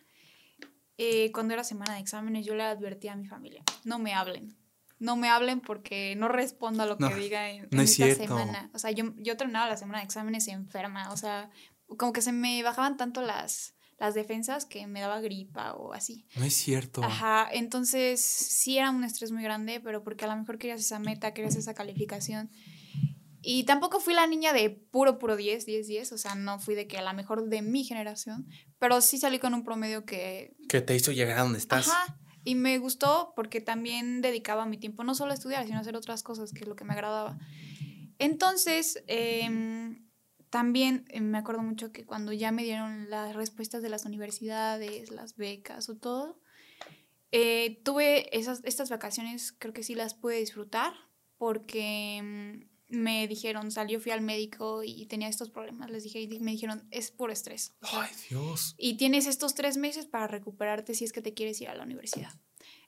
[0.97, 4.57] eh, cuando era semana de exámenes, yo le advertí a mi familia, no me hablen.
[4.99, 8.69] No me hablen porque no respondo a lo que diga en, esta semana.
[8.73, 11.11] O sea, yo, yo terminaba la semana de exámenes enferma.
[11.11, 11.49] O sea,
[11.97, 16.25] como que se me bajaban tanto las, las defensas que me daba gripa o así.
[16.35, 17.03] No es cierto.
[17.03, 20.99] Ajá, entonces sí era un estrés muy grande, pero porque a lo mejor querías esa
[20.99, 22.49] meta, querías esa calificación.
[23.45, 26.75] Y tampoco fui la niña de puro, puro 10, 10, 10, o sea, no fui
[26.75, 28.47] de que a lo mejor de mi generación,
[28.79, 30.55] pero sí salí con un promedio que...
[30.69, 31.89] Que te hizo llegar a donde estás.
[31.89, 35.81] Ajá, y me gustó porque también dedicaba mi tiempo no solo a estudiar, sino a
[35.81, 37.37] hacer otras cosas, que es lo que me agradaba.
[38.17, 39.49] Entonces, eh,
[40.49, 45.09] también eh, me acuerdo mucho que cuando ya me dieron las respuestas de las universidades,
[45.11, 46.39] las becas o todo,
[47.31, 50.93] eh, tuve esas, estas vacaciones, creo que sí las pude disfrutar
[51.37, 56.39] porque mm, me dijeron, salió, fui al médico y tenía estos problemas, les dije, y
[56.39, 57.75] me dijeron, es por estrés.
[57.81, 58.75] Ay, Dios.
[58.77, 61.83] Y tienes estos tres meses para recuperarte si es que te quieres ir a la
[61.83, 62.31] universidad.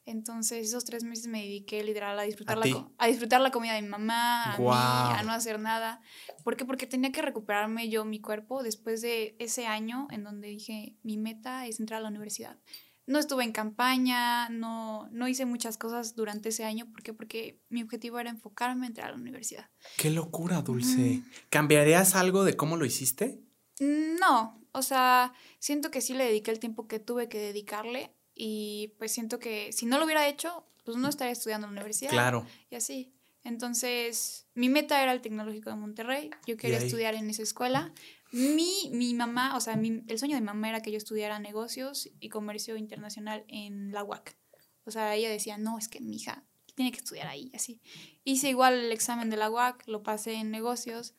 [0.08, 3.82] Entonces, esos tres meses me dediqué literal a disfrutar, la, a disfrutar la comida de
[3.82, 6.00] mi mamá, a mí, a no hacer nada.
[6.44, 6.64] ¿Por qué?
[6.64, 11.18] Porque tenía que recuperarme yo mi cuerpo después de ese año en donde dije, mi
[11.18, 12.60] meta es entrar a la universidad.
[13.08, 16.92] No estuve en campaña, no, no hice muchas cosas durante ese año.
[16.92, 17.14] ¿Por qué?
[17.14, 19.70] Porque mi objetivo era enfocarme a entrar a la universidad.
[19.98, 21.22] Qué locura, Dulce.
[21.50, 23.40] ¿Cambiarías algo de cómo lo hiciste?
[23.80, 28.94] No, o sea, siento que sí le dediqué el tiempo que tuve que dedicarle y
[28.98, 32.12] pues siento que si no lo hubiera hecho, pues no estaría estudiando en la universidad.
[32.12, 32.46] Claro.
[32.70, 33.12] Y así.
[33.44, 36.32] Entonces, mi meta era el Tecnológico de Monterrey.
[36.48, 37.94] Yo quería estudiar en esa escuela.
[38.32, 42.10] Mi, mi mamá, o sea, el sueño de mi mamá era que yo estudiara negocios
[42.20, 44.38] y comercio internacional en la UAC.
[44.86, 46.44] O sea, ella decía, no, es que mi hija
[46.76, 47.82] tiene que estudiar ahí, así.
[48.24, 51.16] Hice igual el examen de la UAC, lo pasé en negocios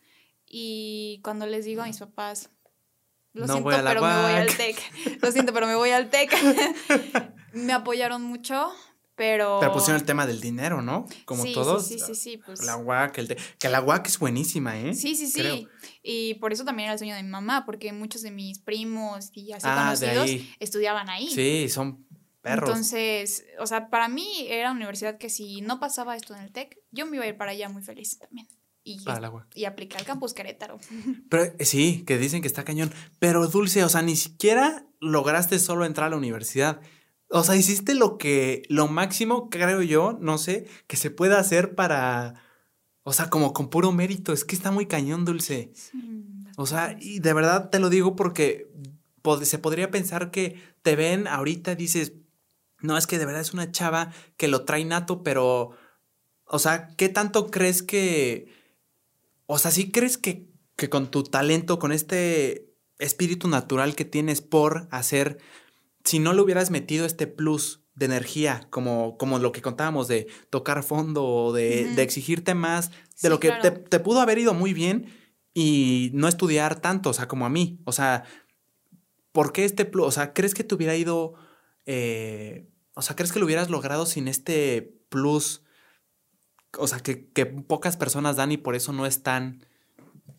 [0.47, 2.51] y cuando les digo a mis papás,
[3.33, 4.77] lo siento, pero me voy al TEC.
[5.23, 6.33] Lo siento, pero me voy al TEC.
[7.53, 8.73] me apoyaron mucho,
[9.17, 9.59] pero...
[9.61, 11.07] Pero pusieron el tema del dinero, ¿no?
[11.25, 11.87] Como todos.
[11.87, 12.37] Sí, sí, sí, sí.
[12.39, 12.63] Pues...
[12.65, 14.95] La UAC, el que la UAC es buenísima, ¿eh?
[14.95, 15.67] Sí, sí, sí.
[16.03, 19.31] Y por eso también era el sueño de mi mamá, porque muchos de mis primos
[19.33, 20.31] y así ah, conocidos
[20.61, 21.29] estudiaban ahí.
[21.29, 22.07] Sí, son
[22.43, 22.69] perros.
[22.69, 26.53] Entonces, o sea, para mí era una universidad que si no pasaba esto en el
[26.53, 28.47] TEC, yo me iba a ir para allá muy feliz también
[28.87, 29.01] y,
[29.55, 30.79] y aplicar al campus Querétaro.
[31.29, 32.93] Pero eh, sí, que dicen que está cañón.
[33.19, 36.81] Pero Dulce, o sea, ni siquiera lograste solo entrar a la universidad.
[37.29, 41.75] O sea, hiciste lo que, lo máximo, creo yo, no sé, que se pueda hacer
[41.75, 42.35] para,
[43.03, 44.33] O sea, como con puro mérito.
[44.33, 45.71] Es que está muy cañón, Dulce.
[45.75, 46.25] Sí,
[46.57, 48.69] O sea, y de verdad te lo digo porque
[49.23, 52.13] pod- se podría pensar que te ven ahorita dices,
[52.81, 55.71] no, es que de verdad es una chava que lo trae nato, pero,
[56.47, 58.49] o sea, ¿qué tanto crees que,
[59.47, 60.47] o sea, sí crees que,
[60.77, 65.39] que con tu talento, con este espíritu natural que tienes por hacer,
[66.07, 70.29] si no le hubieras metido este plus de energía, como, como lo que contábamos de
[70.51, 74.55] tocar fondo o de, de exigirte más, de Sí, lo que te pudo haber ido
[74.55, 75.13] muy bien
[75.53, 77.81] y no estudiar tanto, o sea, como a mí.
[77.85, 78.25] O sea,
[79.33, 80.07] ¿por qué este plus?
[80.07, 81.35] O sea, ¿crees que te hubiera ido,
[81.87, 85.65] eh, o sea, ¿crees que lo hubieras logrado sin este plus?
[86.79, 89.67] O sea, que, que pocas personas dan y por eso no están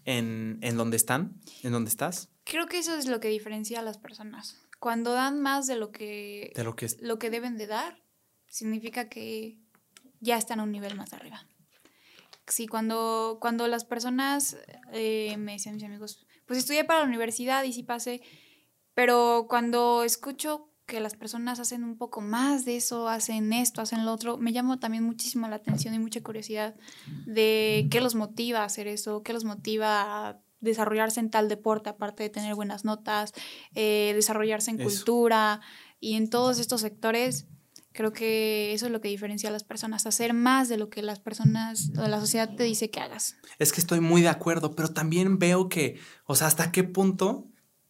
[0.05, 3.83] en, en donde están, en donde estás, Creo que eso es lo que diferencia a
[3.83, 4.55] las personas.
[4.79, 7.01] Cuando dan más de lo que, de lo que es.
[7.01, 8.01] lo que deben de dar,
[8.47, 9.57] significa que
[10.19, 11.45] ya están a un nivel más arriba.
[12.47, 14.57] Sí, cuando, cuando las personas
[14.93, 18.21] eh, me decían mis amigos, pues estudié para la universidad y sí pasé,
[18.93, 24.05] pero cuando escucho que las personas hacen un poco más de eso, hacen esto, hacen
[24.05, 26.75] lo otro, me llama también muchísimo la atención y mucha curiosidad
[27.25, 31.89] de qué los motiva a hacer eso, qué los motiva a desarrollarse en tal deporte,
[31.89, 33.33] aparte de tener buenas notas,
[33.75, 34.89] eh, desarrollarse en Eso.
[34.89, 35.61] cultura
[35.99, 37.47] y en todos estos sectores.
[37.91, 41.01] Creo que eso es lo que diferencia a las personas, hacer más de lo que
[41.01, 43.37] las personas o la sociedad te dice que hagas.
[43.57, 47.47] Es que estoy muy de acuerdo, pero también veo que, o sea, hasta qué punto,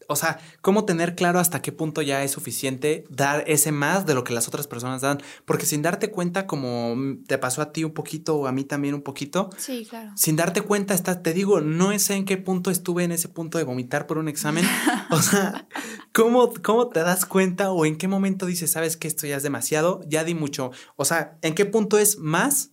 [0.07, 4.13] o sea, cómo tener claro hasta qué punto ya es suficiente dar ese más de
[4.15, 6.95] lo que las otras personas dan, porque sin darte cuenta, como
[7.27, 10.11] te pasó a ti un poquito o a mí también un poquito, Sí, claro.
[10.15, 13.57] sin darte cuenta, está, te digo, no sé en qué punto estuve en ese punto
[13.57, 14.65] de vomitar por un examen.
[15.09, 15.67] O sea,
[16.13, 19.43] ¿cómo, ¿cómo te das cuenta o en qué momento dices, sabes que esto ya es
[19.43, 20.01] demasiado?
[20.07, 20.71] Ya di mucho.
[20.95, 22.71] O sea, ¿en qué punto es más?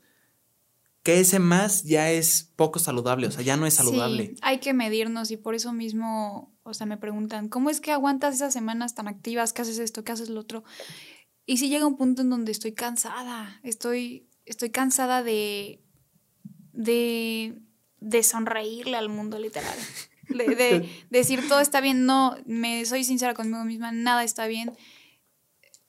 [1.02, 4.28] Que ese más ya es poco saludable, o sea, ya no es saludable.
[4.28, 7.92] Sí, hay que medirnos y por eso mismo, o sea, me preguntan, ¿cómo es que
[7.92, 9.52] aguantas esas semanas tan activas?
[9.52, 10.02] ¿Qué haces esto?
[10.02, 10.64] ¿Qué haces lo otro?
[11.46, 15.82] Y si llega un punto en donde estoy cansada, estoy, estoy cansada de,
[16.72, 17.60] de,
[18.00, 19.76] de sonreírle al mundo, literal.
[20.30, 24.72] De, de decir todo está bien, no, me soy sincera conmigo misma, nada está bien.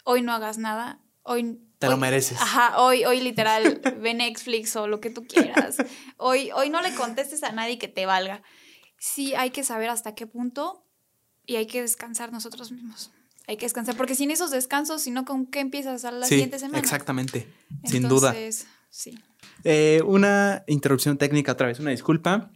[0.04, 2.40] Hoy no hagas nada, hoy Te lo mereces.
[2.42, 5.78] Ajá, hoy, hoy literal, ve Netflix o lo que tú quieras.
[6.18, 8.44] Hoy, hoy no le contestes a nadie que te valga.
[8.98, 10.86] Sí, hay que saber hasta qué punto
[11.46, 13.12] y hay que descansar nosotros mismos.
[13.48, 16.36] Hay que descansar, porque sin esos descansos, si no, ¿con qué empiezas a la sí,
[16.36, 16.80] siguiente semana?
[16.80, 17.48] exactamente,
[17.84, 18.30] sin duda.
[18.30, 19.20] Entonces, Sí.
[19.66, 22.50] Eh, una interrupción técnica otra vez, una disculpa.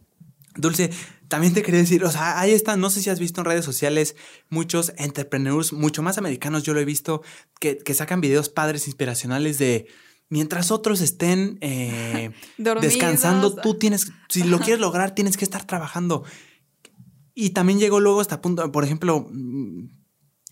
[0.55, 0.89] Dulce,
[1.27, 3.65] también te quería decir, o sea, ahí está, no sé si has visto en redes
[3.65, 4.15] sociales
[4.47, 7.23] muchos entrepreneurs, mucho más americanos, yo lo he visto,
[7.59, 9.87] que, que sacan videos padres inspiracionales de
[10.29, 12.31] mientras otros estén eh,
[12.81, 16.23] descansando, tú tienes, si lo quieres lograr, tienes que estar trabajando.
[17.33, 19.87] Y también llegó luego hasta punto, por ejemplo, mm,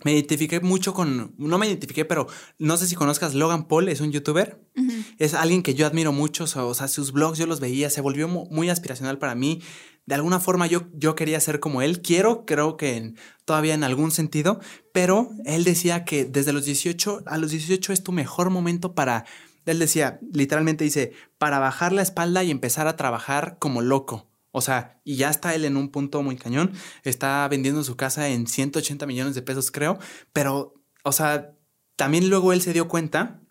[0.06, 2.28] me identifiqué mucho con, no me identifiqué, pero
[2.60, 4.64] no sé si conozcas Logan Paul, es un youtuber.
[4.76, 4.92] Ujú.
[5.18, 8.28] Es alguien que yo admiro mucho, o sea, sus blogs yo los veía, se volvió
[8.28, 9.62] mu- muy aspiracional para mí.
[10.06, 13.84] De alguna forma yo, yo quería ser como él, quiero, creo que en- todavía en
[13.84, 14.62] algún sentido,
[14.94, 19.26] pero él decía que desde los 18, a los 18 es tu mejor momento para,
[19.72, 24.28] él decía, literalmente dice, para bajar la espalda y empezar a trabajar como loco.
[24.52, 26.72] O sea, y ya está él en un punto muy cañón,
[27.04, 30.00] está vendiendo su casa en 180 millones de pesos, creo,
[30.34, 30.74] pero,
[31.04, 31.54] o sea,
[31.96, 33.42] también luego él se dio cuenta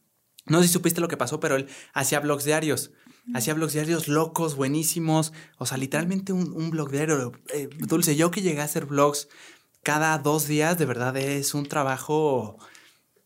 [0.46, 2.92] no sé si supiste lo que pasó, pero él hacía blogs diarios.
[3.34, 5.32] Hacía blogs diarios locos, buenísimos.
[5.58, 7.32] O sea, literalmente un, un blog diario.
[7.52, 9.28] Eh, Dulce, yo que llegué a hacer blogs
[9.82, 12.58] cada dos días, de verdad es un trabajo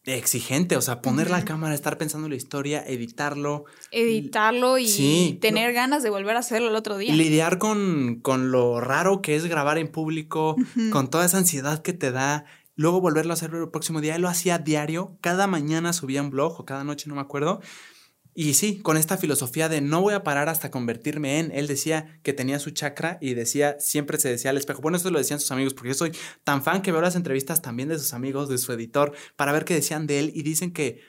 [0.04, 0.76] exigente.
[0.76, 5.72] O sea, poner la cámara, estar pensando en la historia, editarlo, Editarlo y Sí, tener
[5.72, 7.14] ganas de volver a hacerlo el otro día.
[7.14, 10.56] lidiar con, con lo raro que es grabar en público,
[10.92, 12.44] con toda esa ansiedad que te da.
[12.76, 14.16] Luego volverlo a hacer el próximo día.
[14.16, 15.18] Él lo hacía diario.
[15.20, 17.60] Cada mañana subía un blog o cada noche, no me acuerdo.
[18.34, 21.50] Y sí, con esta filosofía de no voy a parar hasta convertirme en.
[21.52, 24.80] Él decía que tenía su chakra y decía, siempre se decía al espejo.
[24.80, 26.12] Bueno, esto lo decían sus amigos, porque yo soy
[26.44, 29.64] tan fan que veo las entrevistas también de sus amigos, de su editor, para ver
[29.64, 30.32] qué decían de él.
[30.34, 31.00] Y dicen que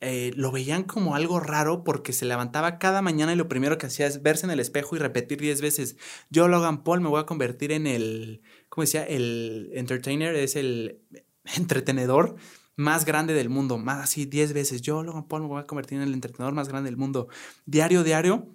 [0.00, 3.86] eh, lo veían como algo raro porque se levantaba cada mañana y lo primero que
[3.86, 5.96] hacía es verse en el espejo y repetir 10 veces:
[6.30, 8.42] Yo, Logan Paul, me voy a convertir en el.
[8.70, 9.04] ¿Cómo decía?
[9.04, 11.02] El entertainer, es el
[11.56, 12.36] entretenedor
[12.76, 14.82] más grande del mundo, más así 10 veces.
[14.82, 17.28] Yo, Logan Paul, me voy a convertir en el entretenedor más grande del mundo.
[17.66, 18.48] Diario, diario.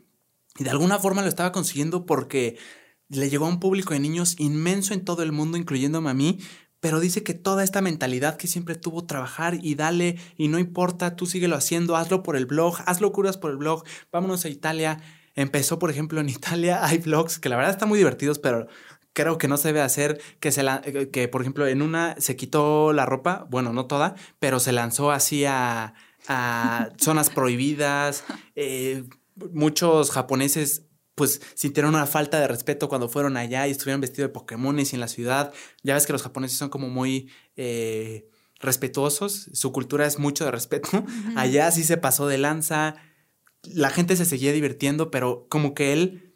[0.57, 2.57] Y de alguna forma lo estaba consiguiendo porque
[3.10, 6.39] le llegó a un público de niños inmenso en todo el mundo, incluyéndome a mí.
[6.80, 11.15] Pero dice que toda esta mentalidad que siempre tuvo trabajar y dale, y no importa,
[11.15, 15.02] tú síguelo haciendo, hazlo por el blog, haz locuras por el blog, vámonos a Italia.
[15.35, 18.68] empezó, por ejemplo, en Italia hay vlogs que la verdad están muy divertidos, pero
[19.18, 22.15] creo que no se debe hacer que se la, eh, que por ejemplo en una
[22.19, 25.95] se quitó la ropa, bueno, no toda, pero se lanzó así a,
[26.27, 28.23] a zonas prohibidas.
[28.56, 29.06] Eh,
[29.52, 30.84] muchos japoneses
[31.15, 34.99] pues sintieron una falta de respeto cuando fueron allá y estuvieron vestidos de Pokémones en
[34.99, 35.52] la ciudad.
[35.81, 38.30] Ya ves que los japoneses son como muy eh,
[38.60, 40.89] respetuosos, su cultura es mucho de respeto.
[41.35, 42.98] Allá sí se pasó de lanza,
[43.64, 46.27] la gente se seguía divirtiendo, pero como que él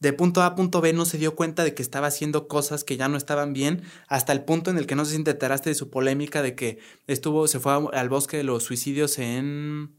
[0.00, 2.84] de punto A a punto B no se dio cuenta de que estaba haciendo cosas
[2.84, 5.74] que ya no estaban bien, hasta el punto en el que no si enteraste de
[5.74, 9.96] su polémica de que estuvo, se fue al bosque de los suicidios en,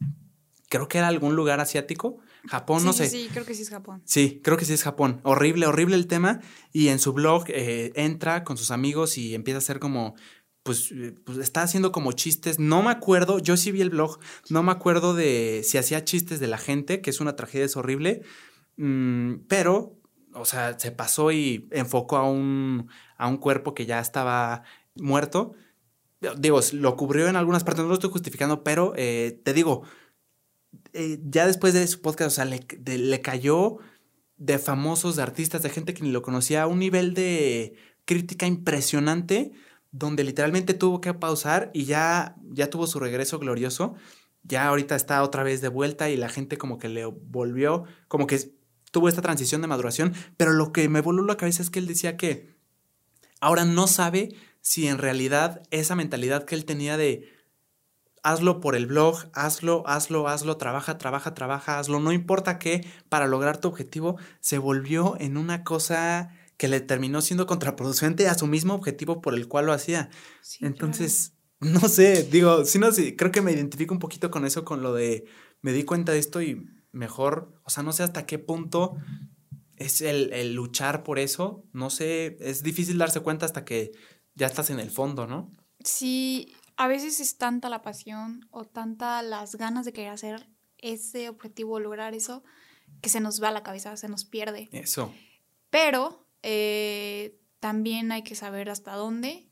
[0.70, 3.10] creo que era algún lugar asiático, Japón, no sé.
[3.10, 4.02] Sí, creo que sí es Japón.
[4.06, 5.20] Sí, creo que sí es Japón.
[5.24, 6.40] Horrible, horrible el tema.
[6.72, 10.16] Y en su blog eh, entra con sus amigos y empieza a hacer como
[10.64, 12.60] pues, eh, pues, está haciendo como chistes.
[12.60, 14.20] No me acuerdo, yo sí vi el blog,
[14.50, 17.76] no me acuerdo de si hacía chistes de la gente, que es una tragedia, es
[17.76, 18.22] horrible,
[18.80, 19.98] mm, pero,
[20.34, 24.64] o sea, se pasó y enfocó a un, a un cuerpo que ya estaba
[24.96, 25.54] muerto.
[26.38, 29.84] Digo, lo cubrió en algunas partes, no lo estoy justificando, pero eh, te digo,
[30.94, 33.78] eh, ya después de su podcast, o sea, le, le cayó
[34.38, 37.76] de famosos, de artistas, de gente que ni lo conocía, a un nivel de
[38.06, 39.52] crítica impresionante
[39.92, 43.96] donde literalmente tuvo que pausar y ya, ya tuvo su regreso glorioso.
[44.44, 48.26] Ya ahorita está otra vez de vuelta y la gente como que le volvió, como
[48.28, 48.54] que
[48.92, 51.88] tuvo esta transición de maduración, pero lo que me voló la cabeza es que él
[51.88, 52.56] decía que
[53.40, 57.32] ahora no sabe si en realidad esa mentalidad que él tenía de
[58.24, 63.28] hazlo por el blog, hazlo, hazlo, hazlo, trabaja, trabaja, trabaja, hazlo, no importa qué, para
[63.28, 68.46] lograr tu objetivo, se volvió en una cosa que le terminó siendo contraproducente a su
[68.46, 70.10] mismo objetivo por el cual lo hacía.
[70.60, 74.66] Entonces, no sé, digo, sí, no, sí, creo que me identifico un poquito con eso,
[74.66, 75.26] con lo de
[75.62, 78.98] me di cuenta de esto y mejor, o sea, no sé hasta qué punto
[79.76, 83.92] es el, el luchar por eso, no sé, es difícil darse cuenta hasta que
[84.36, 85.52] ya estás en el fondo, ¿no?
[85.84, 91.30] Sí, a veces es tanta la pasión o tanta las ganas de querer hacer ese
[91.30, 92.44] objetivo, lograr eso,
[93.02, 94.70] que se nos va a la cabeza, se nos pierde.
[94.72, 95.14] Eso.
[95.70, 99.48] Pero eh, también hay que saber hasta dónde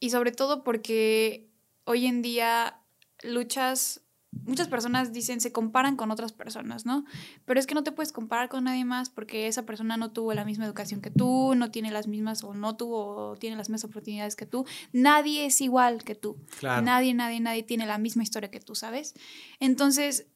[0.00, 1.48] y sobre todo porque
[1.84, 2.80] hoy en día
[3.22, 4.01] luchas,
[4.32, 7.04] muchas personas dicen, se comparan con otras personas, ¿no?
[7.44, 10.34] Pero es que no te puedes comparar con nadie más porque esa persona no tuvo
[10.34, 13.68] la misma educación que tú, no tiene las mismas o no tuvo o tiene las
[13.68, 14.64] mismas oportunidades que tú.
[14.92, 16.36] Nadie es igual que tú.
[16.62, 19.14] Nadie, nadie, nadie tiene la misma historia que tú, ¿sabes?
[19.60, 20.26] Entonces,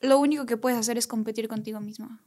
[0.00, 2.18] lo único que puedes hacer es competir contigo mismo.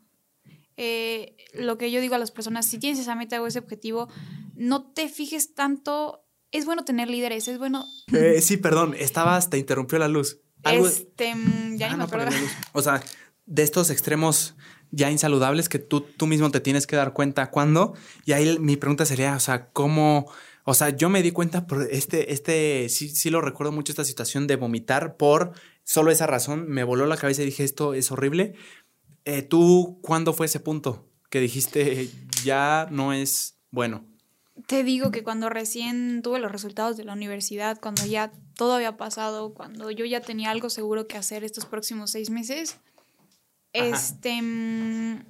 [0.78, 4.10] Eh, lo que yo digo a las personas, si tienes esa meta o ese objetivo,
[4.56, 6.24] no te fijes tanto.
[6.52, 7.86] Es bueno tener líderes, es bueno.
[8.14, 10.40] Eh, sí, perdón, estabas, te interrumpió la luz.
[10.64, 12.36] Este, mm, ya ah, me acuerdo.
[12.74, 13.02] O sea,
[13.46, 14.56] de estos extremos
[14.92, 17.94] ya insaludables que tú, tú mismo te tienes que dar cuenta cuándo.
[18.26, 20.32] Y ahí mi pregunta sería, o sea, ¿cómo?
[20.64, 24.06] O sea, yo me di cuenta por este, este, sí, sí lo recuerdo mucho esta
[24.06, 25.54] situación de vomitar por
[25.84, 26.68] solo esa razón.
[26.68, 28.54] Me voló la cabeza y dije, esto es horrible.
[29.26, 32.10] Eh, ¿Tú cuándo fue ese punto que dijiste
[32.44, 34.06] ya no es bueno?
[34.66, 38.98] Te digo que cuando recién tuve los resultados de la universidad, cuando ya todo había
[38.98, 42.80] pasado, cuando yo ya tenía algo seguro que hacer estos próximos seis meses,
[43.72, 45.24] este, mm,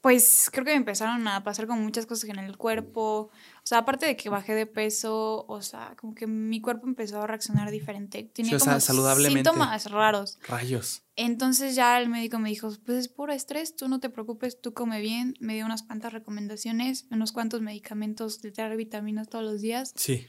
[0.00, 3.30] pues creo que me empezaron a pasar como muchas cosas en el cuerpo,
[3.62, 7.22] o sea, aparte de que bajé de peso, o sea, como que mi cuerpo empezó
[7.22, 8.24] a reaccionar diferente.
[8.34, 10.40] Tenía como síntomas raros.
[10.48, 11.04] Rayos.
[11.14, 14.74] Entonces ya el médico me dijo, pues es puro estrés, tú no te preocupes, tú
[14.74, 15.36] come bien.
[15.38, 19.92] Me dio unas cuantas recomendaciones, unos cuantos medicamentos de traer vitaminas todos los días.
[19.94, 20.26] Sí.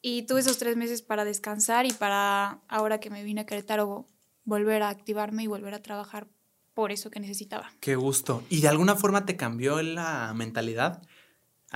[0.00, 4.06] Y tuve esos tres meses para descansar y para, ahora que me vine a Querétaro,
[4.44, 6.26] volver a activarme y volver a trabajar
[6.72, 7.70] por eso que necesitaba.
[7.80, 8.44] Qué gusto.
[8.48, 11.02] ¿Y de alguna forma te cambió la mentalidad?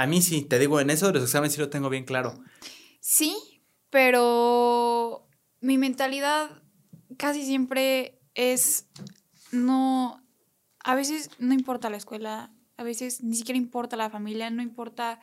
[0.00, 2.42] A mí sí, te digo, en eso de los exámenes sí lo tengo bien claro.
[3.00, 3.36] Sí,
[3.90, 5.28] pero
[5.60, 6.62] mi mentalidad
[7.18, 8.86] casi siempre es
[9.52, 10.26] no,
[10.82, 15.20] a veces no importa la escuela, a veces ni siquiera importa la familia, no importa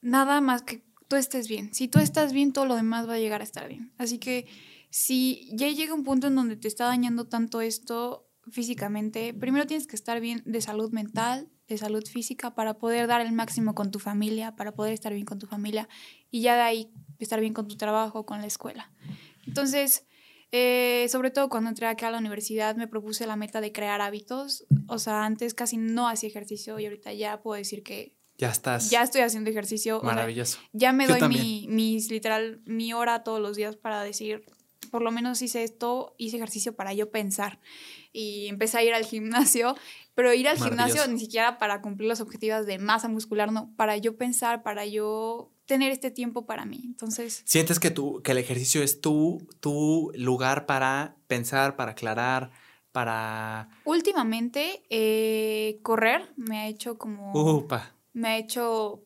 [0.00, 1.74] nada más que tú estés bien.
[1.74, 3.92] Si tú estás bien, todo lo demás va a llegar a estar bien.
[3.98, 4.46] Así que
[4.88, 9.86] si ya llega un punto en donde te está dañando tanto esto físicamente, primero tienes
[9.86, 13.90] que estar bien de salud mental, de salud física para poder dar el máximo con
[13.90, 15.88] tu familia, para poder estar bien con tu familia
[16.30, 18.92] y ya de ahí estar bien con tu trabajo, con la escuela.
[19.46, 20.06] Entonces,
[20.52, 24.00] eh, sobre todo cuando entré acá a la universidad me propuse la meta de crear
[24.00, 24.64] hábitos.
[24.88, 28.14] O sea, antes casi no hacía ejercicio y ahorita ya puedo decir que...
[28.38, 28.90] Ya estás.
[28.90, 30.02] Ya estoy haciendo ejercicio.
[30.02, 30.58] Maravilloso.
[30.72, 34.44] ya me doy mi, mis, literal, mi hora todos los días para decir,
[34.90, 37.60] por lo menos hice esto, hice ejercicio para yo pensar
[38.12, 39.76] y empecé a ir al gimnasio,
[40.16, 43.98] pero ir al gimnasio ni siquiera para cumplir los objetivos de masa muscular, no, para
[43.98, 46.80] yo pensar, para yo tener este tiempo para mí.
[46.86, 52.50] Entonces, sientes que tú que el ejercicio es tu tu lugar para pensar, para aclarar,
[52.92, 57.92] para últimamente eh, correr me ha hecho como Upa.
[58.14, 59.05] me ha hecho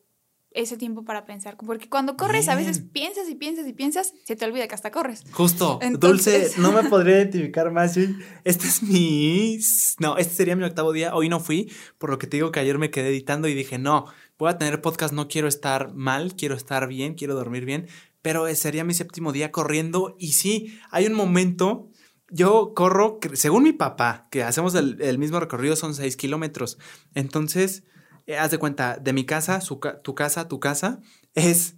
[0.53, 1.57] ese tiempo para pensar.
[1.57, 4.91] Porque cuando corres, a veces piensas y piensas y piensas, se te olvida que hasta
[4.91, 5.23] corres.
[5.31, 5.79] Justo.
[5.99, 7.97] Dulce, no me podría identificar más.
[7.97, 9.59] Este es mi.
[9.99, 11.15] No, este sería mi octavo día.
[11.15, 13.77] Hoy no fui, por lo que te digo que ayer me quedé editando y dije,
[13.77, 14.05] no,
[14.37, 17.87] voy a tener podcast, no quiero estar mal, quiero estar bien, quiero dormir bien.
[18.21, 20.15] Pero sería mi séptimo día corriendo.
[20.19, 21.89] Y sí, hay un momento.
[22.33, 26.77] Yo corro, según mi papá, que hacemos el, el mismo recorrido, son seis kilómetros.
[27.13, 27.83] Entonces
[28.25, 30.99] eh, haz de cuenta, de mi casa, tu casa, tu casa,
[31.33, 31.75] es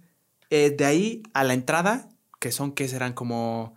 [0.50, 2.08] eh, de ahí a la entrada,
[2.40, 3.74] que son, que serán como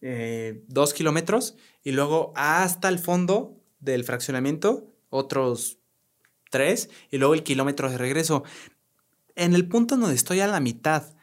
[0.00, 5.78] eh, dos kilómetros, y luego hasta el fondo del fraccionamiento, otros
[6.50, 8.44] tres, y luego el kilómetro de regreso.
[9.34, 11.14] En el punto donde estoy a la mitad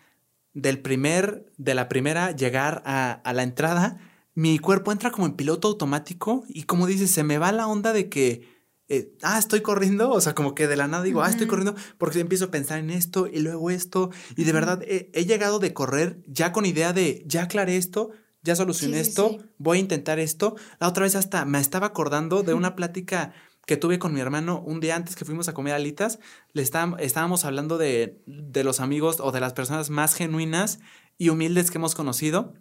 [0.53, 3.99] del primer, de la primera llegar a, a la entrada,
[4.33, 7.93] mi cuerpo entra como en piloto automático y como dices, se me va la onda
[7.93, 8.56] de que
[8.89, 11.75] eh, ah, estoy corriendo, o sea, como que de la nada digo, ah, estoy corriendo,
[11.97, 15.73] porque empiezo a pensar en esto y luego esto, y de verdad he, llegado de
[15.73, 18.11] correr ya con idea de, ya aclaré esto,
[18.43, 20.55] ya solucioné esto, voy a intentar esto.
[20.79, 23.33] La otra vez hasta me estaba acordando de una plática
[23.65, 26.19] que tuve con mi hermano un día antes que fuimos a comer alitas,
[26.53, 30.79] le estábamos hablando de, de los amigos o de las personas más genuinas
[31.17, 32.53] y humildes que hemos conocido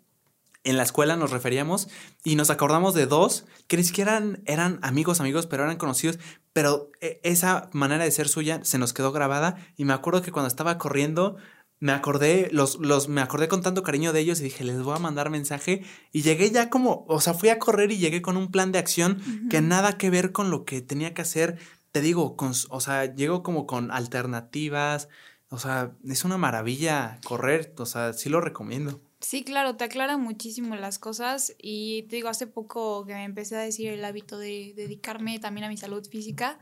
[0.67, 1.89] en la escuela nos referíamos
[2.25, 6.19] y nos acordamos de dos que ni siquiera eran, amigos, amigos, pero eran conocidos,
[6.53, 10.33] pero e, esa manera de ser suya se nos quedó grabada y me acuerdo que
[10.33, 11.37] cuando estaba corriendo
[11.79, 14.97] me acordé, los, los, me acordé con tanto cariño de ellos y dije, les voy
[14.97, 18.37] a mandar mensaje y llegué ya como, o sea, fui a correr y llegué con
[18.37, 19.21] un plan de acción
[19.51, 21.59] que nada que ver con lo que tenía que hacer,
[21.93, 25.09] te digo, con, o sea, llego como con alternativas,
[25.49, 29.01] o sea, es una maravilla correr, o sea, sí lo recomiendo.
[29.21, 33.57] Sí, claro, te aclara muchísimo las cosas y te digo, hace poco que me empecé
[33.57, 36.59] a decir el hábito de dedicarme también a mi salud física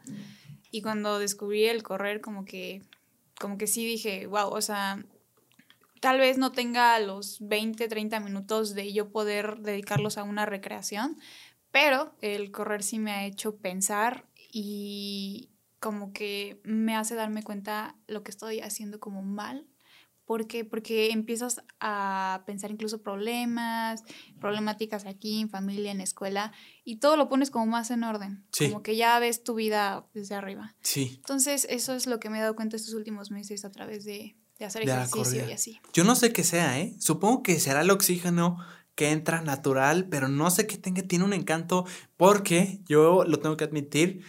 [0.70, 2.82] y cuando descubrí el correr como que,
[3.40, 5.04] como que sí dije, wow, o sea,
[6.00, 11.18] tal vez no tenga los 20, 30 minutos de yo poder dedicarlos a una recreación,
[11.72, 15.50] pero el correr sí me ha hecho pensar y
[15.80, 19.66] como que me hace darme cuenta lo que estoy haciendo como mal
[20.26, 20.64] ¿Por qué?
[20.64, 24.02] Porque empiezas a pensar incluso problemas,
[24.40, 26.52] problemáticas aquí, en familia, en escuela,
[26.84, 28.46] y todo lo pones como más en orden.
[28.58, 30.74] Como que ya ves tu vida desde arriba.
[30.80, 31.14] Sí.
[31.16, 34.36] Entonces, eso es lo que me he dado cuenta estos últimos meses a través de,
[34.60, 35.80] hacer ejercicio y así.
[35.92, 36.94] Yo no sé qué sea, ¿eh?
[36.98, 38.56] Supongo que será el oxígeno
[38.94, 41.84] que entra natural, pero no sé qué tenga, tiene un encanto,
[42.16, 44.24] porque yo lo tengo que admitir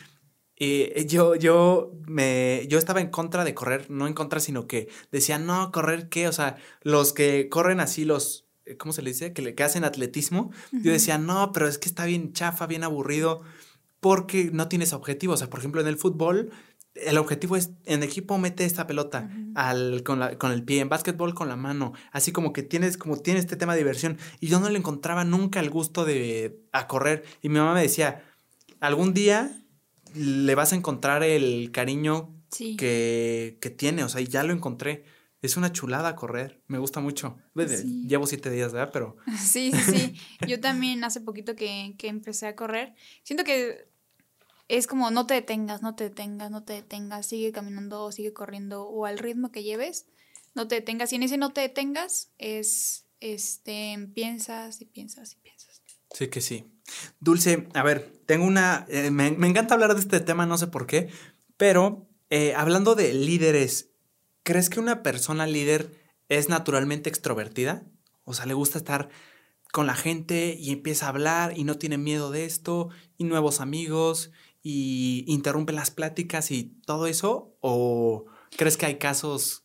[0.58, 4.88] y yo, yo, me, yo estaba en contra de correr, no en contra, sino que
[5.12, 9.12] decía, no, correr qué, o sea, los que corren así, los, eh, ¿cómo se le
[9.12, 9.34] dice?
[9.34, 13.42] Que, que hacen atletismo, yo decía, no, pero es que está bien chafa, bien aburrido,
[14.00, 16.52] porque no tienes objetivo, o sea, por ejemplo, en el fútbol,
[16.94, 20.88] el objetivo es, en equipo mete esta pelota al, con, la, con el pie, en
[20.88, 24.62] básquetbol con la mano, así como que tienes, como este tema de diversión, y yo
[24.62, 28.24] no le encontraba nunca el gusto de, a correr, y mi mamá me decía,
[28.80, 29.65] algún día
[30.16, 32.36] le vas a encontrar el cariño
[32.78, 35.04] que, tiene, o sea, ya lo encontré.
[35.42, 37.38] Es una chulada correr, me gusta mucho.
[38.08, 38.90] Llevo siete días, ¿verdad?
[38.92, 39.18] Pero...
[39.38, 40.16] Sí, sí, sí.
[40.48, 42.96] Yo también hace poquito que, que empecé a correr.
[43.24, 43.88] Siento que
[44.68, 48.88] es como no te detengas, no te detengas, no te detengas, sigue caminando, sigue corriendo
[48.88, 50.08] o al ritmo que lleves,
[50.56, 51.14] no te detengas.
[51.14, 55.82] Y en ese no te detengas es, este, piensas y piensas y piensas.
[56.12, 56.75] Sí que sí.
[57.20, 60.88] Dulce, a ver, tengo una, eh, me, encanta hablar de este tema, no sé por
[60.88, 61.10] qué,
[61.58, 63.90] pero eh, hablando de líderes,
[64.44, 65.92] ¿crees que una persona líder
[66.30, 67.84] es naturalmente extrovertida?
[68.24, 69.10] O sea, le gusta estar
[69.72, 73.60] con la gente y empieza a hablar y no tiene miedo de esto y nuevos
[73.60, 74.32] amigos
[74.64, 77.56] y interrumpe las pláticas y todo eso?
[77.62, 78.26] ¿O
[78.58, 79.65] crees que hay casos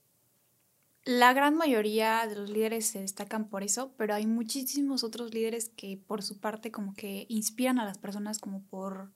[1.10, 5.68] la gran mayoría de los líderes se destacan por eso, pero hay muchísimos otros líderes
[5.70, 9.12] que por su parte como que inspiran a las personas como por,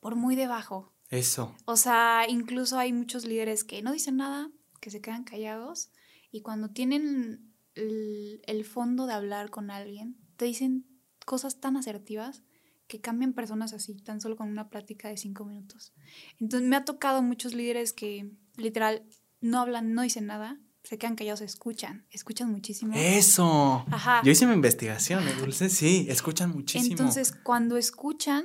[0.00, 0.92] por muy debajo.
[1.10, 1.54] Eso.
[1.66, 4.50] O sea, incluso hay muchos líderes que no dicen nada,
[4.80, 5.92] que se quedan callados
[6.32, 10.84] y cuando tienen el, el fondo de hablar con alguien, te dicen
[11.24, 12.42] cosas tan asertivas
[12.88, 15.92] que cambian personas así, tan solo con una plática de cinco minutos.
[16.40, 19.04] Entonces me ha tocado muchos líderes que literal
[19.40, 22.92] no hablan, no dicen nada, se quedan callados, escuchan, escuchan muchísimo.
[22.94, 23.84] Eso.
[23.90, 24.20] Ajá.
[24.22, 26.92] Yo hice mi investigación, ¿eh, Dulce, sí, escuchan muchísimo.
[26.92, 28.44] Entonces, cuando escuchan,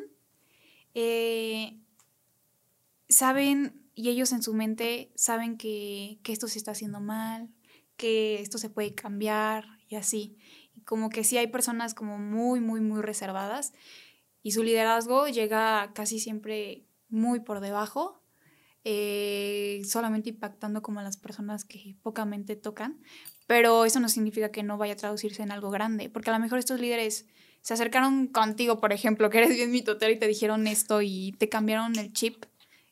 [0.93, 1.77] eh,
[3.09, 7.49] saben, y ellos en su mente saben que, que esto se está haciendo mal,
[7.97, 10.37] que esto se puede cambiar y así.
[10.73, 13.73] Y como que sí hay personas como muy, muy, muy reservadas
[14.41, 18.18] y su liderazgo llega casi siempre muy por debajo,
[18.83, 22.99] eh, solamente impactando como a las personas que pocamente tocan,
[23.47, 26.39] pero eso no significa que no vaya a traducirse en algo grande, porque a lo
[26.39, 27.25] mejor estos líderes
[27.61, 31.49] se acercaron contigo, por ejemplo, que eres bien mitotero y te dijeron esto y te
[31.49, 32.45] cambiaron el chip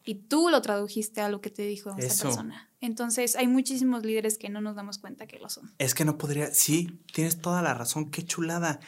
[0.04, 2.70] y tú lo tradujiste a lo que te dijo esa persona.
[2.80, 5.74] Entonces, hay muchísimos líderes que no nos damos cuenta que lo son.
[5.80, 8.80] Es que no podría, sí, tienes toda la razón, qué chulada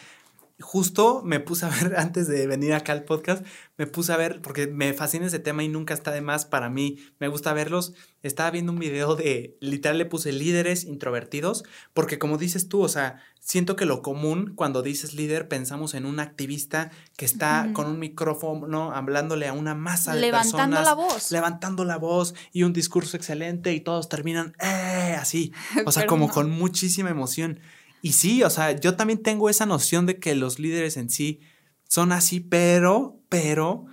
[0.60, 3.46] justo me puse a ver antes de venir acá al podcast,
[3.78, 6.70] me puse a ver, porque me fascina ese tema y nunca está de más para
[6.70, 7.94] mí, me gusta verlos.
[8.22, 11.64] Estaba viendo un video de, literal le puse líderes introvertidos,
[11.94, 16.06] porque como dices tú, o sea, siento que lo común cuando dices líder pensamos en
[16.06, 20.70] un activista que está con un micrófono hablándole a una masa de levantando personas.
[20.70, 21.32] Levantando la voz.
[21.32, 25.54] Levantando la voz y un discurso excelente y todos terminan, eh, así,
[25.86, 27.62] o sea, como con muchísima emoción.
[28.02, 31.42] Y sí, o sea, yo también tengo esa noción de que los líderes en sí
[31.88, 33.86] son así, pero, pero,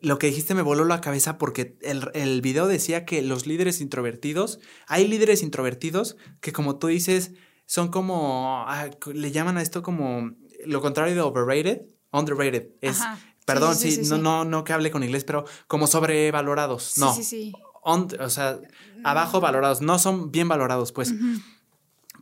[0.00, 3.80] lo que dijiste me voló la cabeza porque el, el video decía que los líderes
[3.80, 7.32] introvertidos, hay líderes introvertidos que como tú dices,
[7.66, 10.32] son como, ah, le llaman a esto como
[10.66, 12.68] lo contrario de overrated, underrated.
[12.80, 13.00] Es,
[13.46, 17.14] perdón, sí, no, no, no que hable con inglés, pero como sobrevalorados, no.
[17.14, 17.52] Sí, sí,
[17.82, 18.58] o sea,
[19.02, 21.12] abajo valorados, no son bien valorados, pues.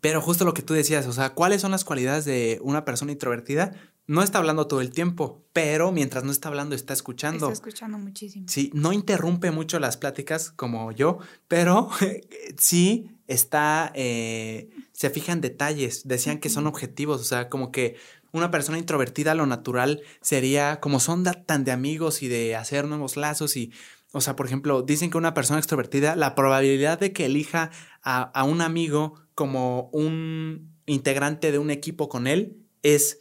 [0.03, 3.12] Pero justo lo que tú decías, o sea, ¿cuáles son las cualidades de una persona
[3.12, 3.73] introvertida?
[4.09, 7.47] No está hablando todo el tiempo, pero mientras no está hablando, está escuchando.
[7.47, 8.47] Está escuchando muchísimo.
[8.49, 11.89] Sí, no interrumpe mucho las pláticas como yo, pero
[12.59, 16.03] sí está, eh, se fija en detalles.
[16.05, 17.95] Decían que son objetivos, o sea, como que
[18.33, 23.16] una persona introvertida, lo natural sería, como son tan de amigos y de hacer nuevos
[23.16, 23.70] lazos y
[24.15, 27.70] o sea, por ejemplo, dicen que una persona extrovertida, la probabilidad de que elija
[28.03, 33.18] a, a, un amigo como un integrante de un equipo con él es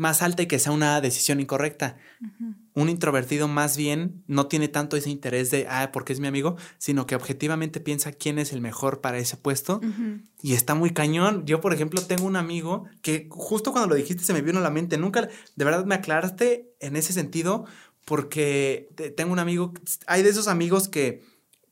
[0.00, 1.98] más alta y que sea una decisión incorrecta.
[2.72, 6.56] Un introvertido más bien no tiene tanto ese interés de, ah, porque es mi amigo,
[6.78, 9.80] sino que objetivamente piensa quién es el mejor para ese puesto
[10.42, 11.44] y está muy cañón.
[11.44, 14.62] Yo, por ejemplo, tengo un amigo que justo cuando lo dijiste se me vino a
[14.62, 17.66] la mente, nunca, de verdad me aclaraste en ese sentido
[18.06, 19.74] porque tengo un amigo,
[20.06, 21.22] hay de esos amigos que,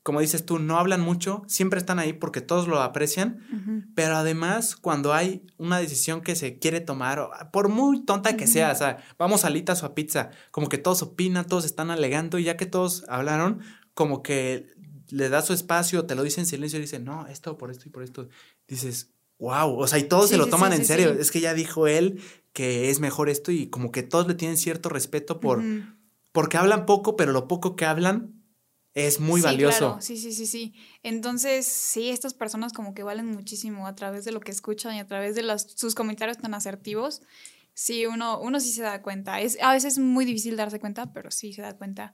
[0.03, 4.75] como dices tú, no hablan mucho, siempre están ahí porque todos lo aprecian, pero además
[4.75, 9.03] cuando hay una decisión que se quiere tomar, por muy tonta que sea, o sea,
[9.17, 12.57] vamos a alitas o a pizza, como que todos opinan, todos están alegando y ya
[12.57, 13.59] que todos hablaron,
[13.93, 14.73] como que
[15.09, 17.87] le da su espacio, te lo dice en silencio y dice, no, esto por esto
[17.87, 18.29] y por esto,
[18.67, 21.87] dices, wow, o sea, y todos se lo toman en serio, es que ya dijo
[21.87, 22.21] él
[22.53, 25.61] que es mejor esto y como que todos le tienen cierto respeto por
[26.31, 28.38] porque hablan poco, pero lo poco que hablan
[28.93, 29.97] es muy valioso.
[30.01, 30.73] Sí, sí, sí, sí.
[31.03, 34.99] Entonces, sí, estas personas como que valen muchísimo a través de lo que escuchan y
[34.99, 35.43] a través de
[35.75, 37.21] sus comentarios tan asertivos.
[37.73, 39.41] Sí, uno, uno sí se da cuenta.
[39.41, 42.13] Es a veces muy difícil darse cuenta, pero sí se da cuenta.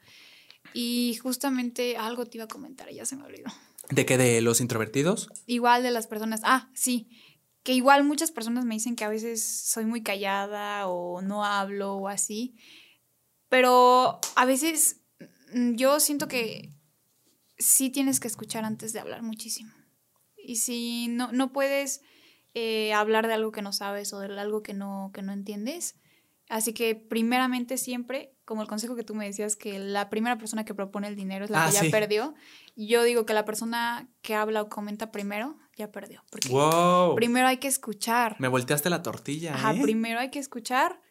[0.73, 3.51] Y justamente algo te iba a comentar, ya se me olvidó.
[3.89, 4.17] ¿De qué?
[4.17, 5.29] ¿De los introvertidos?
[5.45, 6.41] Igual de las personas.
[6.43, 7.07] Ah, sí.
[7.63, 11.95] Que igual muchas personas me dicen que a veces soy muy callada o no hablo
[11.95, 12.55] o así.
[13.49, 15.04] Pero a veces
[15.53, 16.69] yo siento que
[17.57, 19.71] sí tienes que escuchar antes de hablar muchísimo.
[20.37, 22.01] Y si no, no puedes
[22.53, 25.95] eh, hablar de algo que no sabes o de algo que no, que no entiendes.
[26.47, 30.63] Así que primeramente siempre, como el consejo que tú me decías, que la primera persona
[30.63, 32.35] que propone el dinero es la ah, que ya perdió,
[32.75, 36.23] yo digo que la persona que habla o comenta primero ya perdió.
[36.29, 36.49] Porque
[37.15, 38.35] primero hay que escuchar.
[38.39, 39.55] Me volteaste la tortilla.
[39.55, 39.81] Ajá, ¿eh?
[39.81, 41.01] primero hay que escuchar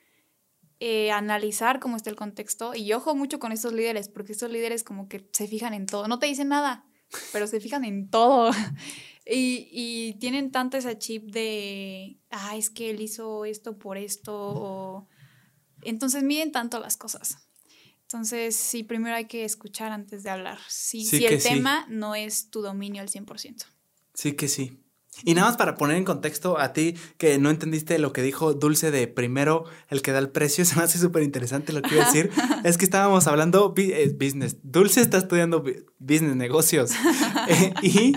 [0.81, 2.75] eh, analizar cómo está el contexto.
[2.75, 6.09] Y ojo mucho con estos líderes, porque estos líderes como que se fijan en todo.
[6.09, 6.85] No te dicen nada,
[7.33, 8.51] pero se fijan en todo.
[9.27, 14.35] y, y, tienen tanto ese chip de, ah, es que él hizo esto por esto.
[14.35, 15.09] O...
[15.83, 17.39] Entonces miden tanto las cosas.
[18.03, 20.59] Entonces, sí, primero hay que escuchar antes de hablar.
[20.69, 23.65] si el tema no es tu dominio al 100%.
[24.13, 24.84] Sí que sí.
[25.23, 28.55] Y nada más para poner en contexto a ti que no entendiste lo que dijo
[28.55, 31.95] Dulce de primero el que da el precio, se me hace súper interesante lo que
[31.95, 32.31] iba a decir.
[32.65, 34.57] es que estábamos hablando eh, business.
[34.63, 35.65] Dulce está estudiando
[35.99, 36.91] business, negocios.
[37.47, 38.15] Eh, y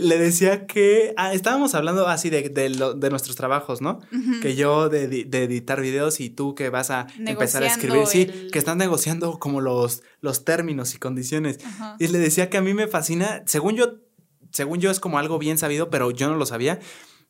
[0.00, 3.98] le decía que ah, estábamos hablando así de, de, nuestros trabajos, ¿no?
[4.40, 8.06] Que yo de, de, editar videos y tú que vas a empezar a escribir.
[8.06, 11.58] Sí, que están negociando como los, los términos y condiciones.
[11.98, 13.98] Y le decía que a mí me fascina, según yo
[14.50, 16.80] según yo es como algo bien sabido, pero yo no lo sabía.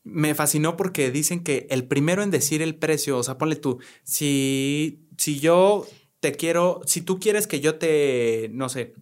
[0.05, 3.79] Me fascinó porque dicen que el primero en decir el precio, o sea, ponle tú,
[4.05, 5.87] si, si yo
[6.21, 8.95] te quiero, si tú quieres que yo te, no sé.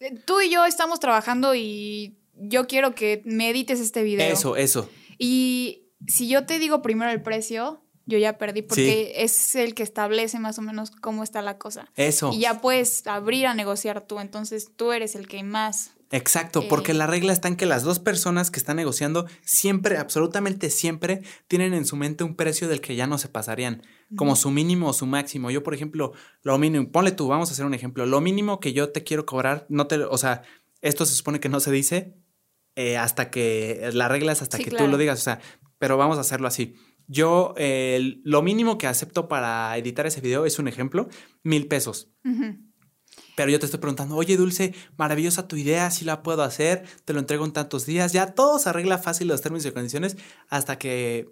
[0.00, 4.32] Eh, tú y yo estamos trabajando y yo quiero que me edites este video.
[4.32, 4.88] Eso, eso.
[5.18, 9.82] Y si yo te digo primero el precio, yo ya perdí porque es el que
[9.82, 11.90] establece más o menos cómo está la cosa.
[11.96, 12.32] Eso.
[12.32, 15.92] Y ya puedes abrir a negociar tú, entonces tú eres el que más.
[16.10, 19.96] Exacto, porque eh, la regla está en que las dos personas que están negociando siempre,
[19.98, 23.82] absolutamente siempre, tienen en su mente un precio del que ya no se pasarían,
[24.16, 25.50] como su mínimo o su máximo.
[25.50, 26.12] Yo, por ejemplo,
[26.42, 29.26] lo mínimo, ponle tú, vamos a hacer un ejemplo, lo mínimo que yo te quiero
[29.26, 30.42] cobrar, no te, o sea,
[30.82, 32.14] esto se supone que no se dice
[32.76, 35.40] eh, hasta que, la regla es hasta que tú lo digas, o sea,
[35.78, 36.76] pero vamos a hacerlo así.
[37.06, 37.54] Yo,
[38.24, 41.08] lo mínimo que acepto para editar ese video es un ejemplo,
[41.42, 42.10] mil pesos.
[43.36, 47.12] Pero yo te estoy preguntando, oye Dulce, maravillosa tu idea, si la puedo hacer, te
[47.12, 50.16] lo entrego en tantos días, ya todo se arregla fácil los términos y condiciones
[50.48, 51.30] hasta que...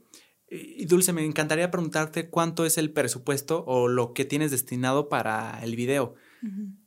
[0.55, 5.59] Y Dulce, me encantaría preguntarte cuánto es el presupuesto o lo que tienes destinado para
[5.63, 6.15] el video.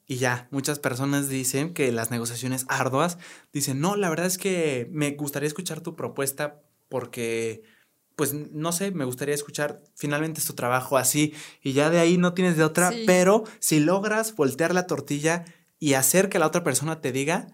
[0.06, 3.18] Y ya, muchas personas dicen que las negociaciones arduas,
[3.54, 7.64] dicen, no, la verdad es que me gustaría escuchar tu propuesta porque
[8.16, 12.18] pues no sé, me gustaría escuchar finalmente es tu trabajo así y ya de ahí
[12.18, 15.46] no tienes de otra, pero si logras voltear la tortilla
[15.80, 17.48] y hacer que la otra persona te diga,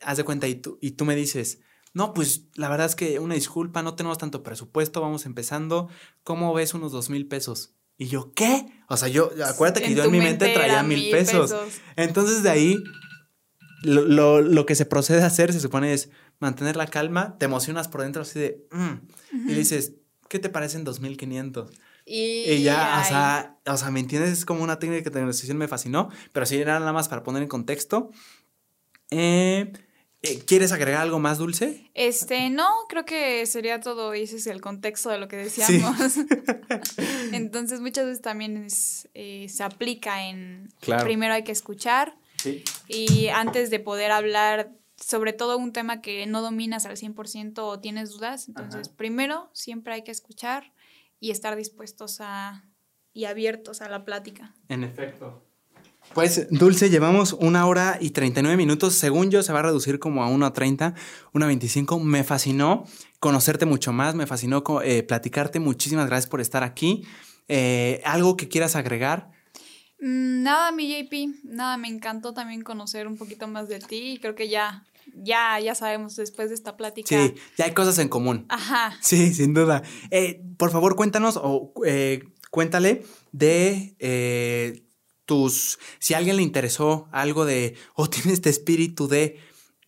[0.00, 1.60] haz de cuenta y tú, y tú me dices,
[1.94, 5.88] no, pues la verdad es que una disculpa, no tenemos tanto presupuesto, vamos empezando,
[6.24, 7.74] ¿cómo ves unos dos mil pesos?
[7.96, 8.66] Y yo, ¿qué?
[8.88, 11.54] O sea, yo, acuérdate que yo en mi mente traía mil pesos.
[11.96, 12.76] Entonces de ahí,
[13.82, 17.46] lo, lo, lo que se procede a hacer, se supone es, mantener la calma, te
[17.46, 19.94] emocionas por dentro así de, mm", y dices,
[20.28, 21.70] ¿qué te parecen 2500?
[22.10, 24.30] Y, ya, o sea, o sea, ¿me entiendes?
[24.30, 27.42] Es como una técnica de negociación me fascinó, pero si era nada más para poner
[27.42, 28.10] en contexto.
[29.10, 29.72] Eh,
[30.22, 31.90] eh, ¿Quieres agregar algo más, Dulce?
[31.94, 35.96] Este, no, creo que sería todo y ese es el contexto de lo que decíamos.
[37.32, 38.66] Entonces, muchas veces también
[39.14, 42.16] eh, se aplica en, primero hay que escuchar
[42.88, 47.80] y antes de poder hablar sobre todo un tema que no dominas al 100% o
[47.80, 48.48] tienes dudas.
[48.48, 50.72] Entonces, primero, siempre hay que escuchar
[51.20, 52.64] y estar dispuestos a
[53.12, 54.54] y abiertos a la plática.
[54.68, 55.42] En efecto.
[56.14, 58.94] Pues, Dulce, llevamos una hora y 39 minutos.
[58.94, 60.94] Según yo, se va a reducir como a 1.30,
[61.32, 62.00] 1.25.
[62.00, 62.84] Me fascinó
[63.18, 65.58] conocerte mucho más, me fascinó eh, platicarte.
[65.58, 67.04] Muchísimas gracias por estar aquí.
[67.48, 69.30] Eh, ¿Algo que quieras agregar?
[70.00, 74.18] Mm, nada, mi JP, nada, me encantó también conocer un poquito más de ti y
[74.18, 74.84] creo que ya,
[75.14, 77.08] ya, ya sabemos después de esta plática.
[77.08, 78.46] Sí, ya hay cosas en común.
[78.48, 78.96] Ajá.
[79.00, 79.82] Sí, sin duda.
[80.10, 84.84] Eh, por favor, cuéntanos o eh, cuéntale de eh,
[85.24, 89.40] tus, si a alguien le interesó algo de, o tiene este espíritu de,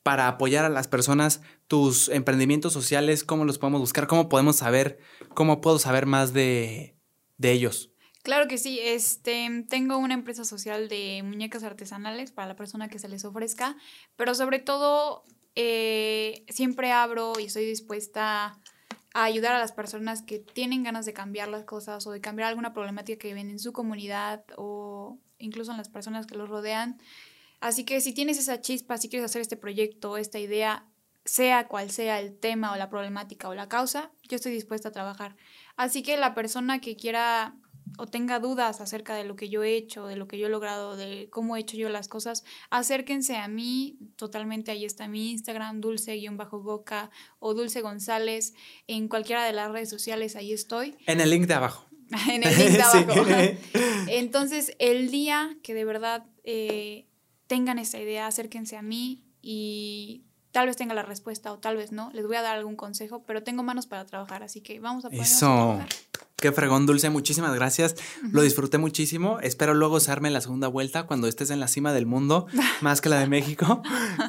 [0.02, 4.98] para apoyar a las personas, tus emprendimientos sociales, cómo los podemos buscar, cómo podemos saber,
[5.34, 6.96] cómo puedo saber más de,
[7.38, 7.89] de ellos.
[8.22, 12.98] Claro que sí, este, tengo una empresa social de muñecas artesanales para la persona que
[12.98, 13.76] se les ofrezca,
[14.16, 15.24] pero sobre todo
[15.54, 18.58] eh, siempre abro y estoy dispuesta
[19.14, 22.48] a ayudar a las personas que tienen ganas de cambiar las cosas o de cambiar
[22.48, 27.00] alguna problemática que viven en su comunidad o incluso en las personas que los rodean.
[27.60, 30.86] Así que si tienes esa chispa, si quieres hacer este proyecto, esta idea,
[31.24, 34.92] sea cual sea el tema o la problemática o la causa, yo estoy dispuesta a
[34.92, 35.36] trabajar.
[35.76, 37.54] Así que la persona que quiera
[37.98, 40.50] o tenga dudas acerca de lo que yo he hecho, de lo que yo he
[40.50, 43.98] logrado, de cómo he hecho yo las cosas, acérquense a mí.
[44.16, 48.54] Totalmente ahí está mi Instagram, dulce-boca o Dulce González.
[48.86, 50.96] En cualquiera de las redes sociales, ahí estoy.
[51.06, 51.86] En el link de abajo.
[52.30, 53.26] en el link de abajo.
[54.08, 57.06] Entonces, el día que de verdad eh,
[57.46, 61.92] tengan esa idea, acérquense a mí y tal vez tenga la respuesta o tal vez
[61.92, 62.10] no.
[62.12, 65.08] Les voy a dar algún consejo, pero tengo manos para trabajar, así que vamos a
[65.08, 65.46] ponernos Eso.
[65.46, 65.88] A trabajar.
[66.40, 67.10] Qué fregón, Dulce.
[67.10, 67.96] Muchísimas gracias.
[68.32, 69.40] Lo disfruté muchísimo.
[69.40, 72.46] Espero luego en la segunda vuelta cuando estés en la cima del mundo,
[72.80, 73.82] más que la de México.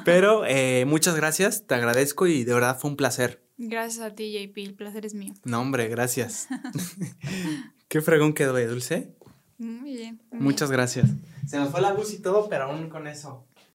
[0.03, 1.65] Pero eh, muchas gracias.
[1.65, 3.43] Te agradezco y de verdad fue un placer.
[3.57, 4.57] Gracias a ti, JP.
[4.57, 5.33] El placer es mío.
[5.45, 6.47] No, hombre, gracias.
[7.87, 9.15] Qué fregón quedó, ¿eh, Dulce?
[9.57, 10.21] Muy bien.
[10.31, 11.09] Muchas gracias.
[11.45, 13.45] Se nos fue la luz y todo, pero aún con eso.